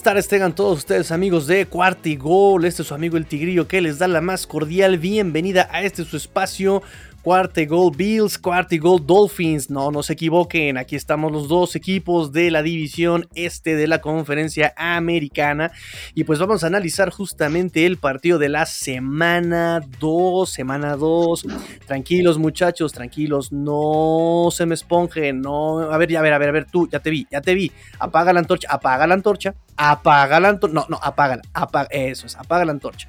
buenas 0.00 0.14
tardes 0.14 0.28
tengan 0.28 0.54
todos 0.54 0.78
ustedes 0.78 1.10
amigos 1.12 1.46
de 1.46 1.66
Cuartigol. 1.66 2.64
Este 2.64 2.80
es 2.80 2.88
su 2.88 2.94
amigo 2.94 3.18
el 3.18 3.26
Tigrillo 3.26 3.68
que 3.68 3.82
les 3.82 3.98
da 3.98 4.08
la 4.08 4.22
más 4.22 4.46
cordial 4.46 4.96
bienvenida 4.96 5.68
a 5.70 5.82
este 5.82 6.06
su 6.06 6.16
espacio 6.16 6.82
Cuarta 7.22 7.62
Gold 7.66 7.96
Bills, 7.98 8.38
Cuarta 8.38 8.76
Gold 8.78 9.04
Dolphins. 9.04 9.68
No, 9.68 9.90
no 9.90 10.02
se 10.02 10.14
equivoquen, 10.14 10.78
aquí 10.78 10.96
estamos 10.96 11.30
los 11.30 11.48
dos 11.48 11.76
equipos 11.76 12.32
de 12.32 12.50
la 12.50 12.62
división 12.62 13.28
este 13.34 13.76
de 13.76 13.86
la 13.86 14.00
conferencia 14.00 14.72
americana. 14.76 15.70
Y 16.14 16.24
pues 16.24 16.38
vamos 16.38 16.64
a 16.64 16.68
analizar 16.68 17.10
justamente 17.10 17.84
el 17.84 17.98
partido 17.98 18.38
de 18.38 18.48
la 18.48 18.64
semana 18.64 19.82
2, 20.00 20.48
semana 20.48 20.96
2. 20.96 21.46
Tranquilos 21.86 22.38
muchachos, 22.38 22.92
tranquilos, 22.92 23.52
no 23.52 24.48
se 24.50 24.64
me 24.64 24.74
esponjen, 24.74 25.42
no... 25.42 25.80
A 25.80 25.98
ver, 25.98 26.16
a 26.16 26.22
ver, 26.22 26.32
a 26.32 26.38
ver, 26.38 26.48
a 26.48 26.52
ver, 26.52 26.64
tú, 26.70 26.88
ya 26.88 27.00
te 27.00 27.10
vi, 27.10 27.26
ya 27.30 27.42
te 27.42 27.52
vi. 27.52 27.70
Apaga 27.98 28.32
la 28.32 28.40
antorcha, 28.40 28.68
apaga 28.70 29.06
la 29.06 29.12
antorcha, 29.12 29.54
apaga 29.76 30.40
la 30.40 30.48
antorcha. 30.48 30.74
No, 30.74 30.86
no, 30.88 30.98
apágala, 31.02 31.42
apaga, 31.52 31.88
eso 31.90 32.26
es, 32.26 32.36
apaga 32.36 32.64
la 32.64 32.72
antorcha. 32.72 33.08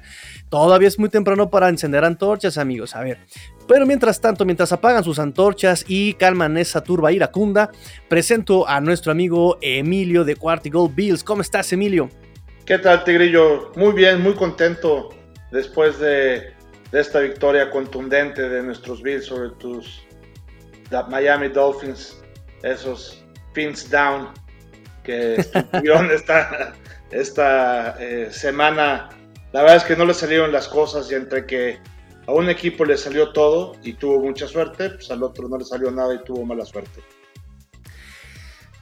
Todavía 0.50 0.88
es 0.88 0.98
muy 0.98 1.08
temprano 1.08 1.48
para 1.48 1.70
encender 1.70 2.04
antorchas, 2.04 2.58
amigos. 2.58 2.94
A 2.94 3.00
ver, 3.00 3.18
pero 3.66 3.86
mientras 3.86 4.20
tanto, 4.20 4.44
mientras 4.44 4.72
apagan 4.72 5.04
sus 5.04 5.18
antorchas 5.18 5.84
y 5.86 6.14
calman 6.14 6.56
esa 6.58 6.82
turba 6.82 7.12
iracunda, 7.12 7.70
presento 8.08 8.68
a 8.68 8.80
nuestro 8.80 9.12
amigo 9.12 9.58
Emilio 9.60 10.24
de 10.24 10.34
Gold 10.34 10.94
Bills. 10.94 11.24
¿Cómo 11.24 11.42
estás, 11.42 11.72
Emilio? 11.72 12.08
¿Qué 12.64 12.78
tal, 12.78 13.04
Tigrillo? 13.04 13.72
Muy 13.76 13.92
bien, 13.92 14.20
muy 14.22 14.34
contento 14.34 15.10
después 15.50 15.98
de, 15.98 16.52
esta 16.92 17.20
victoria 17.20 17.70
contundente 17.70 18.48
de 18.48 18.62
nuestros 18.62 19.02
Bills 19.02 19.24
sobre 19.24 19.50
tus 19.58 20.02
Miami 21.08 21.48
Dolphins, 21.48 22.22
esos 22.62 23.24
pins 23.54 23.88
down 23.90 24.28
que 25.02 25.42
tuvieron 25.72 26.10
esta, 26.10 26.74
esta 27.10 27.96
eh, 27.98 28.28
semana. 28.30 29.08
La 29.52 29.62
verdad 29.62 29.78
es 29.78 29.84
que 29.84 29.96
no 29.96 30.04
le 30.04 30.14
salieron 30.14 30.52
las 30.52 30.68
cosas 30.68 31.10
y 31.10 31.14
entre 31.14 31.46
que 31.46 31.78
a 32.26 32.32
un 32.32 32.48
equipo 32.48 32.84
le 32.84 32.96
salió 32.96 33.32
todo 33.32 33.76
y 33.82 33.94
tuvo 33.94 34.20
mucha 34.20 34.46
suerte, 34.46 34.90
pues 34.90 35.10
al 35.10 35.22
otro 35.22 35.48
no 35.48 35.58
le 35.58 35.64
salió 35.64 35.90
nada 35.90 36.14
y 36.14 36.24
tuvo 36.24 36.44
mala 36.44 36.64
suerte. 36.64 37.00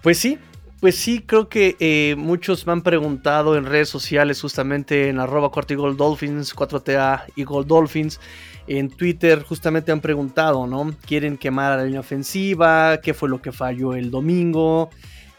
Pues 0.02 0.18
sí, 0.18 0.38
pues 0.80 0.96
sí, 0.96 1.20
creo 1.20 1.48
que 1.48 1.76
eh, 1.78 2.14
muchos 2.16 2.66
me 2.66 2.72
han 2.72 2.82
preguntado 2.82 3.56
en 3.56 3.66
redes 3.66 3.88
sociales, 3.88 4.40
justamente 4.40 5.08
en 5.08 5.20
arroba 5.20 5.50
Dolphins, 5.96 6.54
4TA 6.54 7.24
y 7.36 7.44
Gold 7.44 7.66
Dolphins. 7.66 8.20
En 8.66 8.88
Twitter 8.88 9.42
justamente 9.42 9.90
han 9.92 10.00
preguntado, 10.00 10.66
¿no? 10.66 10.94
¿Quieren 11.06 11.36
quemar 11.36 11.72
a 11.72 11.76
la 11.78 11.84
línea 11.84 12.00
ofensiva? 12.00 13.00
¿Qué 13.02 13.14
fue 13.14 13.28
lo 13.28 13.42
que 13.42 13.52
falló 13.52 13.94
el 13.94 14.10
domingo? 14.10 14.90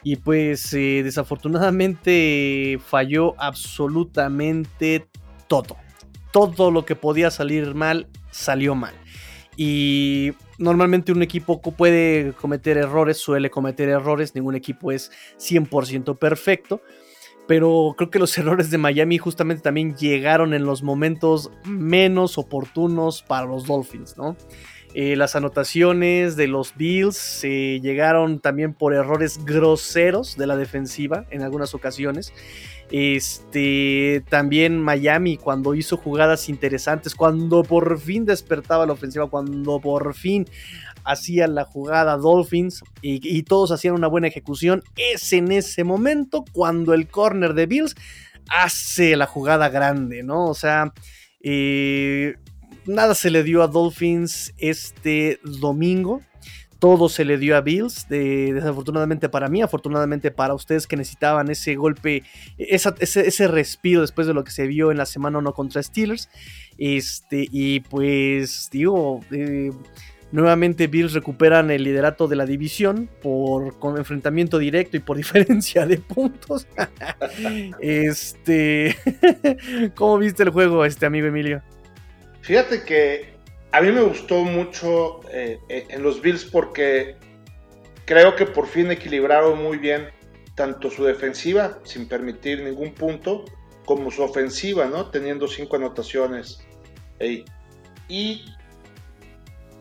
Y 0.04 0.18
pues 0.18 0.74
eh, 0.74 1.02
desafortunadamente 1.04 2.80
falló 2.84 3.36
absolutamente 3.40 5.08
todo 5.48 5.78
todo 6.32 6.72
lo 6.72 6.86
que 6.86 6.96
podía 6.96 7.32
salir 7.32 7.76
mal 7.76 8.08
salió 8.32 8.76
mal. 8.76 8.94
Y 9.58 10.32
normalmente 10.58 11.12
un 11.12 11.22
equipo 11.22 11.62
puede 11.62 12.34
cometer 12.34 12.78
errores, 12.78 13.18
suele 13.18 13.50
cometer 13.50 13.90
errores, 13.90 14.34
ningún 14.34 14.56
equipo 14.56 14.92
es 14.92 15.12
100% 15.38 16.18
perfecto. 16.18 16.82
Pero 17.48 17.96
creo 17.98 18.10
que 18.10 18.20
los 18.20 18.38
errores 18.38 18.72
de 18.72 18.78
Miami 18.78 19.18
justamente 19.18 19.64
también 19.64 19.96
llegaron 19.96 20.54
en 20.54 20.66
los 20.66 20.84
momentos 20.84 21.52
menos 21.66 22.38
oportunos 22.38 23.22
para 23.24 23.46
los 23.46 23.66
Dolphins, 23.66 24.18
¿no? 24.18 24.38
Eh, 24.94 25.16
las 25.16 25.38
anotaciones 25.38 26.36
de 26.36 26.48
los 26.48 26.76
Bills 26.76 27.46
eh, 27.46 27.80
llegaron 27.82 28.42
también 28.42 28.74
por 28.74 28.94
errores 28.94 29.44
groseros 29.46 30.36
de 30.36 30.48
la 30.48 30.58
defensiva 30.58 31.26
en 31.30 31.44
algunas 31.44 31.74
ocasiones. 31.74 32.34
Este, 32.92 34.22
también 34.30 34.78
Miami 34.78 35.38
cuando 35.38 35.76
hizo 35.76 35.96
jugadas 35.96 36.50
interesantes, 36.50 37.16
cuando 37.16 37.64
por 37.64 38.00
fin 38.00 38.26
despertaba 38.26 38.86
la 38.86 38.94
ofensiva, 38.94 39.30
cuando 39.30 39.80
por 39.80 40.14
fin 40.14 40.46
hacía 41.06 41.48
la 41.48 41.64
jugada 41.64 42.18
Dolphins 42.18 42.84
y, 43.02 43.44
todos 43.44 43.72
hacían 43.72 43.96
una 43.96 44.08
buena 44.08 44.28
ejecución, 44.28 44.84
es 44.98 45.32
en 45.34 45.52
ese 45.52 45.84
momento 45.84 46.44
cuando 46.52 46.94
el 46.94 47.08
corner 47.08 47.54
de 47.54 47.66
Bills 47.66 47.96
hace 48.50 49.16
la 49.16 49.26
jugada 49.26 49.70
grande, 49.70 50.22
¿no? 50.22 50.48
O 50.48 50.54
sea, 50.54 50.94
eh, 51.42 52.36
nada 52.86 53.16
se 53.16 53.32
le 53.32 53.44
dio 53.44 53.64
a 53.64 53.68
Dolphins 53.68 54.54
este 54.58 55.40
domingo 55.44 56.22
todo 56.82 57.10
se 57.10 57.26
le 57.26 57.38
dio 57.38 57.56
a 57.56 57.62
Bills, 57.62 58.08
desafortunadamente 58.10 59.30
para 59.30 59.48
mí, 59.50 59.62
afortunadamente 59.62 60.32
para 60.32 60.56
ustedes 60.56 60.88
que 60.88 60.98
necesitaban 60.98 61.52
ese 61.52 61.76
golpe, 61.76 62.24
ese, 62.58 63.48
respiro 63.48 64.02
después 64.02 64.26
de 64.26 64.34
lo 64.34 64.44
que 64.44 64.50
se 64.50 64.66
vio 64.66 64.90
en 64.90 64.98
la 64.98 65.06
semana 65.06 65.38
1 65.38 65.54
contra 65.54 65.84
Steelers. 65.84 66.28
Este, 66.80 67.48
y 67.52 67.82
pues 67.82 68.68
digo, 68.72 69.24
eh, 69.30 69.72
nuevamente 70.32 70.88
Bills 70.88 71.14
recuperan 71.14 71.70
el 71.70 71.84
liderato 71.84 72.28
de 72.28 72.36
la 72.36 72.48
división 72.48 73.08
por 73.22 73.76
enfrentamiento 73.96 74.58
directo 74.58 74.98
y 74.98 75.02
por 75.02 75.18
diferencia 75.18 75.86
de 75.86 76.00
puntos. 76.00 76.66
este, 77.80 78.98
¿cómo 79.94 80.18
viste 80.18 80.42
el 80.42 80.50
juego, 80.50 80.84
este 80.84 81.06
amigo 81.06 81.28
Emilio? 81.28 81.62
Fíjate 82.42 82.82
que 82.82 83.32
a 83.72 83.82
mí 83.82 83.92
me 83.92 84.02
gustó 84.02 84.44
mucho 84.44 85.22
eh, 85.32 85.60
eh, 85.70 85.86
en 85.90 86.04
los 86.04 86.22
Bills 86.22 86.46
porque 86.46 87.16
creo 88.06 88.36
que 88.36 88.46
por 88.46 88.68
fin 88.68 88.92
equilibraron 88.92 89.62
muy 89.62 89.78
bien 89.78 90.10
tanto 90.56 90.90
su 90.90 91.06
defensiva, 91.06 91.80
sin 91.84 92.08
permitir 92.08 92.62
ningún 92.62 92.94
punto, 92.94 93.46
como 93.86 94.12
su 94.12 94.22
ofensiva, 94.24 94.86
¿no? 94.86 95.10
Teniendo 95.10 95.48
cinco 95.48 95.78
anotaciones. 95.78 96.60
Y, 97.20 97.46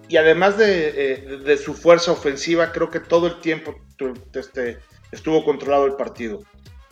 y 0.08 0.16
además 0.16 0.54
eh, 0.60 1.40
de, 1.44 1.56
su 1.56 1.74
fuerza 1.74 2.12
ofensiva, 2.12 2.70
creo 2.70 2.90
que 2.90 3.00
todo 3.00 3.26
el 3.26 3.40
tiempo 3.40 3.74
este, 4.32 4.78
estuvo 5.10 5.44
controlado 5.44 5.86
el 5.86 5.96
partido. 5.96 6.40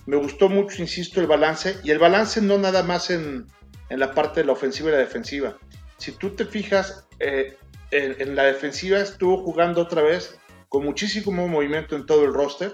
Me 0.07 0.17
gustó 0.17 0.49
mucho, 0.49 0.83
insisto, 0.83 1.21
el 1.21 1.29
balance. 1.29 1.77
Y 1.85 1.93
el 1.93 1.99
balance 2.01 2.43
no 2.43 2.59
nada 2.59 2.83
más 2.83 3.11
en, 3.11 3.47
en 3.89 4.01
la 4.01 4.13
parte 4.13 4.41
de 4.41 4.47
la 4.47 4.53
ofensiva 4.53 4.89
y 4.89 4.93
la 4.93 4.99
defensiva 4.99 5.57
si 5.99 6.13
tú 6.13 6.31
te 6.31 6.47
fijas, 6.47 7.07
eh, 7.19 7.57
en, 7.91 8.37
la 8.37 8.45
defensiva 8.45 8.99
estuvo 8.99 9.39
jugando 9.39 9.83
otra 9.83 10.03
vez 10.03 10.39
con 10.69 10.85
muchísimo 10.85 11.47
movimiento 11.49 11.97
en 11.97 12.07
todo 12.07 12.25
el 12.25 12.33
roster. 12.33 12.73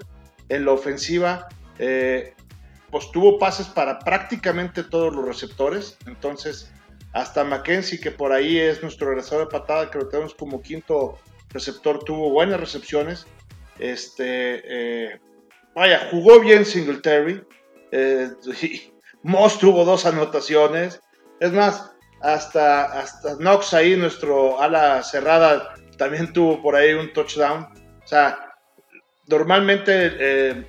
En 0.49 0.65
la 0.65 0.71
ofensiva, 0.73 1.47
eh, 1.79 2.35
pues 2.91 3.11
tuvo 3.11 3.39
pases 3.39 3.67
para 3.67 3.99
prácticamente 3.99 4.83
todos 4.83 5.15
los 5.15 5.25
receptores. 5.25 5.97
Entonces, 6.05 6.71
hasta 7.13 7.43
Mackenzie, 7.43 7.99
que 7.99 8.11
por 8.11 8.31
ahí 8.31 8.59
es 8.59 8.81
nuestro 8.83 9.09
regresador 9.09 9.45
de 9.47 9.51
patada, 9.51 9.89
que 9.89 9.97
lo 9.97 10.07
tenemos 10.07 10.35
como 10.35 10.61
quinto 10.61 11.17
receptor, 11.49 12.03
tuvo 12.03 12.29
buenas 12.29 12.59
recepciones. 12.59 13.25
Este, 13.79 14.61
eh, 14.65 15.19
vaya, 15.73 16.07
jugó 16.11 16.39
bien 16.39 16.65
Singletary. 16.65 17.43
Moss 19.23 19.57
tuvo 19.57 19.83
dos 19.83 20.05
anotaciones. 20.05 21.01
Es 21.39 21.51
más, 21.51 21.94
hasta, 22.25 22.85
hasta 22.99 23.35
Knox 23.35 23.73
ahí, 23.75 23.95
nuestro 23.95 24.59
ala 24.59 25.03
cerrada, 25.03 25.75
también 25.95 26.33
tuvo 26.33 26.59
por 26.61 26.75
ahí 26.75 26.93
un 26.93 27.13
touchdown. 27.13 27.67
O 28.03 28.07
sea, 28.07 28.55
normalmente 29.27 30.11
eh, 30.19 30.67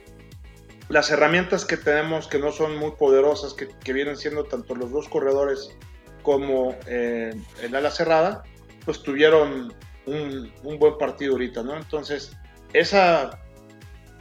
las 0.91 1.11
herramientas 1.11 1.65
que 1.65 1.79
tenemos 1.79 2.29
que 2.29 2.39
no 2.39 2.53
son 2.53 2.77
muy 2.77 2.91
poderosas, 2.93 3.55
que, 3.55 3.93
vienen 3.93 4.19
siendo 4.19 4.45
tanto 4.45 4.75
los 4.75 4.93
dos 4.93 5.09
corredores 5.09 5.75
como 6.23 6.77
eh, 6.87 7.33
el 7.63 7.75
ala 7.75 7.91
cerrada, 7.91 8.43
pues 8.85 9.03
tuvieron 9.03 9.73
un, 10.05 10.53
buen 10.63 10.99
partido 10.99 11.33
ahorita, 11.33 11.63
¿no? 11.63 11.75
Entonces, 11.75 12.37
esa, 12.75 13.41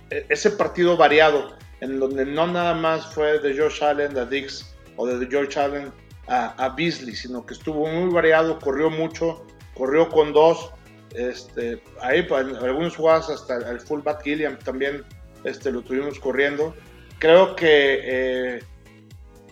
e, 0.09 0.25
ese 0.29 0.51
partido 0.51 0.95
variado, 0.95 1.57
en 1.81 1.99
donde 1.99 2.25
no 2.25 2.47
nada 2.47 2.75
más 2.75 3.13
fue 3.13 3.39
de 3.39 3.57
Josh 3.57 3.83
Allen, 3.83 4.13
de 4.13 4.25
Dix 4.25 4.73
o 4.95 5.05
de 5.05 5.27
George 5.27 5.59
Allen, 5.59 5.91
a, 6.27 6.69
Beasley, 6.75 7.15
sino 7.15 7.45
que 7.45 7.53
estuvo 7.53 7.87
muy 7.87 8.11
variado, 8.11 8.59
corrió 8.59 8.89
mucho, 8.89 9.45
corrió 9.75 10.09
con 10.09 10.33
dos, 10.33 10.71
este, 11.13 11.81
ahí 12.01 12.23
pues, 12.23 12.45
algunos 12.61 12.95
jugadas 12.95 13.29
hasta 13.29 13.57
el 13.69 13.79
fullback 13.79 14.23
Gilliam 14.23 14.57
también 14.57 15.03
este, 15.43 15.71
lo 15.71 15.81
tuvimos 15.81 16.19
corriendo. 16.19 16.75
Creo 17.19 17.55
que 17.55 17.99
eh, 18.03 18.63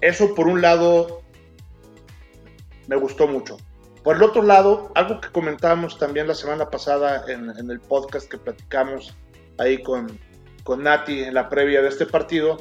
eso 0.02 0.34
por 0.36 0.48
un 0.48 0.62
lado 0.62 1.22
me 2.88 2.96
gustó 2.96 3.28
mucho. 3.28 3.58
Por 4.04 4.18
el 4.18 4.24
otro 4.24 4.42
lado, 4.42 4.92
algo 4.96 5.22
que 5.22 5.30
comentábamos 5.30 5.98
también 5.98 6.28
la 6.28 6.36
semana 6.36 6.70
pasada 6.70 7.24
en, 7.30 7.50
el 7.72 7.80
podcast 7.80 8.30
que 8.30 8.38
platicamos 8.38 9.16
ahí 9.60 9.82
con, 9.82 10.20
con 10.66 10.84
Nati 10.84 11.24
en 11.24 11.34
la 11.34 11.48
previa 11.48 11.82
de 11.82 11.88
este 11.88 12.06
partido, 12.06 12.58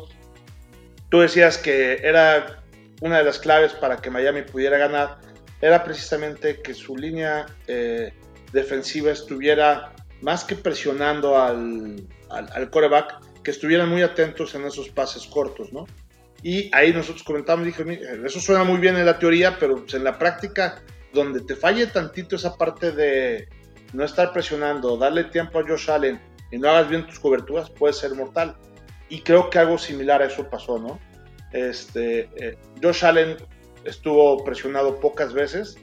tú 1.08 1.19
decías 1.19 1.58
que 1.58 1.94
era 1.94 2.62
una 3.02 3.19
de 3.19 3.25
las 3.25 3.40
claves 3.40 3.72
para 3.72 3.96
que 3.96 4.10
Miami 4.10 4.43
pudiera 4.43 4.78
ganar 4.78 5.19
era 5.60 5.82
precisamente 5.82 6.62
que 6.62 6.72
su 6.72 6.96
línea 6.96 7.46
eh, 7.66 8.12
defensiva 8.52 9.10
estuviera 9.10 9.93
más 10.20 10.44
que 10.44 10.54
presionando 10.54 11.37
al, 11.37 12.06
al, 12.31 12.70
coreback, 12.70 13.43
que 13.43 13.50
estuvieran 13.50 13.88
muy 13.88 14.02
atentos 14.02 14.54
en 14.54 14.64
esos 14.66 14.88
pases 14.88 15.26
cortos, 15.26 15.72
¿no? 15.72 15.84
Y 16.44 16.70
ahí 16.72 16.93
nosotros 16.93 17.25
comentamos, 17.25 17.66
dije, 17.66 17.84
eso 18.25 18.40
suena 18.40 18.62
muy 18.62 18.78
bien 18.78 18.96
en 18.96 19.06
la 19.06 19.19
teoría, 19.19 19.58
pero 19.58 19.81
pues, 19.81 19.94
en 19.94 20.05
la 20.05 20.16
práctica, 20.16 20.81
donde 21.12 21.40
te 21.40 21.56
falle 21.56 21.88
tantito 21.88 22.37
esa 22.37 22.56
parte 22.56 22.93
de 22.93 23.48
no 23.93 24.05
estar 24.05 24.32
presionando, 24.32 24.96
darle 24.96 25.25
tiempo 25.25 25.58
a 25.58 25.66
Josh 25.66 25.90
Allen 25.90 26.20
y 26.52 26.58
no 26.58 26.70
hagas 26.70 26.88
bien 26.88 27.05
tus 27.05 27.19
coberturas, 27.19 27.69
puede 27.69 27.94
ser 27.94 28.14
mortal. 28.14 28.56
Y 29.08 29.22
creo 29.22 29.50
que 29.50 29.58
algo 29.58 29.76
similar 29.76 30.22
a 30.22 30.26
eso 30.26 30.48
pasó, 30.48 30.78
¿no? 30.78 31.00
Este, 31.52 32.28
eh, 32.37 32.56
Josh 32.82 33.04
Allen 33.04 33.37
estuvo 33.84 34.43
presionado 34.44 35.00
pocas 35.00 35.32
veces, 35.32 35.76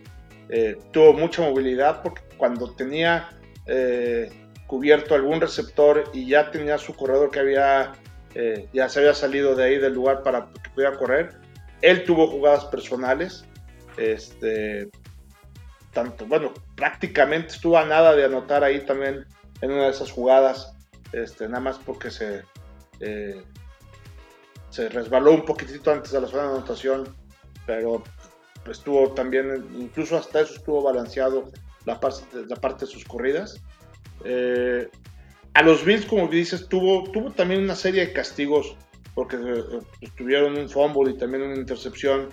eh, 0.49 0.77
tuvo 0.91 1.13
mucha 1.13 1.41
movilidad 1.41 2.01
porque 2.01 2.21
cuando 2.37 2.71
tenía 2.71 3.29
eh, 3.67 4.31
cubierto 4.67 5.15
algún 5.15 5.41
receptor 5.41 6.09
y 6.13 6.27
ya 6.27 6.49
tenía 6.51 6.77
su 6.77 6.95
corredor 6.95 7.29
que 7.31 7.39
había, 7.39 7.93
ya 8.73 8.87
se 8.89 8.99
había 8.99 9.13
salido 9.13 9.55
de 9.55 9.63
ahí 9.63 9.77
del 9.77 9.93
lugar 9.93 10.21
para 10.21 10.49
que 10.63 10.69
pudiera 10.69 10.95
correr, 10.97 11.35
él 11.81 12.03
tuvo 12.03 12.27
jugadas 12.27 12.65
personales, 12.65 13.45
este, 13.97 14.89
tanto, 15.93 16.25
bueno, 16.25 16.53
prácticamente 16.75 17.53
estuvo 17.53 17.77
a 17.77 17.85
nada 17.85 18.15
de 18.15 18.25
anotar 18.25 18.63
ahí 18.63 18.85
también 18.85 19.25
en 19.61 19.71
una 19.71 19.85
de 19.85 19.89
esas 19.91 20.11
jugadas, 20.11 20.73
este, 21.11 21.47
nada 21.47 21.59
más 21.59 21.79
porque 21.79 22.11
se, 22.11 22.43
eh, 22.99 23.43
se 24.69 24.89
resbaló 24.89 25.31
un 25.31 25.45
poquitito 25.45 25.91
antes 25.91 26.11
de 26.11 26.21
la 26.21 26.27
zona 26.27 26.43
de 26.43 26.49
anotación, 26.49 27.15
pero 27.65 28.03
estuvo 28.69 29.11
también, 29.13 29.65
incluso 29.77 30.17
hasta 30.17 30.41
eso 30.41 30.55
estuvo 30.55 30.81
balanceado 30.81 31.51
la 31.85 31.99
parte, 31.99 32.23
la 32.47 32.55
parte 32.55 32.85
de 32.85 32.91
sus 32.91 33.05
corridas. 33.05 33.61
Eh, 34.23 34.89
a 35.53 35.63
los 35.63 35.83
Bills, 35.83 36.05
como 36.05 36.27
dices, 36.27 36.67
tuvo, 36.67 37.09
tuvo 37.11 37.31
también 37.31 37.63
una 37.63 37.75
serie 37.75 38.07
de 38.07 38.13
castigos 38.13 38.75
porque 39.15 39.37
eh, 39.37 40.09
tuvieron 40.15 40.57
un 40.57 40.69
fumble 40.69 41.11
y 41.11 41.17
también 41.17 41.43
una 41.43 41.55
intercepción, 41.55 42.29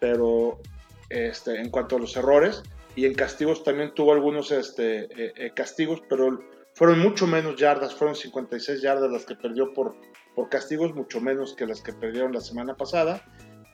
pero 0.00 0.60
este, 1.08 1.60
en 1.60 1.70
cuanto 1.70 1.96
a 1.96 2.00
los 2.00 2.16
errores, 2.16 2.62
y 2.96 3.06
en 3.06 3.14
castigos 3.14 3.62
también 3.62 3.94
tuvo 3.94 4.12
algunos 4.12 4.50
este, 4.50 5.08
castigos, 5.54 6.02
pero 6.08 6.40
fueron 6.74 6.98
mucho 6.98 7.26
menos 7.26 7.56
yardas, 7.56 7.94
fueron 7.94 8.16
56 8.16 8.82
yardas 8.82 9.10
las 9.10 9.24
que 9.24 9.36
perdió 9.36 9.72
por, 9.72 9.96
por 10.38 10.50
castigos, 10.50 10.94
mucho 10.94 11.20
menos 11.20 11.56
que 11.56 11.66
las 11.66 11.82
que 11.82 11.92
perdieron 11.92 12.32
la 12.32 12.40
semana 12.40 12.76
pasada. 12.76 13.20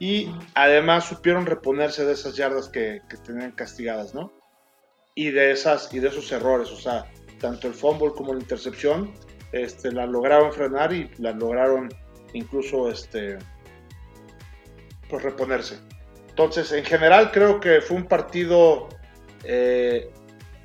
Y 0.01 0.31
además 0.55 1.05
supieron 1.05 1.45
reponerse 1.45 2.07
de 2.07 2.15
esas 2.15 2.37
yardas 2.37 2.71
que, 2.71 3.03
que 3.11 3.19
tenían 3.19 3.53
castigadas, 3.53 4.15
¿no? 4.15 4.33
Y 5.15 5.31
de, 5.31 5.51
esas, 5.51 5.93
y 5.93 5.99
de 5.99 6.09
esos 6.09 6.33
errores, 6.33 6.71
o 6.71 6.77
sea, 6.77 7.05
tanto 7.39 7.69
el 7.69 7.75
fumble 7.75 8.13
como 8.17 8.33
la 8.33 8.41
intercepción, 8.41 9.13
este, 9.53 9.93
la 9.93 10.07
lograron 10.07 10.55
frenar 10.55 10.91
y 10.95 11.11
la 11.19 11.33
lograron 11.33 11.91
incluso 12.33 12.91
este, 12.91 13.37
pues 15.11 15.23
reponerse. 15.23 15.79
Entonces, 16.31 16.73
en 16.73 16.87
general 16.87 17.31
creo 17.31 17.61
que 17.61 17.83
fue 17.83 17.99
un 17.99 18.07
partido 18.07 18.89
eh, 19.43 20.11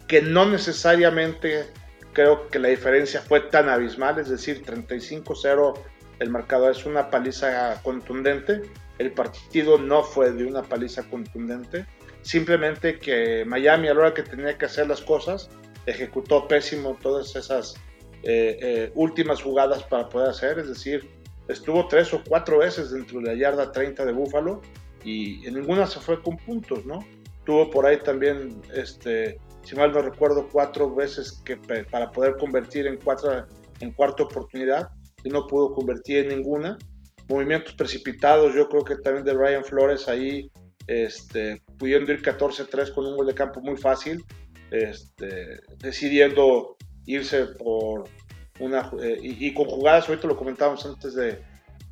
que 0.07 0.21
no 0.21 0.45
necesariamente 0.45 1.65
creo 2.13 2.49
que 2.49 2.59
la 2.59 2.69
diferencia 2.69 3.21
fue 3.21 3.41
tan 3.41 3.69
abismal, 3.69 4.19
es 4.19 4.29
decir, 4.29 4.63
35-0 4.65 5.73
el 6.19 6.29
marcador 6.29 6.71
es 6.71 6.85
una 6.85 7.09
paliza 7.09 7.81
contundente, 7.81 8.61
el 8.97 9.11
partido 9.11 9.77
no 9.77 10.03
fue 10.03 10.31
de 10.31 10.45
una 10.45 10.63
paliza 10.63 11.03
contundente, 11.09 11.85
simplemente 12.21 12.99
que 12.99 13.45
Miami 13.45 13.87
a 13.87 13.93
la 13.93 13.99
hora 14.01 14.13
que 14.13 14.23
tenía 14.23 14.57
que 14.57 14.65
hacer 14.65 14.87
las 14.87 15.01
cosas 15.01 15.49
ejecutó 15.85 16.47
pésimo 16.47 16.97
todas 17.01 17.35
esas 17.35 17.75
eh, 18.23 18.57
eh, 18.61 18.91
últimas 18.95 19.41
jugadas 19.41 19.83
para 19.83 20.09
poder 20.09 20.29
hacer, 20.29 20.59
es 20.59 20.67
decir, 20.67 21.09
estuvo 21.47 21.87
tres 21.87 22.13
o 22.13 22.21
cuatro 22.27 22.59
veces 22.59 22.91
dentro 22.91 23.21
de 23.21 23.27
la 23.27 23.33
yarda 23.33 23.71
30 23.71 24.05
de 24.05 24.11
Búfalo 24.11 24.61
y 25.03 25.47
en 25.47 25.55
ninguna 25.55 25.87
se 25.87 26.01
fue 26.01 26.21
con 26.21 26.35
puntos, 26.35 26.85
¿no? 26.85 26.99
Tuvo 27.45 27.71
por 27.71 27.85
ahí 27.85 27.97
también 27.97 28.61
este, 28.73 29.39
si 29.63 29.75
mal 29.75 29.91
no 29.91 30.01
recuerdo, 30.01 30.47
cuatro 30.51 30.93
veces 30.93 31.41
que, 31.43 31.57
para 31.91 32.11
poder 32.11 32.37
convertir 32.37 32.87
en, 32.87 32.97
cuatro, 32.97 33.45
en 33.79 33.91
cuarta 33.91 34.23
oportunidad 34.23 34.89
y 35.23 35.29
no 35.29 35.47
pudo 35.47 35.73
convertir 35.73 36.17
en 36.19 36.29
ninguna. 36.29 36.77
Movimientos 37.27 37.73
precipitados, 37.73 38.55
yo 38.55 38.67
creo 38.69 38.83
que 38.83 38.95
también 38.97 39.25
de 39.25 39.33
Ryan 39.33 39.63
Flores 39.63 40.07
ahí, 40.07 40.49
este, 40.87 41.61
pudiendo 41.77 42.11
ir 42.11 42.21
14-3 42.21 42.93
con 42.93 43.05
un 43.05 43.15
gol 43.15 43.27
de 43.27 43.35
campo 43.35 43.61
muy 43.61 43.77
fácil, 43.77 44.23
este, 44.71 45.59
decidiendo 45.77 46.77
irse 47.05 47.45
por 47.45 48.05
una. 48.59 48.91
Eh, 49.01 49.19
y, 49.21 49.53
con 49.53 49.65
jugadas, 49.65 50.09
ahorita 50.09 50.27
lo 50.27 50.35
comentábamos 50.35 50.85
antes 50.85 51.13
de, 51.13 51.39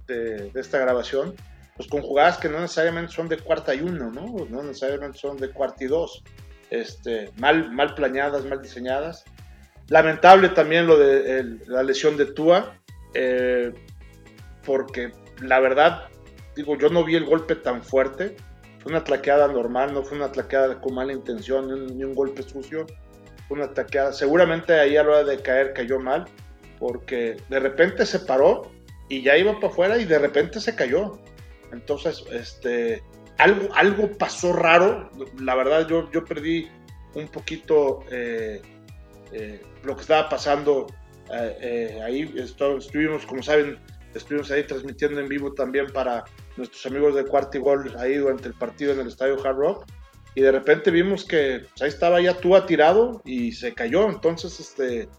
de, 0.07 0.51
de, 0.51 0.59
esta 0.59 0.79
grabación, 0.79 1.35
pues 1.75 1.87
con 1.87 2.01
jugadas 2.01 2.39
que 2.39 2.49
no 2.49 2.59
necesariamente 2.59 3.13
son 3.13 3.27
de 3.29 3.37
cuarta 3.37 3.75
y 3.75 3.81
uno, 3.81 4.09
¿no? 4.09 4.33
No 4.49 4.63
necesariamente 4.63 5.19
son 5.19 5.37
de 5.37 5.51
cuarta 5.51 5.83
y 5.83 5.87
dos 5.87 6.23
este, 6.69 7.31
mal, 7.37 7.71
mal 7.71 7.95
planeadas, 7.95 8.45
mal 8.45 8.61
diseñadas. 8.61 9.25
Lamentable 9.89 10.49
también 10.49 10.85
lo 10.85 10.97
de 10.97 11.59
la 11.67 11.83
lesión 11.83 12.17
de 12.17 12.25
Tua, 12.25 12.77
eh, 13.13 13.73
porque 14.65 15.13
la 15.41 15.59
verdad, 15.59 16.09
digo, 16.55 16.77
yo 16.77 16.89
no 16.89 17.03
vi 17.03 17.15
el 17.15 17.25
golpe 17.25 17.55
tan 17.55 17.81
fuerte. 17.81 18.35
Fue 18.79 18.91
una 18.91 19.03
tlaqueada 19.03 19.47
normal, 19.47 19.93
no 19.93 20.03
fue 20.03 20.17
una 20.17 20.31
tlaqueada 20.31 20.81
con 20.81 20.95
mala 20.95 21.13
intención, 21.13 21.97
ni 21.97 22.03
un, 22.03 22.13
golpe 22.13 22.43
sucio. 22.43 22.85
Fue 23.47 23.57
una 23.57 23.73
tlaqueada. 23.73 24.11
Seguramente 24.11 24.73
ahí 24.73 24.97
a 24.97 25.03
la 25.03 25.09
hora 25.09 25.23
de 25.23 25.41
caer 25.41 25.73
cayó 25.73 25.99
mal, 25.99 26.25
porque 26.79 27.37
de 27.49 27.59
repente 27.59 28.05
se 28.05 28.19
paró 28.19 28.69
y 29.09 29.21
ya 29.21 29.37
iba 29.37 29.55
para 29.55 29.67
afuera 29.67 29.97
y 29.97 30.05
de 30.05 30.19
repente 30.19 30.59
se 30.59 30.75
cayó. 30.75 31.19
Entonces, 31.71 32.25
este, 32.31 33.03
algo, 33.37 33.73
algo 33.73 34.11
pasó 34.17 34.53
raro. 34.53 35.09
La 35.39 35.55
verdad, 35.55 35.87
yo, 35.87 36.09
yo 36.11 36.23
perdí 36.23 36.67
un 37.13 37.27
poquito 37.27 38.03
eh, 38.11 38.61
eh, 39.31 39.61
lo 39.83 39.95
que 39.95 40.01
estaba 40.01 40.29
pasando 40.29 40.87
eh, 41.31 41.99
ahí. 42.03 42.33
estuvimos, 42.37 43.25
como 43.25 43.43
saben, 43.43 43.79
estuvimos 44.13 44.51
ahí 44.51 44.63
transmitiendo 44.63 45.19
en 45.19 45.27
vivo 45.27 45.53
también 45.53 45.87
para 45.87 46.25
nuestros 46.55 46.85
amigos 46.85 47.15
de 47.15 47.25
Cuarto 47.25 47.59
Gol 47.61 47.95
ahí 47.99 48.15
durante 48.15 48.47
el 48.47 48.53
partido 48.53 48.93
en 48.93 49.01
el 49.01 49.07
estadio 49.07 49.37
Hard 49.45 49.57
Rock. 49.57 49.85
Y 50.35 50.41
de 50.41 50.51
repente 50.51 50.91
vimos 50.91 51.25
que 51.25 51.65
pues, 51.69 51.81
ahí 51.81 51.89
estaba 51.89 52.21
ya 52.21 52.37
Tua 52.37 52.65
tirado 52.65 53.21
y 53.25 53.51
se 53.51 53.73
cayó. 53.73 54.09
Entonces, 54.09 54.59
este, 54.59 55.09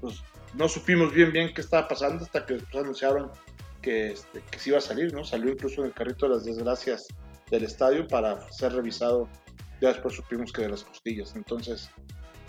pues, 0.00 0.22
no 0.54 0.68
supimos 0.68 1.12
bien 1.12 1.32
bien 1.32 1.52
qué 1.54 1.60
estaba 1.60 1.86
pasando 1.86 2.24
hasta 2.24 2.44
que 2.44 2.58
anunciaron 2.74 3.30
que, 3.82 4.12
este, 4.12 4.42
que 4.50 4.58
se 4.58 4.70
iba 4.70 4.78
a 4.78 4.82
salir, 4.82 5.12
¿no? 5.12 5.24
Salió 5.24 5.52
incluso 5.52 5.82
en 5.82 5.88
el 5.88 5.92
carrito 5.92 6.28
de 6.28 6.34
las 6.34 6.44
desgracias 6.44 7.06
del 7.50 7.64
estadio 7.64 8.06
para 8.06 8.50
ser 8.52 8.72
revisado. 8.72 9.28
Ya 9.80 9.88
después 9.88 10.14
supimos 10.14 10.52
que 10.52 10.62
de 10.62 10.70
las 10.70 10.84
costillas. 10.84 11.34
Entonces, 11.36 11.90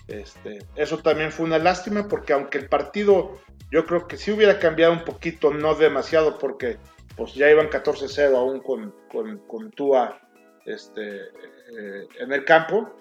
este, 0.07 0.59
eso 0.75 0.97
también 0.97 1.31
fue 1.31 1.45
una 1.45 1.59
lástima 1.59 2.07
porque 2.07 2.33
aunque 2.33 2.57
el 2.57 2.67
partido 2.67 3.39
yo 3.71 3.85
creo 3.85 4.07
que 4.07 4.17
sí 4.17 4.31
hubiera 4.31 4.59
cambiado 4.59 4.93
un 4.93 5.05
poquito, 5.05 5.53
no 5.53 5.75
demasiado 5.75 6.39
porque 6.39 6.77
pues 7.15 7.35
ya 7.35 7.49
iban 7.49 7.69
14-0 7.69 8.35
aún 8.35 8.61
con, 8.61 8.95
con, 9.11 9.37
con 9.39 9.71
Tua 9.71 10.19
este, 10.65 11.17
eh, 11.17 12.07
en 12.19 12.31
el 12.31 12.45
campo. 12.45 12.95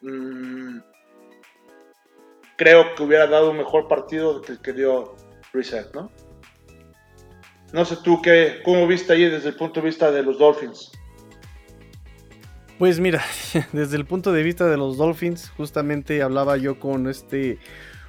Mm, 0.00 0.78
creo 2.56 2.94
que 2.94 3.02
hubiera 3.02 3.26
dado 3.26 3.50
un 3.50 3.58
mejor 3.58 3.86
partido 3.88 4.40
que 4.40 4.52
el 4.52 4.60
que 4.60 4.72
dio 4.72 5.14
Reset, 5.52 5.94
¿no? 5.94 6.10
No 7.72 7.84
sé 7.84 7.96
tú 8.02 8.20
qué, 8.20 8.60
cómo 8.64 8.86
viste 8.86 9.12
ahí 9.12 9.28
desde 9.28 9.50
el 9.50 9.56
punto 9.56 9.80
de 9.80 9.86
vista 9.86 10.10
de 10.10 10.22
los 10.22 10.38
Dolphins. 10.38 10.92
Pues 12.82 12.98
mira, 12.98 13.22
desde 13.72 13.96
el 13.96 14.06
punto 14.06 14.32
de 14.32 14.42
vista 14.42 14.66
de 14.66 14.76
los 14.76 14.96
Dolphins, 14.96 15.50
justamente 15.56 16.20
hablaba 16.20 16.56
yo 16.56 16.80
con 16.80 17.06
este 17.06 17.60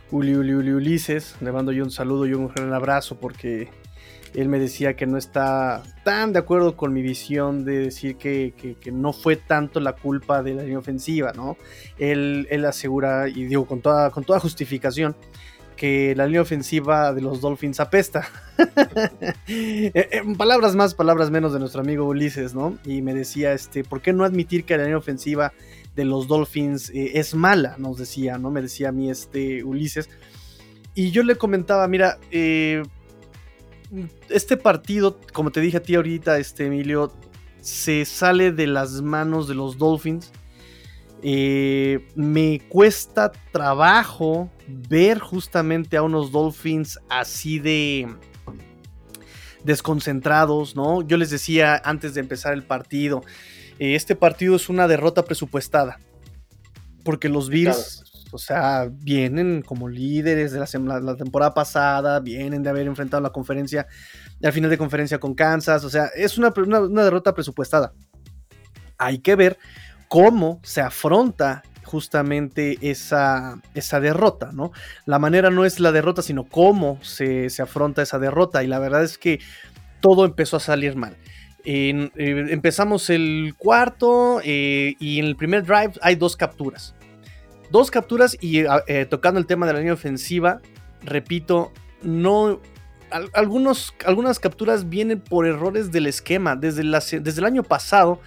Uli, 0.10 0.34
Uli, 0.34 0.56
Uli 0.56 0.72
Ulises, 0.72 1.36
le 1.42 1.52
mando 1.52 1.72
yo 1.72 1.84
un 1.84 1.92
saludo 1.92 2.26
y 2.26 2.34
un 2.34 2.48
gran 2.48 2.74
abrazo 2.74 3.20
porque 3.20 3.70
él 4.34 4.50
me 4.50 4.58
decía 4.58 4.96
que 4.96 5.06
no 5.06 5.20
está 5.20 5.84
tan 6.04 6.34
de 6.34 6.40
acuerdo 6.40 6.76
con 6.76 6.92
mi 6.92 7.04
visión 7.04 7.66
de 7.66 7.82
decir 7.82 8.16
que, 8.16 8.76
no 8.92 9.14
fue 9.14 9.36
tanto 9.36 9.80
la 9.80 9.94
culpa 9.94 10.42
de 10.42 10.56
la 10.56 10.64
línea 10.64 10.80
ofensiva, 10.80 11.34
¿no? 11.34 11.56
Él, 12.00 12.48
él 12.50 12.66
asegura, 12.66 13.30
y 13.30 13.46
digo 13.46 13.68
con 13.68 13.80
toda, 13.80 14.10
con 14.10 14.24
toda 14.24 14.40
justificación, 14.40 15.16
que 15.76 16.16
la 16.16 16.26
línea 16.26 16.42
ofensiva 16.42 17.14
de 17.14 17.22
los 17.22 17.42
Dolphins 17.42 17.80
apesta. 17.80 18.28
Eh, 19.46 19.92
eh, 19.94 20.22
palabras 20.38 20.76
más, 20.76 20.94
palabras 20.94 21.30
menos 21.30 21.54
de 21.54 21.60
nuestro 21.60 21.82
amigo 21.82 22.06
Ulises, 22.06 22.54
¿no? 22.56 22.78
Y 22.86 23.02
me 23.02 23.14
decía, 23.14 23.52
este, 23.54 23.84
¿por 23.84 24.02
qué 24.02 24.14
no 24.14 24.24
admitir 24.24 24.64
que 24.64 24.78
la 24.78 24.84
línea 24.84 24.98
ofensiva 24.98 25.54
de 25.96 26.06
los 26.06 26.28
Dolphins 26.28 26.90
eh, 26.92 27.12
es 27.16 27.36
mala? 27.36 27.76
Nos 27.78 27.98
decía, 27.98 28.38
¿no? 28.38 28.52
Me 28.52 28.62
decía 28.62 28.90
a 28.90 28.92
mí 28.92 29.10
este 29.10 29.64
Ulises. 29.64 30.10
Y 30.96 31.12
yo 31.12 31.24
le 31.24 31.36
comentaba, 31.36 31.88
mira, 31.88 32.20
este 34.30 34.58
partido, 34.58 35.20
como 35.34 35.52
te 35.52 35.60
dije 35.60 35.78
a 35.78 35.84
ti 35.84 35.96
ahorita, 35.96 36.38
este 36.38 36.68
Emilio, 36.68 37.12
se 37.62 38.06
sale 38.06 38.52
de 38.52 38.68
las 38.68 39.02
manos 39.02 39.48
de 39.48 39.56
los 39.56 39.78
Dolphins 39.78 40.32
me 41.24 42.62
cuesta 42.70 43.32
trabajo 43.52 44.50
ver 44.68 45.20
justamente 45.20 45.98
a 45.98 46.04
unos 46.04 46.32
Dolphins 46.32 47.00
así 47.10 47.60
de 47.60 48.08
desconcentrados, 49.64 50.76
¿no? 50.76 51.02
Yo 51.02 51.18
les 51.18 51.30
decía 51.30 51.82
antes 51.84 52.14
de 52.14 52.22
empezar 52.22 52.54
el 52.54 52.64
partido, 52.64 53.24
eh, 53.80 53.96
este 53.96 54.16
partido 54.16 54.56
es 54.56 54.70
una 54.70 54.88
derrota 54.88 55.24
presupuestada, 55.26 56.00
porque 57.04 57.30
los 57.30 57.50
Bills, 57.50 58.04
o 58.32 58.38
sea, 58.38 58.90
vienen 58.92 59.62
como 59.62 59.88
líderes 59.88 60.52
de 60.52 60.60
la, 60.60 61.00
la, 61.00 61.16
temporada 61.16 61.54
pasada, 61.54 62.20
vienen 62.20 62.64
de 62.64 62.70
haber 62.70 62.88
enfrentado 62.88 63.22
la 63.22 63.32
conferencia, 63.32 63.88
al 64.42 64.54
final 64.54 64.70
de 64.70 64.78
conferencia 64.78 65.20
con 65.20 65.34
Kansas, 65.34 65.84
o 65.84 65.90
sea, 65.90 66.08
es 66.16 66.38
una, 66.38 66.54
una 66.58 67.04
derrota 67.04 67.34
presupuestada. 67.34 67.94
Hay 68.98 69.20
que 69.20 69.36
ver 69.36 69.58
cómo 70.08 70.60
se 70.64 70.82
afronta 70.82 71.64
justamente 71.94 72.80
esa, 72.82 73.60
esa 73.76 74.00
derrota, 74.00 74.50
¿no? 74.52 74.72
La 75.06 75.20
manera 75.20 75.52
no 75.52 75.64
es 75.64 75.80
la 75.80 75.92
derrota, 75.92 76.24
sino 76.24 76.44
cómo 76.44 76.98
se, 77.04 77.48
afronta 77.62 78.02
esa 78.02 78.18
derrota. 78.18 78.64
Y 78.64 78.68
la 78.68 78.80
verdad 78.80 79.04
es 79.04 79.20
que 79.20 79.40
todo 80.02 80.26
empezó 80.26 80.58
a 80.58 80.60
salir 80.60 80.96
mal. 80.96 81.16
Eh, 81.66 82.10
empezamos 82.16 83.12
el 83.12 83.54
cuarto 83.60 84.42
eh, 84.44 84.96
y 85.00 85.20
en 85.20 85.26
el 85.26 85.36
primer 85.36 85.66
drive 85.68 85.94
hay 86.02 86.16
dos 86.16 86.36
capturas. 86.36 86.96
Dos 87.70 87.92
capturas 87.92 88.36
y 88.42 88.64
eh, 88.88 89.06
tocando 89.08 89.40
el 89.40 89.46
tema 89.46 89.68
de 89.68 89.74
la 89.74 89.80
línea 89.80 89.94
ofensiva, 89.94 90.62
repito, 91.04 91.72
no... 92.02 92.60
algunos, 93.34 93.94
algunas 94.04 94.40
capturas 94.40 94.90
vienen 94.90 95.20
por 95.20 95.46
errores 95.46 95.92
del 95.92 96.08
esquema. 96.08 96.56
Desde, 96.56 96.82
desde 97.20 97.40
el 97.40 97.46
año 97.46 97.62
pasado 97.62 98.20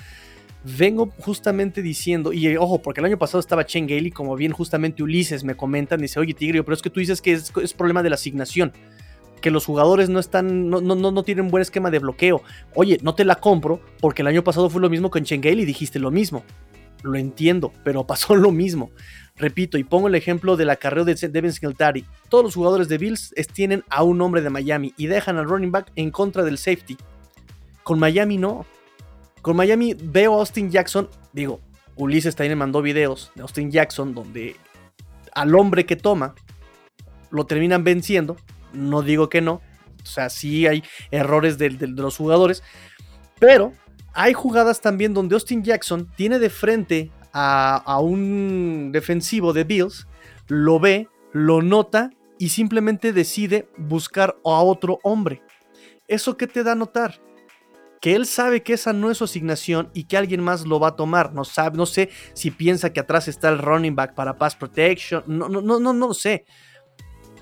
vengo 0.65 1.13
justamente 1.19 1.83
diciendo, 1.83 2.33
y 2.33 2.57
ojo, 2.57 2.83
porque 2.83 3.01
el 3.01 3.07
año 3.07 3.19
pasado 3.19 3.41
estaba 3.41 3.67
Chen 3.67 3.87
y 3.89 4.11
como 4.11 4.37
bien 4.37 4.53
justamente 4.53 5.03
Ulises 5.03 5.45
me 5.45 5.57
comentan, 5.57 6.01
dice, 6.01 6.19
oye 6.19 6.35
Tigre, 6.35 6.63
pero 6.63 6.75
es 6.75 6.83
que 6.83 6.91
tú 6.91 7.01
dices 7.01 7.23
que 7.23 7.33
es, 7.33 7.75
problema 7.75 8.03
de 8.03 8.11
la 8.11 8.15
asignación, 8.15 8.73
que 9.41 9.51
los 9.51 9.65
jugadores 9.65 10.09
no 10.09 10.19
están, 10.19 10.69
no, 10.69 10.81
no, 10.81 10.95
no, 10.97 11.23
tienen 11.23 11.49
buen 11.49 11.63
esquema 11.63 11.91
de 11.91 11.99
bloqueo. 11.99 12.43
Oye, 12.75 12.99
no 13.03 13.15
te 13.15 13.25
la 13.25 13.37
compro, 13.37 13.81
porque 14.01 14.23
el 14.23 14.29
año 14.29 14.43
pasado 14.43 14.71
fue 14.71 14.81
lo 14.81 14.91
mismo 14.91 15.11
con 15.11 15.25
Chen 15.25 15.41
y 15.45 15.65
dijiste 15.65 15.99
lo 15.99 16.11
mismo. 16.11 16.43
Lo 17.03 17.17
entiendo, 17.17 17.73
pero 17.85 18.05
pasó 18.07 18.35
lo 18.35 18.51
mismo. 18.51 18.91
Repito, 19.37 19.77
y 19.77 19.85
pongo 19.85 20.09
el 20.09 20.15
ejemplo 20.15 20.57
del 20.57 20.71
acarreo 20.71 21.05
de 21.05 21.15
Devin 21.15 21.53
Singletary. 21.53 22.07
Todos 22.31 22.43
los 22.43 22.55
jugadores 22.55 22.89
de 22.89 22.97
Bills 22.97 23.35
tienen 23.53 23.85
a 23.91 24.03
un 24.03 24.21
hombre 24.23 24.41
de 24.41 24.51
Miami 24.51 24.95
y 24.97 25.07
dejan 25.07 25.37
al 25.37 25.45
running 25.45 25.71
back 25.71 25.93
en 25.95 26.11
contra 26.11 26.43
del 26.43 26.57
safety. 26.57 26.97
Con 27.83 27.99
Miami 27.99 28.39
no. 28.39 28.65
Con 29.47 29.55
Miami 29.55 29.95
veo 29.95 30.35
a 30.35 30.39
Austin 30.41 30.73
Jackson, 30.73 31.09
digo, 31.33 31.61
Ulises 31.95 32.35
también 32.35 32.59
me 32.59 32.65
mandó 32.65 32.83
videos 32.83 33.31
de 33.37 33.43
Austin 33.43 33.71
Jackson 33.71 34.13
donde 34.13 34.57
al 35.35 35.55
hombre 35.55 35.87
que 35.87 35.95
toma 35.95 36.35
lo 37.31 37.47
terminan 37.47 37.85
venciendo. 37.85 38.37
No 38.73 39.03
digo 39.03 39.29
que 39.29 39.41
no. 39.41 39.63
O 40.03 40.05
sea, 40.05 40.31
sí 40.31 40.67
hay 40.67 40.83
errores 41.13 41.59
de, 41.59 41.71
los 41.71 42.17
jugadores. 42.17 42.65
Pero 43.39 43.73
hay 44.15 44.33
jugadas 44.33 44.81
también 44.81 45.15
donde 45.15 45.37
Austin 45.37 45.63
Jackson 45.63 46.11
tiene 46.17 46.41
de 46.41 46.51
frente 46.51 47.13
a, 47.33 47.77
a, 47.77 48.01
un 48.01 48.91
defensivo 48.91 49.53
de 49.53 49.63
Bills, 49.63 50.09
lo 50.49 50.81
ve, 50.81 51.09
lo 51.31 51.63
nota 51.63 52.11
y 52.37 52.49
simplemente 52.49 53.13
decide 53.13 53.69
buscar 53.77 54.39
a 54.45 54.61
otro 54.61 54.99
hombre. 55.05 55.41
¿Eso 56.09 56.37
qué 56.37 56.49
te 56.49 56.65
da 56.65 56.73
a 56.73 56.75
notar? 56.75 57.21
Que 58.07 58.15
él 58.15 58.25
sabe 58.25 58.63
que 58.63 58.75
esa 58.75 58.93
no 58.93 59.11
es 59.11 59.19
su 59.19 59.25
asignación 59.25 59.91
y 59.93 60.05
que 60.05 60.17
alguien 60.17 60.41
más 60.41 60.65
lo 60.65 60.79
va 60.79 60.91
a 60.91 60.95
tomar. 60.95 61.35
No 61.35 61.45
sabe, 61.45 61.77
no 61.77 61.87
sé 61.87 62.09
si 62.35 62.53
piensa 62.53 62.93
que 62.93 63.01
atrás 63.01 63.27
está 63.27 63.49
el 63.49 63.59
running 63.59 63.97
back 63.97 64.15
para 64.15 64.39
pass 64.39 64.55
protection. 64.55 65.25
No, 65.27 65.49
no, 65.49 65.61
no, 65.61 65.81
no, 65.81 65.93
no 65.93 66.07
lo 66.07 66.15
sé. 66.15 66.45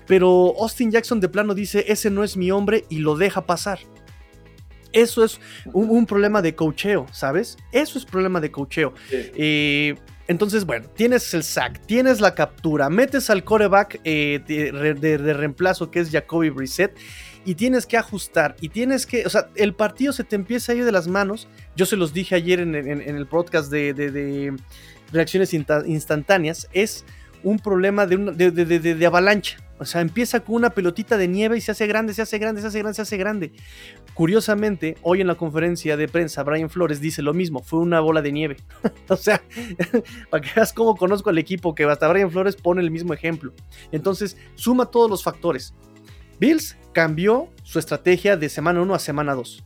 Pero 0.07 0.55
Austin 0.59 0.89
Jackson 0.89 1.19
de 1.19 1.29
plano 1.29 1.53
dice, 1.53 1.85
ese 1.87 2.09
no 2.09 2.23
es 2.23 2.35
mi 2.35 2.49
hombre 2.49 2.83
y 2.89 2.97
lo 2.97 3.15
deja 3.15 3.45
pasar. 3.45 3.77
Eso 4.91 5.23
es 5.23 5.39
un, 5.71 6.07
problema 6.07 6.41
de 6.41 6.55
cocheo, 6.55 7.05
¿sabes? 7.11 7.57
Eso 7.71 7.99
es 7.99 8.05
problema 8.05 8.41
de 8.41 8.49
cocheo. 8.49 8.95
Eh, 9.11 9.93
entonces, 10.27 10.65
bueno, 10.65 10.87
tienes 10.95 11.31
el 11.35 11.43
sack, 11.43 11.79
tienes 11.85 12.21
la 12.21 12.33
captura, 12.33 12.89
metes 12.89 13.29
al 13.29 13.43
coreback 13.43 14.01
eh, 14.03 14.41
de, 14.47 15.17
reemplazo 15.33 15.91
que 15.91 15.99
es 15.99 16.09
Jacoby 16.09 16.49
Brissett 16.49 16.97
y 17.45 17.55
tienes 17.55 17.85
que 17.85 17.97
ajustar 17.97 18.55
y 18.59 18.69
tienes 18.69 19.05
que, 19.05 19.25
o 19.25 19.29
sea, 19.29 19.49
el 19.55 19.73
partido 19.73 20.11
se 20.11 20.23
te 20.23 20.35
empieza 20.35 20.71
a 20.71 20.75
ir 20.75 20.83
de 20.83 20.91
las 20.91 21.07
manos. 21.07 21.47
Yo 21.75 21.85
se 21.85 21.95
los 21.95 22.13
dije 22.13 22.35
ayer 22.35 22.59
en, 22.59 22.75
el 22.75 23.27
podcast 23.27 23.71
de, 23.71 24.57
reacciones 25.11 25.53
instantáneas, 25.53 26.67
es 26.73 27.05
un 27.43 27.59
problema 27.59 28.07
de, 28.07 28.17
de, 28.17 29.05
avalancha. 29.05 29.59
O 29.77 29.85
sea, 29.85 30.01
empieza 30.01 30.39
con 30.39 30.55
una 30.55 30.69
pelotita 30.69 31.17
de 31.17 31.27
nieve 31.27 31.57
y 31.57 31.61
se 31.61 31.71
hace 31.71 31.85
grande, 31.85 32.13
se 32.13 32.21
hace 32.21 32.39
grande, 32.39 32.61
se 32.61 32.67
hace 32.67 32.79
grande, 32.79 32.95
se 32.95 33.01
hace 33.01 33.17
grande. 33.17 33.51
Curiosamente, 34.13 34.97
hoy 35.01 35.21
en 35.21 35.27
la 35.27 35.35
conferencia 35.35 35.97
de 35.97 36.07
prensa, 36.07 36.43
Brian 36.43 36.69
Flores 36.69 37.01
dice 37.01 37.21
lo 37.21 37.33
mismo, 37.33 37.61
fue 37.61 37.79
una 37.79 37.99
bola 37.99 38.21
de 38.21 38.31
nieve. 38.31 38.57
o 39.09 39.17
sea, 39.17 39.43
para 40.29 40.41
que 40.41 40.49
veas 40.55 40.73
cómo 40.73 40.95
conozco 40.95 41.29
al 41.29 41.37
equipo, 41.37 41.75
que 41.75 41.83
hasta 41.83 42.07
Brian 42.07 42.31
Flores 42.31 42.55
pone 42.55 42.81
el 42.81 42.89
mismo 42.89 43.13
ejemplo. 43.13 43.53
Entonces, 43.91 44.37
suma 44.55 44.85
todos 44.87 45.09
los 45.09 45.21
factores. 45.21 45.75
Bills 46.39 46.77
cambió 46.93 47.49
su 47.63 47.79
estrategia 47.79 48.37
de 48.37 48.49
semana 48.49 48.81
1 48.81 48.93
a 48.93 48.99
semana 48.99 49.33
2. 49.33 49.63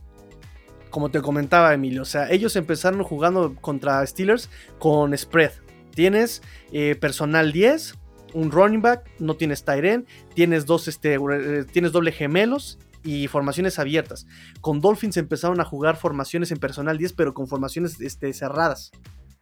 Como 0.90 1.10
te 1.10 1.20
comentaba 1.20 1.72
Emilio, 1.72 2.02
o 2.02 2.06
sea, 2.06 2.30
ellos 2.30 2.56
empezaron 2.56 3.02
jugando 3.04 3.54
contra 3.60 4.04
Steelers 4.06 4.50
con 4.78 5.16
spread. 5.16 5.52
Tienes 5.94 6.42
eh, 6.72 6.96
personal 6.96 7.52
10, 7.52 7.94
un 8.34 8.50
running 8.50 8.82
back, 8.82 9.08
no 9.18 9.34
tienes 9.34 9.64
tight 9.64 10.06
tienes 10.34 10.66
este, 10.86 11.14
eh, 11.14 11.64
tienes 11.70 11.92
doble 11.92 12.12
gemelos 12.12 12.78
y 13.04 13.28
formaciones 13.28 13.78
abiertas. 13.78 14.26
Con 14.60 14.80
Dolphins 14.80 15.16
empezaron 15.16 15.60
a 15.60 15.64
jugar 15.64 15.96
formaciones 15.96 16.50
en 16.50 16.58
personal 16.58 16.98
10, 16.98 17.12
pero 17.12 17.34
con 17.34 17.46
formaciones 17.46 18.00
este, 18.00 18.32
cerradas. 18.32 18.90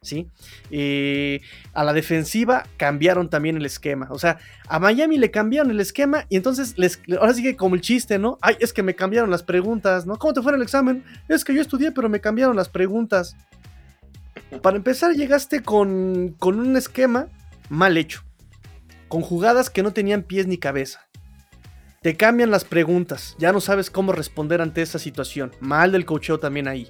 ¿Sí? 0.01 0.27
Eh, 0.71 1.41
a 1.73 1.83
la 1.83 1.93
defensiva 1.93 2.65
cambiaron 2.77 3.29
también 3.29 3.57
el 3.57 3.65
esquema. 3.65 4.07
O 4.11 4.19
sea, 4.19 4.39
a 4.67 4.79
Miami 4.79 5.17
le 5.17 5.31
cambiaron 5.31 5.71
el 5.71 5.79
esquema 5.79 6.25
y 6.29 6.37
entonces 6.37 6.77
les, 6.77 7.01
ahora 7.19 7.33
sí 7.33 7.43
que 7.43 7.55
como 7.55 7.75
el 7.75 7.81
chiste, 7.81 8.17
¿no? 8.17 8.37
Ay, 8.41 8.55
es 8.59 8.73
que 8.73 8.83
me 8.83 8.95
cambiaron 8.95 9.29
las 9.29 9.43
preguntas, 9.43 10.05
¿no? 10.05 10.17
¿Cómo 10.17 10.33
te 10.33 10.41
fue 10.41 10.53
el 10.53 10.61
examen? 10.61 11.03
Es 11.27 11.43
que 11.43 11.53
yo 11.53 11.61
estudié, 11.61 11.91
pero 11.91 12.09
me 12.09 12.21
cambiaron 12.21 12.55
las 12.55 12.69
preguntas. 12.69 13.35
Para 14.61 14.77
empezar, 14.77 15.13
llegaste 15.13 15.61
con, 15.61 16.35
con 16.39 16.59
un 16.59 16.75
esquema 16.75 17.27
mal 17.69 17.97
hecho, 17.97 18.23
con 19.07 19.21
jugadas 19.21 19.69
que 19.69 19.83
no 19.83 19.91
tenían 19.91 20.23
pies 20.23 20.47
ni 20.47 20.57
cabeza. 20.57 21.05
Te 22.01 22.15
cambian 22.15 22.49
las 22.49 22.63
preguntas, 22.63 23.35
ya 23.39 23.51
no 23.51 23.59
sabes 23.59 23.91
cómo 23.91 24.13
responder 24.13 24.61
ante 24.61 24.81
esa 24.81 24.99
situación. 24.99 25.51
Mal 25.59 25.91
del 25.91 26.05
cocheo 26.05 26.39
también 26.39 26.69
ahí. 26.69 26.87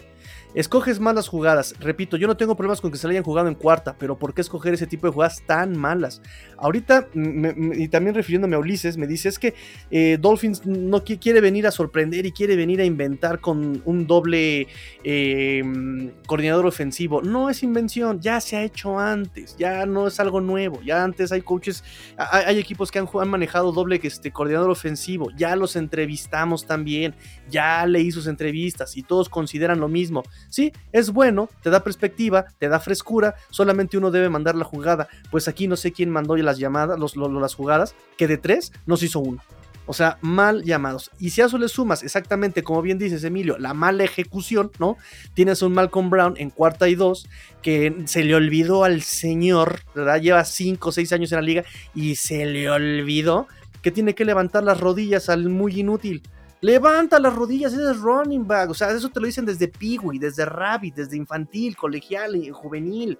Escoges 0.55 0.99
malas 0.99 1.27
jugadas. 1.27 1.75
Repito, 1.79 2.17
yo 2.17 2.25
no 2.25 2.35
tengo 2.35 2.55
problemas 2.55 2.81
con 2.81 2.91
que 2.91 2.97
se 2.97 3.07
le 3.07 3.11
hayan 3.11 3.23
jugado 3.23 3.47
en 3.47 3.53
cuarta, 3.53 3.95
pero 3.99 4.17
¿por 4.17 4.33
qué 4.33 4.41
escoger 4.41 4.73
ese 4.73 4.87
tipo 4.87 5.05
de 5.05 5.13
jugadas 5.13 5.43
tan 5.45 5.77
malas? 5.77 6.23
Ahorita, 6.57 7.07
y 7.13 7.87
también 7.89 8.15
refiriéndome 8.15 8.55
a 8.55 8.59
Ulises, 8.59 8.97
me 8.97 9.05
dice, 9.05 9.29
es 9.29 9.37
que 9.37 9.53
eh, 9.91 10.17
Dolphins 10.19 10.65
no 10.65 11.03
quiere 11.03 11.39
venir 11.39 11.67
a 11.67 11.71
sorprender 11.71 12.25
y 12.25 12.31
quiere 12.31 12.55
venir 12.55 12.81
a 12.81 12.85
inventar 12.85 13.39
con 13.39 13.83
un 13.85 14.07
doble 14.07 14.67
eh, 15.03 16.11
coordinador 16.25 16.65
ofensivo. 16.65 17.21
No 17.21 17.51
es 17.51 17.61
invención, 17.61 18.19
ya 18.19 18.41
se 18.41 18.57
ha 18.57 18.63
hecho 18.63 18.97
antes, 18.97 19.55
ya 19.55 19.85
no 19.85 20.07
es 20.07 20.19
algo 20.19 20.41
nuevo, 20.41 20.81
ya 20.81 21.03
antes 21.03 21.31
hay 21.31 21.41
coaches, 21.41 21.83
hay, 22.17 22.57
equipos 22.57 22.89
que 22.89 22.97
han, 22.97 23.07
han, 23.13 23.29
manejado 23.29 23.71
doble 23.71 23.99
este, 24.01 24.31
coordinador 24.31 24.71
ofensivo, 24.71 25.29
ya 25.37 25.55
los 25.55 25.75
entrevistamos 25.75 26.65
también, 26.65 27.13
ya 27.51 27.85
leí 27.85 28.11
sus 28.11 28.25
entrevistas 28.25 28.97
y 28.97 29.03
todos 29.03 29.29
consideran 29.29 29.79
lo 29.79 29.87
mismo. 29.87 30.23
Sí, 30.49 30.71
es 30.91 31.11
bueno, 31.11 31.49
te 31.61 31.69
da 31.69 31.83
perspectiva, 31.83 32.45
te 32.57 32.69
da 32.69 32.79
frescura, 32.79 33.35
solamente 33.49 33.97
uno 33.97 34.11
debe 34.11 34.29
mandar 34.29 34.55
la 34.55 34.65
jugada. 34.65 35.07
Pues 35.31 35.47
aquí 35.47 35.67
no 35.67 35.75
sé 35.75 35.91
quién 35.91 36.09
mandó 36.09 36.35
las 36.37 36.57
llamadas, 36.57 36.99
las 36.99 37.55
jugadas, 37.55 37.95
que 38.17 38.27
de 38.27 38.37
tres 38.37 38.71
nos 38.85 39.03
hizo 39.03 39.19
uno. 39.19 39.41
O 39.85 39.93
sea, 39.93 40.19
mal 40.21 40.63
llamados. 40.63 41.09
Y 41.19 41.31
si 41.31 41.41
a 41.41 41.45
eso 41.47 41.57
le 41.57 41.67
sumas, 41.67 42.03
exactamente 42.03 42.61
como 42.61 42.83
bien 42.83 42.99
dices, 42.99 43.23
Emilio, 43.23 43.57
la 43.57 43.73
mala 43.73 44.03
ejecución, 44.03 44.71
¿no? 44.77 44.97
Tienes 45.33 45.63
un 45.63 45.73
Malcolm 45.73 46.11
Brown 46.11 46.35
en 46.37 46.51
cuarta 46.51 46.87
y 46.87 46.93
dos, 46.93 47.27
que 47.63 48.03
se 48.05 48.23
le 48.23 48.35
olvidó 48.35 48.83
al 48.83 49.01
señor, 49.01 49.79
¿verdad? 49.95 50.21
Lleva 50.21 50.45
cinco 50.45 50.89
o 50.89 50.91
seis 50.91 51.11
años 51.11 51.31
en 51.31 51.37
la 51.37 51.41
liga 51.41 51.63
y 51.95 52.17
se 52.17 52.45
le 52.45 52.69
olvidó 52.69 53.47
que 53.81 53.89
tiene 53.89 54.13
que 54.13 54.25
levantar 54.25 54.63
las 54.63 54.79
rodillas 54.79 55.27
al 55.27 55.49
muy 55.49 55.79
inútil. 55.79 56.21
Levanta 56.61 57.19
las 57.19 57.33
rodillas, 57.33 57.71
ese 57.71 57.89
es 57.89 57.99
running 57.99 58.45
back. 58.45 58.69
O 58.69 58.73
sea, 58.73 58.91
eso 58.91 59.09
te 59.09 59.19
lo 59.19 59.25
dicen 59.25 59.45
desde 59.45 59.67
Peewee, 59.67 60.19
desde 60.19 60.45
Rabbit, 60.45 60.95
desde 60.95 61.15
infantil, 61.15 61.77
colegial, 61.77 62.35
y 62.35 62.49
juvenil. 62.49 63.17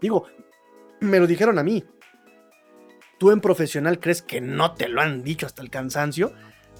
Digo, 0.00 0.26
me 1.00 1.18
lo 1.18 1.26
dijeron 1.26 1.58
a 1.58 1.64
mí. 1.64 1.84
¿Tú 3.18 3.30
en 3.30 3.40
profesional 3.40 3.98
crees 3.98 4.22
que 4.22 4.40
no 4.40 4.74
te 4.74 4.88
lo 4.88 5.00
han 5.00 5.24
dicho 5.24 5.46
hasta 5.46 5.62
el 5.62 5.70
cansancio? 5.70 6.32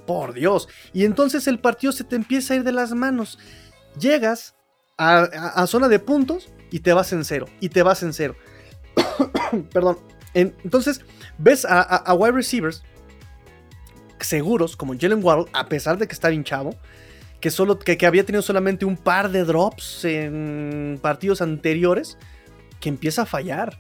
Por 0.07 0.33
Dios. 0.33 0.69
Y 0.93 1.05
entonces 1.05 1.49
el 1.49 1.59
partido 1.59 1.93
se 1.93 2.05
te 2.05 2.15
empieza 2.15 2.55
a 2.55 2.59
ir 2.59 2.63
de 2.63 2.73
las 2.73 2.93
manos. 2.93 3.39
Llegas 3.99 4.55
a, 4.99 5.67
zona 5.67 5.89
de 5.89 5.99
puntos 5.99 6.53
y 6.71 6.81
te 6.81 6.93
vas 6.93 7.13
en 7.13 7.25
cero. 7.25 7.47
Y 7.61 7.71
te 7.71 7.83
vas 7.83 8.03
en 8.05 8.13
cero. 8.13 8.37
Perdón. 9.73 9.99
entonces 10.35 11.01
ves 11.39 11.65
a, 11.65 11.81
a 11.81 12.15
wide 12.15 12.33
receivers 12.33 12.85
seguros 14.21 14.77
como 14.77 14.95
Jalen 14.99 15.23
Waddle, 15.23 15.47
a 15.53 15.69
pesar 15.69 15.99
de 15.99 16.07
que 16.07 16.13
está 16.13 16.29
bien 16.29 16.45
chavo, 16.45 16.75
que, 17.41 17.51
solo, 17.51 17.79
que, 17.79 18.07
había 18.07 18.25
tenido 18.25 18.43
solamente 18.43 18.85
un 18.85 18.97
par 18.97 19.31
de 19.31 19.45
drops 19.45 20.05
en 20.05 20.99
partidos 21.03 21.43
anteriores, 21.43 22.19
que 22.81 22.89
empieza 22.89 23.23
a 23.23 23.27
fallar. 23.27 23.79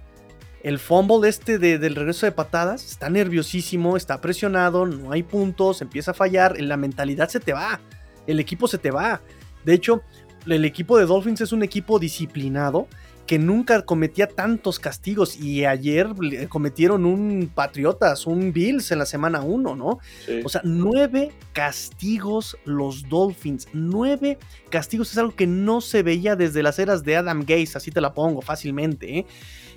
El 0.63 0.79
fumble 0.79 1.29
este 1.29 1.59
del 1.59 1.95
regreso 1.95 2.27
de 2.27 2.33
patadas 2.33 2.85
está 2.85 3.09
nerviosísimo, 3.09 3.97
está 3.97 4.21
presionado, 4.21 4.85
no 4.85 5.13
hay 5.13 5.23
puntos, 5.23 5.81
empieza 5.81 6.11
a 6.11 6.15
fallar, 6.15 6.61
la 6.61 6.77
mentalidad 6.77 7.29
se 7.29 7.39
te 7.39 7.53
va, 7.53 7.81
el 8.27 8.41
equipo 8.41 8.67
se 8.67 8.79
te 8.79 8.91
va. 8.91 9.21
De 9.65 9.75
hecho, 9.75 10.03
el 10.47 10.65
equipo 10.65 10.99
de 10.99 11.07
Dolphins 11.07 11.41
es 11.41 11.53
un 11.53 11.63
equipo 11.63 11.99
disciplinado 11.99 12.89
que 13.27 13.39
nunca 13.39 13.83
cometía 13.83 14.29
tantos 14.29 14.79
castigos 14.79 15.39
y 15.39 15.65
ayer 15.65 16.09
cometieron 16.49 17.05
un 17.05 17.51
Patriotas, 17.55 18.27
un 18.27 18.53
Bills 18.53 18.91
en 18.93 18.99
la 18.99 19.07
semana 19.07 19.43
1, 19.43 19.77
¿no? 19.77 19.99
O 20.45 20.49
sea, 20.49 20.61
nueve 20.65 21.33
castigos 21.53 22.57
los 22.65 23.09
Dolphins, 23.09 23.69
nueve 23.73 24.39
castigos 24.71 25.11
es 25.13 25.19
algo 25.19 25.35
que 25.35 25.47
no 25.47 25.81
se 25.81 26.03
veía 26.03 26.37
desde 26.37 26.63
las 26.63 26.79
eras 26.79 27.03
de 27.03 27.17
Adam 27.17 27.41
Gaze, 27.41 27.77
así 27.77 27.91
te 27.91 28.01
la 28.01 28.15
pongo 28.15 28.43
fácilmente, 28.43 29.19
¿eh? 29.19 29.27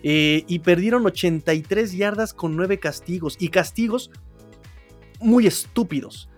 Eh, 0.02 0.46
y 0.48 0.60
perdieron 0.60 1.06
83 1.06 1.92
yardas 1.92 2.34
con 2.34 2.56
nueve 2.56 2.80
castigos 2.80 3.36
y 3.40 3.50
castigos 3.50 4.12
muy 5.20 5.46
estúpidos. 5.46 6.30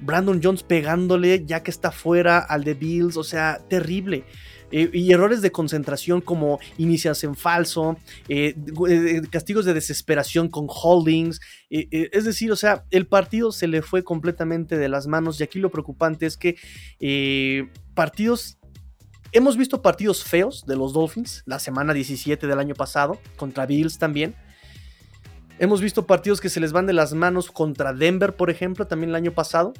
Brandon 0.00 0.40
Jones 0.42 0.62
pegándole 0.62 1.44
ya 1.44 1.62
que 1.62 1.70
está 1.70 1.90
fuera 1.90 2.38
al 2.38 2.62
de 2.62 2.74
Bills, 2.74 3.16
o 3.16 3.24
sea, 3.24 3.60
terrible. 3.68 4.24
Eh, 4.70 4.90
y 4.92 5.12
errores 5.12 5.40
de 5.40 5.50
concentración 5.50 6.20
como 6.20 6.60
inicias 6.76 7.24
en 7.24 7.34
falso, 7.34 7.96
eh, 8.28 8.54
eh, 8.88 9.22
castigos 9.30 9.64
de 9.64 9.74
desesperación 9.74 10.48
con 10.48 10.66
holdings. 10.68 11.40
es 11.70 12.24
decir, 12.24 12.52
o 12.52 12.56
sea, 12.56 12.84
el 12.90 13.06
partido 13.06 13.52
se 13.52 13.66
le 13.66 13.82
fue 13.82 14.02
completamente 14.04 14.76
de 14.76 14.88
las 14.88 15.06
manos 15.06 15.40
y 15.40 15.44
aquí 15.44 15.58
lo 15.58 15.70
preocupante 15.70 16.26
es 16.26 16.36
que 16.36 16.56
partidos... 17.94 18.56
Hemos 19.30 19.58
visto 19.58 19.82
partidos 19.82 20.24
feos 20.24 20.64
de 20.66 20.74
los 20.74 20.94
Dolphins 20.94 21.42
la 21.44 21.58
semana 21.58 21.92
17 21.92 22.46
del 22.46 22.58
año 22.58 22.74
pasado, 22.74 23.20
contra 23.36 23.66
Bills 23.66 23.98
también. 23.98 24.34
Hemos 25.58 25.82
visto 25.82 26.06
partidos 26.06 26.40
que 26.40 26.48
se 26.48 26.60
les 26.60 26.72
van 26.72 26.86
de 26.86 26.94
las 26.94 27.12
manos 27.12 27.50
contra 27.50 27.92
Denver, 27.92 28.34
por 28.34 28.48
ejemplo, 28.48 28.86
también 28.86 29.10
el 29.10 29.16
año 29.16 29.32
pasado 29.32 29.74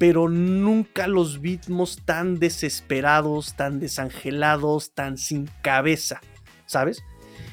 pero 0.00 0.30
nunca 0.30 1.06
los 1.06 1.42
vimos 1.42 2.00
tan 2.06 2.38
desesperados, 2.38 3.52
tan 3.52 3.80
desangelados, 3.80 4.92
tan 4.92 5.18
sin 5.18 5.50
cabeza, 5.60 6.22
¿sabes? 6.64 7.02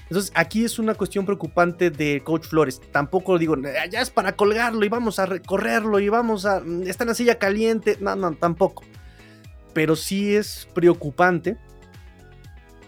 Entonces 0.03 0.31
aquí 0.33 0.63
es 0.63 0.79
una 0.79 0.93
cuestión 0.93 1.25
preocupante 1.25 1.89
de 1.89 2.21
Coach 2.23 2.45
Flores. 2.45 2.79
Tampoco 2.93 3.37
digo, 3.37 3.57
ya 3.91 3.99
es 3.99 4.11
para 4.11 4.37
colgarlo 4.37 4.85
y 4.85 4.87
vamos 4.87 5.19
a 5.19 5.25
recorrerlo 5.25 5.99
y 5.99 6.07
vamos 6.07 6.45
a... 6.45 6.63
Está 6.85 7.03
en 7.03 7.09
la 7.09 7.15
silla 7.15 7.37
caliente. 7.37 7.97
No, 7.99 8.15
no, 8.15 8.31
tampoco. 8.31 8.85
Pero 9.73 9.97
sí 9.97 10.33
es 10.33 10.69
preocupante 10.73 11.57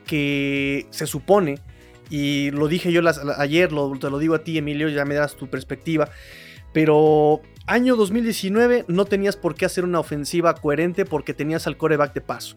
que 0.06 0.88
se 0.90 1.06
supone, 1.06 1.60
y 2.10 2.50
lo 2.52 2.70
dije 2.70 2.94
yo 2.94 3.02
ayer, 3.38 3.74
lo, 3.74 3.92
te 4.00 4.10
lo 4.10 4.20
digo 4.20 4.36
a 4.36 4.44
ti 4.46 4.58
Emilio, 4.58 4.88
ya 4.88 5.04
me 5.04 5.16
das 5.16 5.36
tu 5.36 5.50
perspectiva, 5.50 6.10
pero 6.72 7.42
Año 7.70 7.96
2019 7.96 8.86
no 8.88 9.06
tenías 9.06 9.36
por 9.36 9.54
qué 9.54 9.64
hacer 9.64 9.84
una 9.84 10.00
ofensiva 10.00 10.56
coherente 10.56 11.06
porque 11.06 11.36
tenías 11.36 11.68
al 11.68 11.78
coreback 11.78 12.16
de 12.16 12.22
paso. 12.22 12.56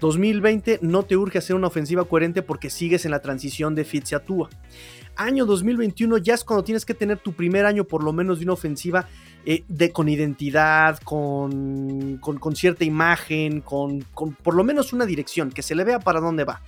2020 0.00 0.78
no 0.80 1.02
te 1.02 1.18
urge 1.18 1.36
hacer 1.36 1.54
una 1.54 1.66
ofensiva 1.66 2.06
coherente 2.06 2.40
porque 2.40 2.70
sigues 2.70 3.04
en 3.04 3.10
la 3.10 3.20
transición 3.20 3.74
de 3.74 3.84
Fitz 3.84 4.14
a 4.14 4.20
Tua. 4.20 4.48
Año 5.16 5.44
2021 5.44 6.16
ya 6.16 6.32
es 6.32 6.44
cuando 6.44 6.64
tienes 6.64 6.86
que 6.86 6.94
tener 6.94 7.18
tu 7.18 7.34
primer 7.34 7.66
año 7.66 7.84
por 7.84 8.02
lo 8.02 8.14
menos 8.14 8.38
de 8.38 8.46
una 8.46 8.54
ofensiva 8.54 9.06
eh, 9.44 9.64
de, 9.68 9.92
con 9.92 10.08
identidad, 10.08 10.98
con, 11.00 12.18
cierta 12.54 12.84
imagen, 12.84 13.60
con, 13.60 14.00
con 14.14 14.32
por 14.32 14.54
lo 14.54 14.64
menos 14.64 14.94
una 14.94 15.04
dirección, 15.04 15.50
que 15.52 15.60
se 15.60 15.74
le 15.74 15.84
vea 15.84 16.00
para 16.00 16.20
dónde 16.20 16.44
va. 16.44 16.62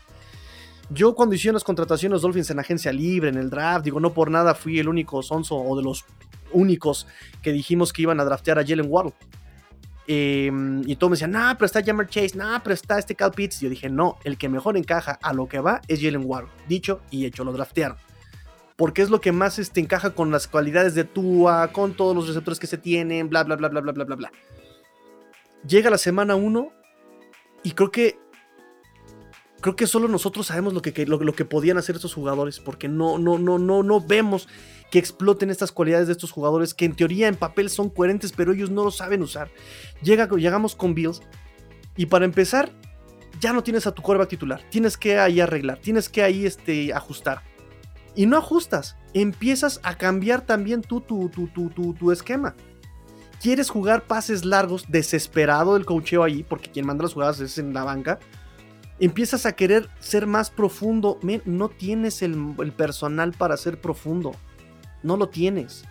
Yo 0.88 1.14
cuando 1.14 1.34
hicieron 1.34 1.54
las 1.54 1.64
contrataciones 1.64 2.22
Dolphins 2.22 2.50
en 2.50 2.60
agencia 2.60 2.92
libre, 2.92 3.28
en 3.28 3.36
el 3.36 3.50
draft, 3.50 3.84
digo, 3.84 3.98
no 3.98 4.12
por 4.12 4.30
nada 4.30 4.54
fui 4.54 4.78
el 4.78 4.88
único 4.88 5.22
sonso 5.22 5.56
o 5.56 5.76
de 5.76 5.82
los 5.82 6.04
únicos 6.52 7.06
que 7.42 7.52
dijimos 7.52 7.92
que 7.92 8.02
iban 8.02 8.20
a 8.20 8.24
draftear 8.24 8.58
a 8.58 8.64
Jalen 8.64 8.86
Waddle. 8.88 9.14
Em, 10.08 10.82
y 10.86 10.94
todos 10.94 11.10
me 11.10 11.14
decían, 11.14 11.32
no, 11.32 11.52
pero 11.54 11.66
está 11.66 11.82
Jammer 11.82 12.06
Chase, 12.06 12.36
no, 12.36 12.60
pero 12.62 12.74
está 12.74 12.98
este 12.98 13.16
Cal 13.16 13.32
Pitts. 13.32 13.60
Y 13.60 13.64
yo 13.64 13.70
dije, 13.70 13.88
no, 13.88 14.18
el 14.22 14.38
que 14.38 14.48
mejor 14.48 14.76
encaja 14.76 15.18
a 15.20 15.32
lo 15.32 15.48
que 15.48 15.58
va 15.58 15.80
es 15.88 16.00
Jalen 16.00 16.22
Waddle. 16.24 16.50
Dicho 16.68 17.00
y 17.10 17.26
hecho, 17.26 17.44
lo 17.44 17.52
draftearon. 17.52 17.96
Porque 18.76 19.02
es 19.02 19.10
lo 19.10 19.20
que 19.20 19.32
más 19.32 19.58
este, 19.58 19.80
encaja 19.80 20.10
con 20.10 20.30
las 20.30 20.46
cualidades 20.46 20.94
de 20.94 21.04
Tua, 21.04 21.68
con 21.72 21.94
todos 21.94 22.14
los 22.14 22.28
receptores 22.28 22.60
que 22.60 22.66
se 22.66 22.78
tienen, 22.78 23.28
bla, 23.28 23.42
bla, 23.42 23.56
bla, 23.56 23.68
bla, 23.68 23.80
bla, 23.80 23.92
bla, 23.92 24.04
bla, 24.04 24.16
bla. 24.16 24.32
Llega 25.66 25.90
la 25.90 25.98
semana 25.98 26.36
1 26.36 26.72
y 27.64 27.72
creo 27.72 27.90
que 27.90 28.18
creo 29.60 29.76
que 29.76 29.86
solo 29.86 30.08
nosotros 30.08 30.46
sabemos 30.46 30.74
lo 30.74 30.82
que, 30.82 31.06
lo, 31.06 31.32
que 31.32 31.44
podían 31.44 31.78
hacer 31.78 31.96
estos 31.96 32.14
jugadores, 32.14 32.60
porque 32.60 32.88
no, 32.88 33.18
no, 33.18 33.38
no, 33.38 33.58
no, 33.58 33.82
no 33.82 34.00
vemos 34.00 34.48
que 34.90 34.98
exploten 34.98 35.50
estas 35.50 35.72
cualidades 35.72 36.06
de 36.06 36.12
estos 36.12 36.30
jugadores 36.30 36.74
que 36.74 36.84
en 36.84 36.94
teoría 36.94 37.28
en 37.28 37.36
papel 37.36 37.70
son 37.70 37.90
coherentes, 37.90 38.32
pero 38.32 38.52
ellos 38.52 38.70
no 38.70 38.84
lo 38.84 38.90
saben 38.90 39.22
usar. 39.22 39.50
Llega, 40.02 40.28
llegamos 40.28 40.76
con 40.76 40.94
Bills 40.94 41.22
y 41.96 42.06
para 42.06 42.24
empezar, 42.24 42.70
ya 43.40 43.52
no 43.52 43.62
tienes 43.62 43.86
a 43.86 43.92
tu 43.92 44.02
quarterback 44.02 44.30
titular, 44.30 44.62
tienes 44.70 44.96
que 44.96 45.18
ahí 45.18 45.40
arreglar, 45.40 45.78
tienes 45.78 46.08
que 46.08 46.22
ahí 46.22 46.46
este, 46.46 46.92
ajustar. 46.92 47.42
Y 48.14 48.26
no 48.26 48.38
ajustas, 48.38 48.96
empiezas 49.12 49.80
a 49.82 49.96
cambiar 49.96 50.42
también 50.42 50.82
tú 50.82 51.00
tu, 51.00 51.28
tu, 51.28 51.48
tu, 51.48 51.94
tu, 51.94 52.12
esquema. 52.12 52.54
Quieres 53.42 53.68
jugar 53.68 54.04
pases 54.04 54.44
largos, 54.46 54.86
desesperado 54.88 55.74
del 55.74 55.84
cocheo 55.84 56.22
ahí, 56.22 56.42
porque 56.42 56.70
quien 56.70 56.86
manda 56.86 57.02
las 57.02 57.12
jugadas 57.12 57.40
es 57.40 57.58
en 57.58 57.74
la 57.74 57.84
banca 57.84 58.18
empiezas 59.00 59.46
a 59.46 59.52
querer 59.54 59.88
ser 60.00 60.26
más 60.26 60.50
profundo. 60.50 61.18
no 61.44 61.68
tienes 61.68 62.22
el, 62.22 62.36
personal 62.76 63.32
para 63.32 63.56
ser 63.56 63.80
profundo. 63.80 64.32
No 65.02 65.16
lo 65.16 65.28
tienes. 65.28 65.84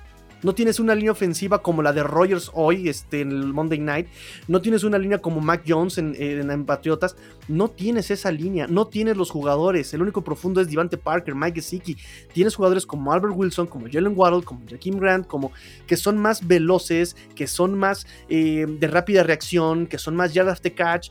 No 0.44 0.54
tienes 0.54 0.80
una 0.80 0.94
línea 0.94 1.12
ofensiva 1.12 1.64
como 1.64 1.82
la 1.82 1.92
de 1.92 2.04
Rogers 2.04 2.52
hoy 2.54 2.88
este, 2.88 3.22
en 3.22 3.32
el 3.32 3.52
Monday 3.52 3.80
Night. 3.80 4.08
No 4.48 4.62
tienes 4.62 4.84
una 4.84 5.00
línea 5.00 5.20
como 5.20 5.42
Mac 5.42 5.64
Jones 5.68 5.98
en, 5.98 6.14
en, 6.20 6.66
Patriotas. 6.66 7.16
No 7.48 7.70
tienes 7.70 8.12
esa 8.12 8.32
línea. 8.32 8.68
No 8.68 8.86
tienes 8.86 9.18
los 9.18 9.32
jugadores. 9.32 9.92
El 9.96 10.04
único 10.04 10.24
profundo 10.24 10.62
es 10.62 10.70
Devante 10.70 10.98
Parker, 10.98 11.34
Mike 11.34 11.62
Gesicki. 11.62 11.98
Tienes 12.32 12.54
jugadores 12.54 12.86
como 12.86 13.12
Albert 13.12 13.34
Wilson, 13.36 13.66
como 13.66 13.88
Jalen 13.92 14.14
Waddle, 14.16 14.44
como 14.44 14.62
Jaquim 14.70 15.00
Grant, 15.00 15.26
como 15.26 15.52
que 15.88 15.98
son 15.98 16.18
más 16.18 16.46
veloces, 16.46 17.16
que 17.34 17.48
son 17.48 17.76
más 17.76 18.06
eh, 18.30 18.68
de 18.68 18.88
rápida 18.88 19.24
reacción, 19.24 19.88
que 19.88 19.98
son 19.98 20.16
más 20.16 20.34
yard 20.34 20.50
after 20.50 20.76
catch 20.76 21.10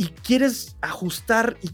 y 0.00 0.06
quieres 0.06 0.78
ajustar 0.80 1.58
y 1.60 1.72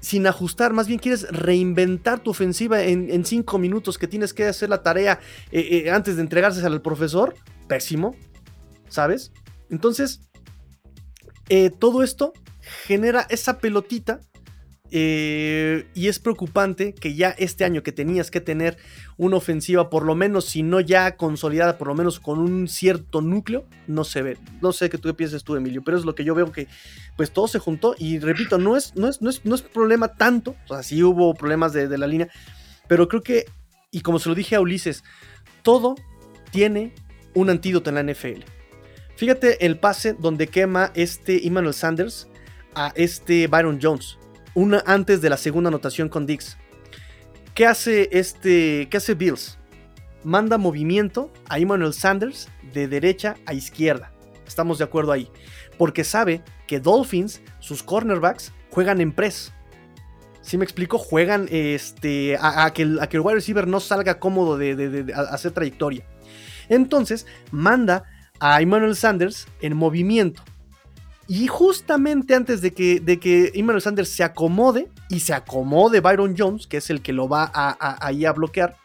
sin 0.00 0.26
ajustar, 0.26 0.72
más 0.72 0.88
bien 0.88 0.98
quieres 0.98 1.22
reinventar 1.30 2.18
tu 2.18 2.30
ofensiva 2.30 2.82
en, 2.82 3.24
cinco 3.24 3.58
minutos 3.58 3.96
que 3.96 4.08
tienes 4.08 4.34
que 4.34 4.46
hacer 4.46 4.68
la 4.68 4.82
tarea 4.82 5.20
eh, 5.52 5.84
eh, 5.84 5.90
antes 5.92 6.16
de 6.16 6.22
entregarse 6.22 6.66
al 6.66 6.82
profesor, 6.82 7.36
pésimo, 7.68 8.16
¿sabes? 8.88 9.30
Entonces, 9.70 10.20
eh, 11.48 11.70
todo 11.70 12.02
esto 12.02 12.32
genera 12.86 13.24
esa 13.30 13.58
pelotita 13.58 14.18
eh, 14.92 15.86
y 15.94 16.08
es 16.08 16.18
preocupante 16.18 16.94
que 16.94 17.14
ya 17.14 17.30
este 17.30 17.64
año 17.64 17.82
que 17.82 17.92
tenías 17.92 18.30
que 18.30 18.40
tener 18.40 18.76
una 19.16 19.36
ofensiva, 19.36 19.88
por 19.88 20.04
lo 20.04 20.14
menos, 20.14 20.46
si 20.46 20.62
no 20.62 20.80
ya 20.80 21.16
consolidada, 21.16 21.78
por 21.78 21.88
lo 21.88 21.94
menos 21.94 22.18
con 22.18 22.38
un 22.38 22.68
cierto 22.68 23.20
núcleo, 23.20 23.66
no 23.86 24.04
se 24.04 24.22
ve. 24.22 24.38
No 24.60 24.72
sé 24.72 24.90
qué 24.90 24.98
tú 24.98 25.14
piensas 25.14 25.44
tú, 25.44 25.56
Emilio, 25.56 25.82
pero 25.84 25.96
es 25.96 26.04
lo 26.04 26.14
que 26.14 26.24
yo 26.24 26.34
veo 26.34 26.50
que 26.50 26.66
pues 27.16 27.30
todo 27.30 27.46
se 27.46 27.58
juntó. 27.58 27.94
Y 27.98 28.18
repito, 28.18 28.58
no 28.58 28.76
es, 28.76 28.96
no 28.96 29.08
es, 29.08 29.22
no 29.22 29.30
es, 29.30 29.44
no 29.44 29.54
es 29.54 29.62
problema 29.62 30.08
tanto, 30.08 30.56
o 30.64 30.74
sea, 30.74 30.82
sí 30.82 31.02
hubo 31.02 31.34
problemas 31.34 31.72
de, 31.72 31.86
de 31.86 31.98
la 31.98 32.06
línea, 32.06 32.28
pero 32.88 33.08
creo 33.08 33.22
que, 33.22 33.46
y 33.90 34.00
como 34.00 34.18
se 34.18 34.28
lo 34.28 34.34
dije 34.34 34.56
a 34.56 34.60
Ulises, 34.60 35.04
todo 35.62 35.94
tiene 36.50 36.94
un 37.34 37.50
antídoto 37.50 37.90
en 37.90 37.96
la 37.96 38.12
NFL. 38.12 38.42
Fíjate 39.16 39.66
el 39.66 39.78
pase 39.78 40.14
donde 40.18 40.48
quema 40.48 40.90
este 40.94 41.46
Emmanuel 41.46 41.74
Sanders 41.74 42.26
a 42.74 42.92
este 42.96 43.46
Byron 43.46 43.78
Jones 43.80 44.19
una 44.54 44.82
antes 44.86 45.20
de 45.20 45.30
la 45.30 45.36
segunda 45.36 45.68
anotación 45.68 46.08
con 46.08 46.26
Dix. 46.26 46.56
¿Qué 47.54 47.66
hace 47.66 48.08
este, 48.12 48.88
qué 48.90 48.96
hace 48.96 49.14
Bills? 49.14 49.58
Manda 50.22 50.58
movimiento 50.58 51.32
a 51.48 51.58
Emmanuel 51.58 51.92
Sanders 51.92 52.48
de 52.72 52.88
derecha 52.88 53.36
a 53.46 53.54
izquierda. 53.54 54.12
Estamos 54.46 54.78
de 54.78 54.84
acuerdo 54.84 55.12
ahí. 55.12 55.30
Porque 55.78 56.04
sabe 56.04 56.42
que 56.66 56.80
Dolphins, 56.80 57.40
sus 57.58 57.82
cornerbacks, 57.82 58.52
juegan 58.70 59.00
en 59.00 59.12
press. 59.12 59.52
Si 60.42 60.58
me 60.58 60.64
explico, 60.64 60.98
juegan 60.98 61.48
este, 61.50 62.36
a, 62.40 62.72
que, 62.72 62.82
el, 62.82 63.00
a 63.00 63.08
que 63.08 63.16
el 63.16 63.22
wide 63.22 63.36
receiver 63.36 63.66
no 63.66 63.80
salga 63.80 64.18
cómodo 64.18 64.56
de, 64.56 65.12
hacer 65.14 65.52
trayectoria. 65.52 66.04
Entonces, 66.68 67.26
manda 67.50 68.04
a 68.38 68.60
Emmanuel 68.60 68.96
Sanders 68.96 69.46
en 69.60 69.76
movimiento. 69.76 70.42
Y 71.30 71.46
justamente 71.46 72.34
antes 72.34 72.60
de 72.60 72.72
que, 72.72 72.98
de 72.98 73.20
que 73.20 73.52
Emmanuel 73.54 73.80
Sanders 73.80 74.08
se 74.08 74.24
acomode 74.24 74.88
y 75.08 75.20
se 75.20 75.32
acomode 75.32 76.00
Byron 76.00 76.34
Jones, 76.36 76.66
que 76.66 76.78
es 76.78 76.90
el 76.90 77.02
que 77.02 77.12
lo 77.12 77.28
va 77.28 77.48
a, 77.54 78.04
ahí 78.04 78.24
a 78.24 78.32
bloquear, 78.32 78.76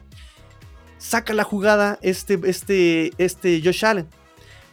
saca 0.99 1.33
la 1.33 1.43
jugada 1.43 1.97
este, 2.03 2.39
este, 2.43 3.13
este 3.17 3.59
Josh 3.65 3.83
Allen. 3.83 4.05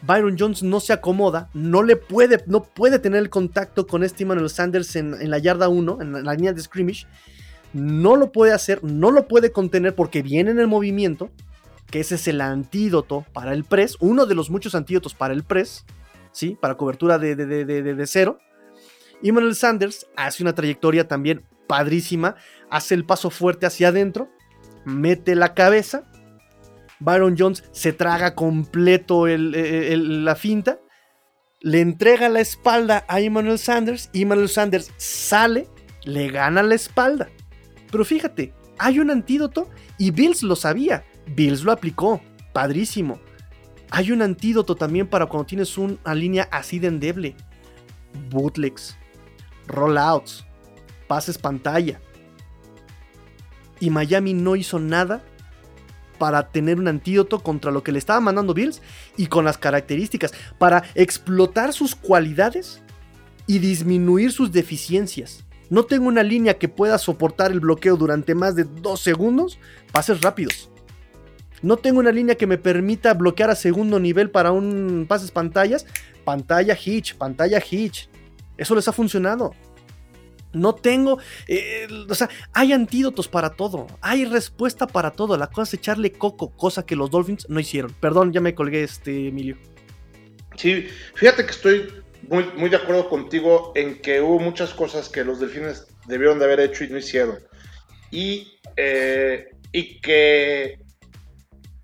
Byron 0.03 0.37
Jones 0.39 0.63
no 0.63 0.81
se 0.81 0.93
acomoda, 0.93 1.49
no 1.55 1.83
le 1.83 1.97
puede, 1.97 2.45
no 2.47 2.63
puede 2.63 2.99
tener 2.99 3.21
el 3.21 3.31
contacto 3.31 3.87
con 3.87 4.05
este 4.05 4.25
Emmanuel 4.25 4.51
Sanders 4.51 4.95
en, 4.97 5.15
en 5.15 5.31
la 5.31 5.39
yarda 5.39 5.71
1, 5.71 6.03
en 6.03 6.25
la 6.25 6.35
línea 6.35 6.53
de 6.53 6.61
scrimmage. 6.61 7.07
No 7.73 8.17
lo 8.17 8.33
puede 8.33 8.53
hacer, 8.53 8.85
no 8.85 9.11
lo 9.11 9.27
puede 9.29 9.51
contener 9.51 9.95
porque 9.95 10.21
viene 10.21 10.51
en 10.51 10.59
el 10.59 10.69
movimiento, 10.69 11.31
que 11.87 12.01
ese 12.01 12.17
es 12.17 12.29
el 12.29 12.43
antídoto 12.43 13.25
para 13.33 13.55
el 13.55 13.65
press, 13.65 13.97
uno 13.99 14.27
de 14.27 14.35
los 14.35 14.51
muchos 14.51 14.75
antídotos 14.75 15.15
para 15.15 15.33
el 15.33 15.43
press, 15.43 15.87
¿sí? 16.33 16.57
Para 16.61 16.77
cobertura 16.77 17.19
de, 17.19 17.37
de, 17.37 17.47
de, 17.65 17.83
de 17.83 18.07
cero. 18.07 18.39
Emmanuel 19.23 19.55
Sanders 19.55 20.07
hace 20.17 20.43
una 20.43 20.55
trayectoria 20.55 21.07
también 21.07 21.45
padrísima, 21.69 22.35
hace 22.71 22.95
el 22.95 23.05
paso 23.05 23.31
fuerte 23.31 23.67
hacia 23.67 23.89
adentro, 23.89 24.29
mete 24.85 25.37
la 25.37 25.55
cabeza 25.55 26.05
Byron 27.03 27.37
Jones 27.39 27.65
se 27.73 27.93
traga 27.93 28.35
completo 28.35 29.27
la 29.27 30.37
finta, 30.37 30.79
le 31.61 31.81
entrega 31.81 32.29
la 32.29 32.41
espalda 32.41 33.05
a 33.09 33.21
Emmanuel 33.21 33.59
Sanders, 33.59 34.11
Emmanuel 34.13 34.49
Sanders 34.49 34.93
sale, 34.97 35.69
le 36.05 36.31
gana 36.31 36.63
la 36.63 36.75
espalda. 36.75 37.29
Pero 37.91 38.05
fíjate, 38.05 38.55
hay 38.79 39.01
un 39.01 39.11
antídoto 39.11 39.69
y 39.99 40.11
Bills 40.11 40.43
lo 40.43 40.57
sabía, 40.57 41.05
Bills 41.27 41.65
lo 41.65 41.73
aplicó, 41.73 42.21
padrísimo. 42.53 43.21
Hay 43.95 44.11
un 44.11 44.23
antídoto 44.23 44.75
también 44.75 45.07
para 45.07 45.27
cuando 45.27 45.45
tienes 45.45 45.77
una 45.77 46.15
línea 46.15 46.49
así 46.51 46.79
de 46.79 46.89
endeble. 46.89 47.37
Bootlegs, 48.31 48.97
rollouts, 49.67 50.47
pases 51.07 51.37
pantalla. 51.37 52.01
Y 53.81 53.91
Miami 53.91 54.33
no 54.33 54.57
hizo 54.57 54.79
nada 54.79 55.23
para 56.19 56.49
tener 56.49 56.79
un 56.79 56.89
antídoto 56.89 57.41
contra 57.43 57.71
lo 57.71 57.83
que 57.83 57.93
le 57.93 57.99
estaba 57.99 58.19
mandando 58.19 58.55
Bills 58.55 58.81
y 59.19 59.27
con 59.27 59.45
las 59.45 59.59
características, 59.59 60.33
para 60.57 60.85
explotar 60.95 61.75
sus 61.75 61.95
cualidades 61.95 62.81
y 63.47 63.59
disminuir 63.59 64.33
sus 64.33 64.53
deficiencias. 64.53 65.45
No 65.69 65.85
tengo 65.85 66.09
una 66.09 66.23
línea 66.23 66.57
que 66.57 66.69
pueda 66.69 66.97
soportar 66.97 67.53
el 67.53 67.61
bloqueo 67.61 67.99
durante 67.99 68.35
más 68.35 68.57
de 68.57 68.65
dos 68.65 69.01
segundos, 69.01 69.59
pases 69.93 70.23
rápidos. 70.23 70.72
No 71.63 71.77
tengo 71.77 72.01
una 72.01 72.13
línea 72.13 72.35
que 72.35 72.47
me 72.47 72.59
permita 72.59 73.15
bloquear 73.15 73.51
a 73.51 73.55
segundo 73.55 74.01
nivel 74.01 74.31
para 74.31 74.53
un 74.53 75.07
pases 75.09 75.31
pantallas, 75.31 75.87
pantalla 76.25 76.77
hitch, 76.77 77.15
pantalla 77.17 77.63
hitch. 77.69 78.09
Eso 78.57 78.75
les 78.75 78.89
ha 78.89 78.93
funcionado. 78.93 79.55
No 80.53 80.75
tengo, 80.75 81.19
eh, 81.49 81.89
o 82.09 82.15
sea, 82.15 82.29
hay 82.53 82.73
antídotos 82.73 83.27
para 83.27 83.51
todo, 83.51 83.87
hay 84.03 84.27
respuesta 84.27 84.87
para 84.87 85.13
todo. 85.13 85.39
La 85.39 85.47
cosa 85.47 85.63
es 85.63 85.75
echarle 85.75 86.13
coco, 86.13 86.51
cosa 86.51 86.85
que 86.85 86.95
los 86.95 87.11
Dolphins 87.11 87.49
no 87.49 87.59
hicieron. 87.59 87.95
Perdón, 88.01 88.33
ya 88.33 88.41
me 88.41 88.55
colgué, 88.55 88.83
este 88.83 89.29
Emilio. 89.29 89.57
Sí, 90.57 90.87
fíjate 91.15 91.47
que 91.47 91.51
estoy 91.53 92.03
muy, 92.29 92.69
de 92.69 92.77
acuerdo 92.77 93.09
contigo 93.09 93.73
en 93.75 94.01
que 94.01 94.21
hubo 94.21 94.39
muchas 94.39 94.75
cosas 94.75 95.09
que 95.09 95.25
los 95.25 95.41
Delfines 95.41 95.87
debieron 96.07 96.39
de 96.39 96.45
haber 96.45 96.61
hecho 96.61 96.85
y 96.85 96.89
no 96.89 96.99
hicieron. 96.99 97.39
Y, 98.11 98.59
eh, 98.77 99.57
y 99.73 100.01
que 100.01 100.82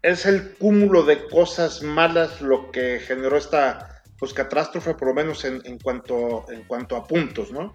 es 0.03 0.27
el 0.27 0.55
cúmulo 0.55 1.03
de 1.03 1.27
cosas 1.29 1.83
malas 1.83 2.41
lo 2.41 2.71
que 2.71 3.01
generó 3.01 3.37
esta 3.37 4.03
pues, 4.19 4.33
catástrofe, 4.33 4.95
por 4.95 5.09
lo 5.09 5.15
menos 5.15 5.45
en, 5.45 5.79
cuanto, 5.79 6.47
en 6.51 6.63
cuanto 6.65 6.97
a 6.97 7.07
puntos, 7.07 7.53
¿no? 7.53 7.75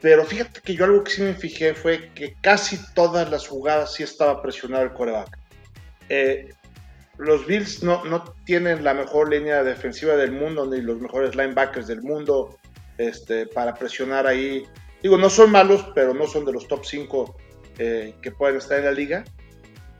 Pero 0.00 0.24
fíjate 0.24 0.60
que 0.60 0.74
yo 0.74 0.84
algo 0.84 1.02
que 1.02 1.12
sí 1.12 1.22
me 1.22 1.34
fijé 1.34 1.74
fue 1.74 2.10
que 2.14 2.34
casi 2.42 2.78
todas 2.92 3.30
las 3.30 3.48
jugadas 3.48 3.94
sí 3.94 4.02
estaba 4.02 4.42
presionado 4.42 4.84
el 4.84 4.92
coreback. 4.92 5.38
Eh, 6.10 6.50
los 7.16 7.46
Bills 7.46 7.82
no, 7.82 8.04
no, 8.04 8.22
tienen 8.44 8.84
la 8.84 8.92
mejor 8.92 9.30
línea 9.30 9.62
defensiva 9.62 10.16
del 10.16 10.32
mundo, 10.32 10.66
ni 10.66 10.82
los 10.82 11.00
mejores 11.00 11.34
linebackers 11.34 11.86
del 11.86 12.02
mundo 12.02 12.58
este, 12.98 13.46
para 13.46 13.74
presionar 13.74 14.26
ahí. 14.26 14.66
Digo, 15.02 15.16
no 15.16 15.30
son 15.30 15.50
malos, 15.50 15.86
pero 15.94 16.12
no 16.12 16.26
son 16.26 16.44
de 16.44 16.52
los 16.52 16.68
top 16.68 16.84
5 16.84 17.36
eh, 17.78 18.14
que 18.20 18.30
pueden 18.30 18.56
estar 18.56 18.78
en 18.78 18.84
la 18.84 18.92
liga, 18.92 19.24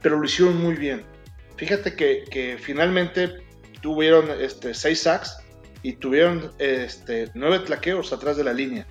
pero 0.02 0.18
lo 0.18 0.24
hicieron 0.24 0.60
muy 0.60 0.74
bien. 0.74 1.13
Fíjate 1.56 1.94
que, 1.94 2.58
finalmente 2.60 3.42
tuvieron 3.80 4.30
este, 4.40 4.74
6 4.74 5.00
sacks 5.00 5.36
y 5.82 5.92
tuvieron 5.94 6.52
este, 6.58 7.30
9 7.34 7.60
tlaqueos 7.60 8.12
atrás 8.12 8.36
de 8.36 8.44
la 8.44 8.52
línea. 8.52 8.86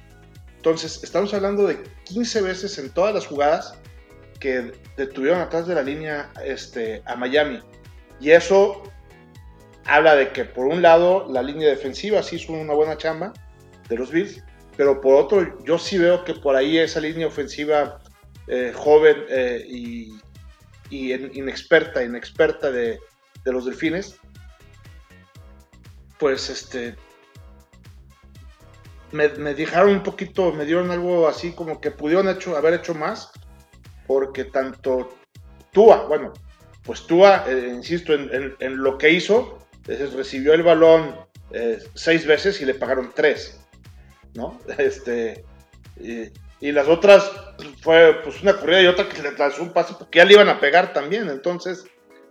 Entonces, 0.56 1.04
estamos 1.04 1.34
hablando 1.34 1.67
de 1.67 1.84
15 2.06 2.41
veces 2.41 2.78
en 2.78 2.89
todas 2.91 3.13
las 3.13 3.28
jugadas 3.28 3.78
que 4.39 4.71
detuvieron 4.97 5.41
atrás 5.41 5.67
de 5.67 5.76
la 5.76 5.82
línea 5.82 6.32
este, 6.45 7.02
a 7.06 7.15
Miami. 7.15 7.60
Y 8.19 8.32
eso 8.32 8.84
habla 9.86 10.15
de 10.15 10.32
que, 10.32 10.45
por 10.45 10.67
un 10.67 10.82
lado, 10.82 11.28
la 11.30 11.41
línea 11.41 11.69
defensiva 11.69 12.23
sí 12.23 12.38
hizo 12.38 12.54
una 12.54 12.73
buena 12.73 12.97
chamba 12.97 13.34
de 13.89 13.97
los 13.97 14.12
Bills, 14.12 14.43
pero 14.78 15.02
por 15.02 15.15
otro, 15.15 15.63
yo 15.65 15.78
sí 15.78 15.97
veo 15.97 16.23
que 16.23 16.34
por 16.34 16.56
ahí 16.56 16.78
esa 16.78 16.99
línea 16.99 17.28
ofensiva 17.28 17.99
eh, 18.47 18.71
joven 18.76 19.17
eh, 19.30 19.65
y, 19.67 20.13
inexperta, 21.01 22.03
inexperta 22.03 22.71
de, 22.71 22.99
de 23.43 23.51
los 23.51 23.65
Delfines, 23.65 24.19
pues 26.19 26.49
este, 26.49 26.95
me, 29.12 29.29
me, 29.29 29.53
dejaron 29.53 29.91
un 29.91 30.03
poquito, 30.03 30.51
me 30.53 30.65
dieron 30.65 30.91
algo 30.91 31.27
así 31.27 31.51
como 31.51 31.82
que 31.82 31.91
pudieron 31.91 32.29
hecho, 32.29 32.56
haber 32.56 32.73
hecho 32.73 32.93
más, 32.93 33.32
porque 34.08 34.45
tanto 34.45 35.15
Tua, 35.71 36.06
bueno, 36.06 36.34
pues 36.84 37.06
Tua, 37.08 37.45
eh, 37.47 37.71
insisto, 37.73 38.13
en, 38.13 38.77
lo 38.77 38.97
que 38.97 39.12
hizo, 39.12 39.60
recibió 39.86 40.53
el 40.53 40.63
balón 40.63 41.15
eh, 41.51 41.79
seis 41.93 42.25
veces 42.25 42.62
y 42.62 42.65
le 42.65 42.73
pagaron 42.73 43.12
tres, 43.15 43.60
¿no? 44.34 44.60
Este, 44.77 45.45
y, 46.63 46.71
las 46.71 46.88
otras 46.88 47.32
fue 47.82 48.21
pues 48.23 48.41
una 48.41 48.58
corrida 48.58 48.82
y 48.82 48.88
otra 48.88 49.10
que 49.10 49.21
le 49.21 49.32
lanzó 49.34 49.63
un 49.63 49.73
pase 49.73 49.95
porque 49.97 50.19
ya 50.19 50.26
le 50.26 50.34
iban 50.34 50.49
a 50.49 50.60
pegar 50.60 50.93
también, 50.93 51.30
entonces, 51.30 51.86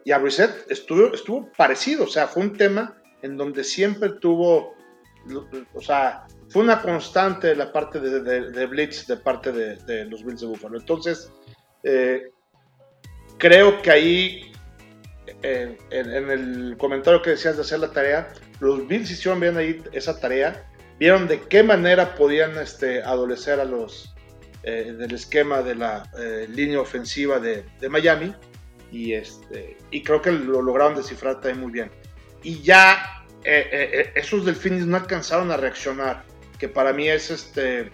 y 0.05 0.12
a 0.12 0.18
Reset 0.18 0.71
estuvo, 0.71 1.12
estuvo 1.12 1.51
parecido, 1.57 2.05
o 2.05 2.09
sea, 2.09 2.27
fue 2.27 2.42
un 2.42 2.57
tema 2.57 2.97
en 3.23 3.37
donde 3.37 3.62
siempre 3.62 4.11
tuvo, 4.21 4.75
o 5.75 5.81
sea, 5.81 6.27
fue 6.49 6.62
una 6.62 6.83
constante 6.83 7.55
la 7.55 7.73
parte 7.73 8.01
de, 8.01 8.66
Blitz 8.66 9.07
de 9.07 9.16
parte 9.16 9.53
de, 9.53 10.05
los 10.07 10.25
Bills 10.25 10.40
de 10.40 10.47
Buffalo. 10.47 10.79
Entonces, 10.79 11.31
eh, 11.83 12.31
creo 13.38 13.81
que 13.81 13.90
ahí, 13.90 14.53
en, 15.42 15.79
el 15.90 16.77
comentario 16.79 17.23
que 17.23 17.31
decías 17.31 17.57
de 17.57 17.62
hacer 17.62 17.81
la 17.81 17.90
tarea, 17.90 18.33
los 18.61 18.87
Bills 18.87 19.11
hicieron 19.11 19.40
bien 19.40 19.57
ahí 19.57 19.83
esa 19.92 20.18
tarea, 20.18 20.68
vieron 20.99 21.27
de 21.27 21.40
qué 21.40 21.62
manera 21.62 22.14
podían 22.14 22.59
este, 22.59 23.03
adolecer 23.03 23.61
a 23.61 23.64
los 23.64 24.12
eh, 24.62 24.94
del 24.96 25.14
esquema 25.14 25.62
de 25.62 25.75
la 25.75 26.11
eh, 26.18 26.46
línea 26.48 26.81
ofensiva 26.81 27.38
de, 27.38 27.64
Miami 27.88 28.35
y, 28.90 29.14
este, 29.14 29.77
y 29.90 30.03
creo 30.03 30.20
que 30.20 30.33
lo 30.33 30.62
lograron 30.62 30.94
descifrar 30.94 31.37
también 31.40 31.61
muy 31.61 31.72
bien. 31.72 31.90
Y 32.42 32.61
ya 32.62 33.25
esos 33.44 34.44
delfines 34.44 34.87
no 34.87 34.96
alcanzaron 34.96 35.51
a 35.51 35.57
reaccionar 35.57 36.25
que 36.59 36.68
para 36.68 36.92
mí 36.92 37.09
es 37.09 37.29
este 37.29 37.90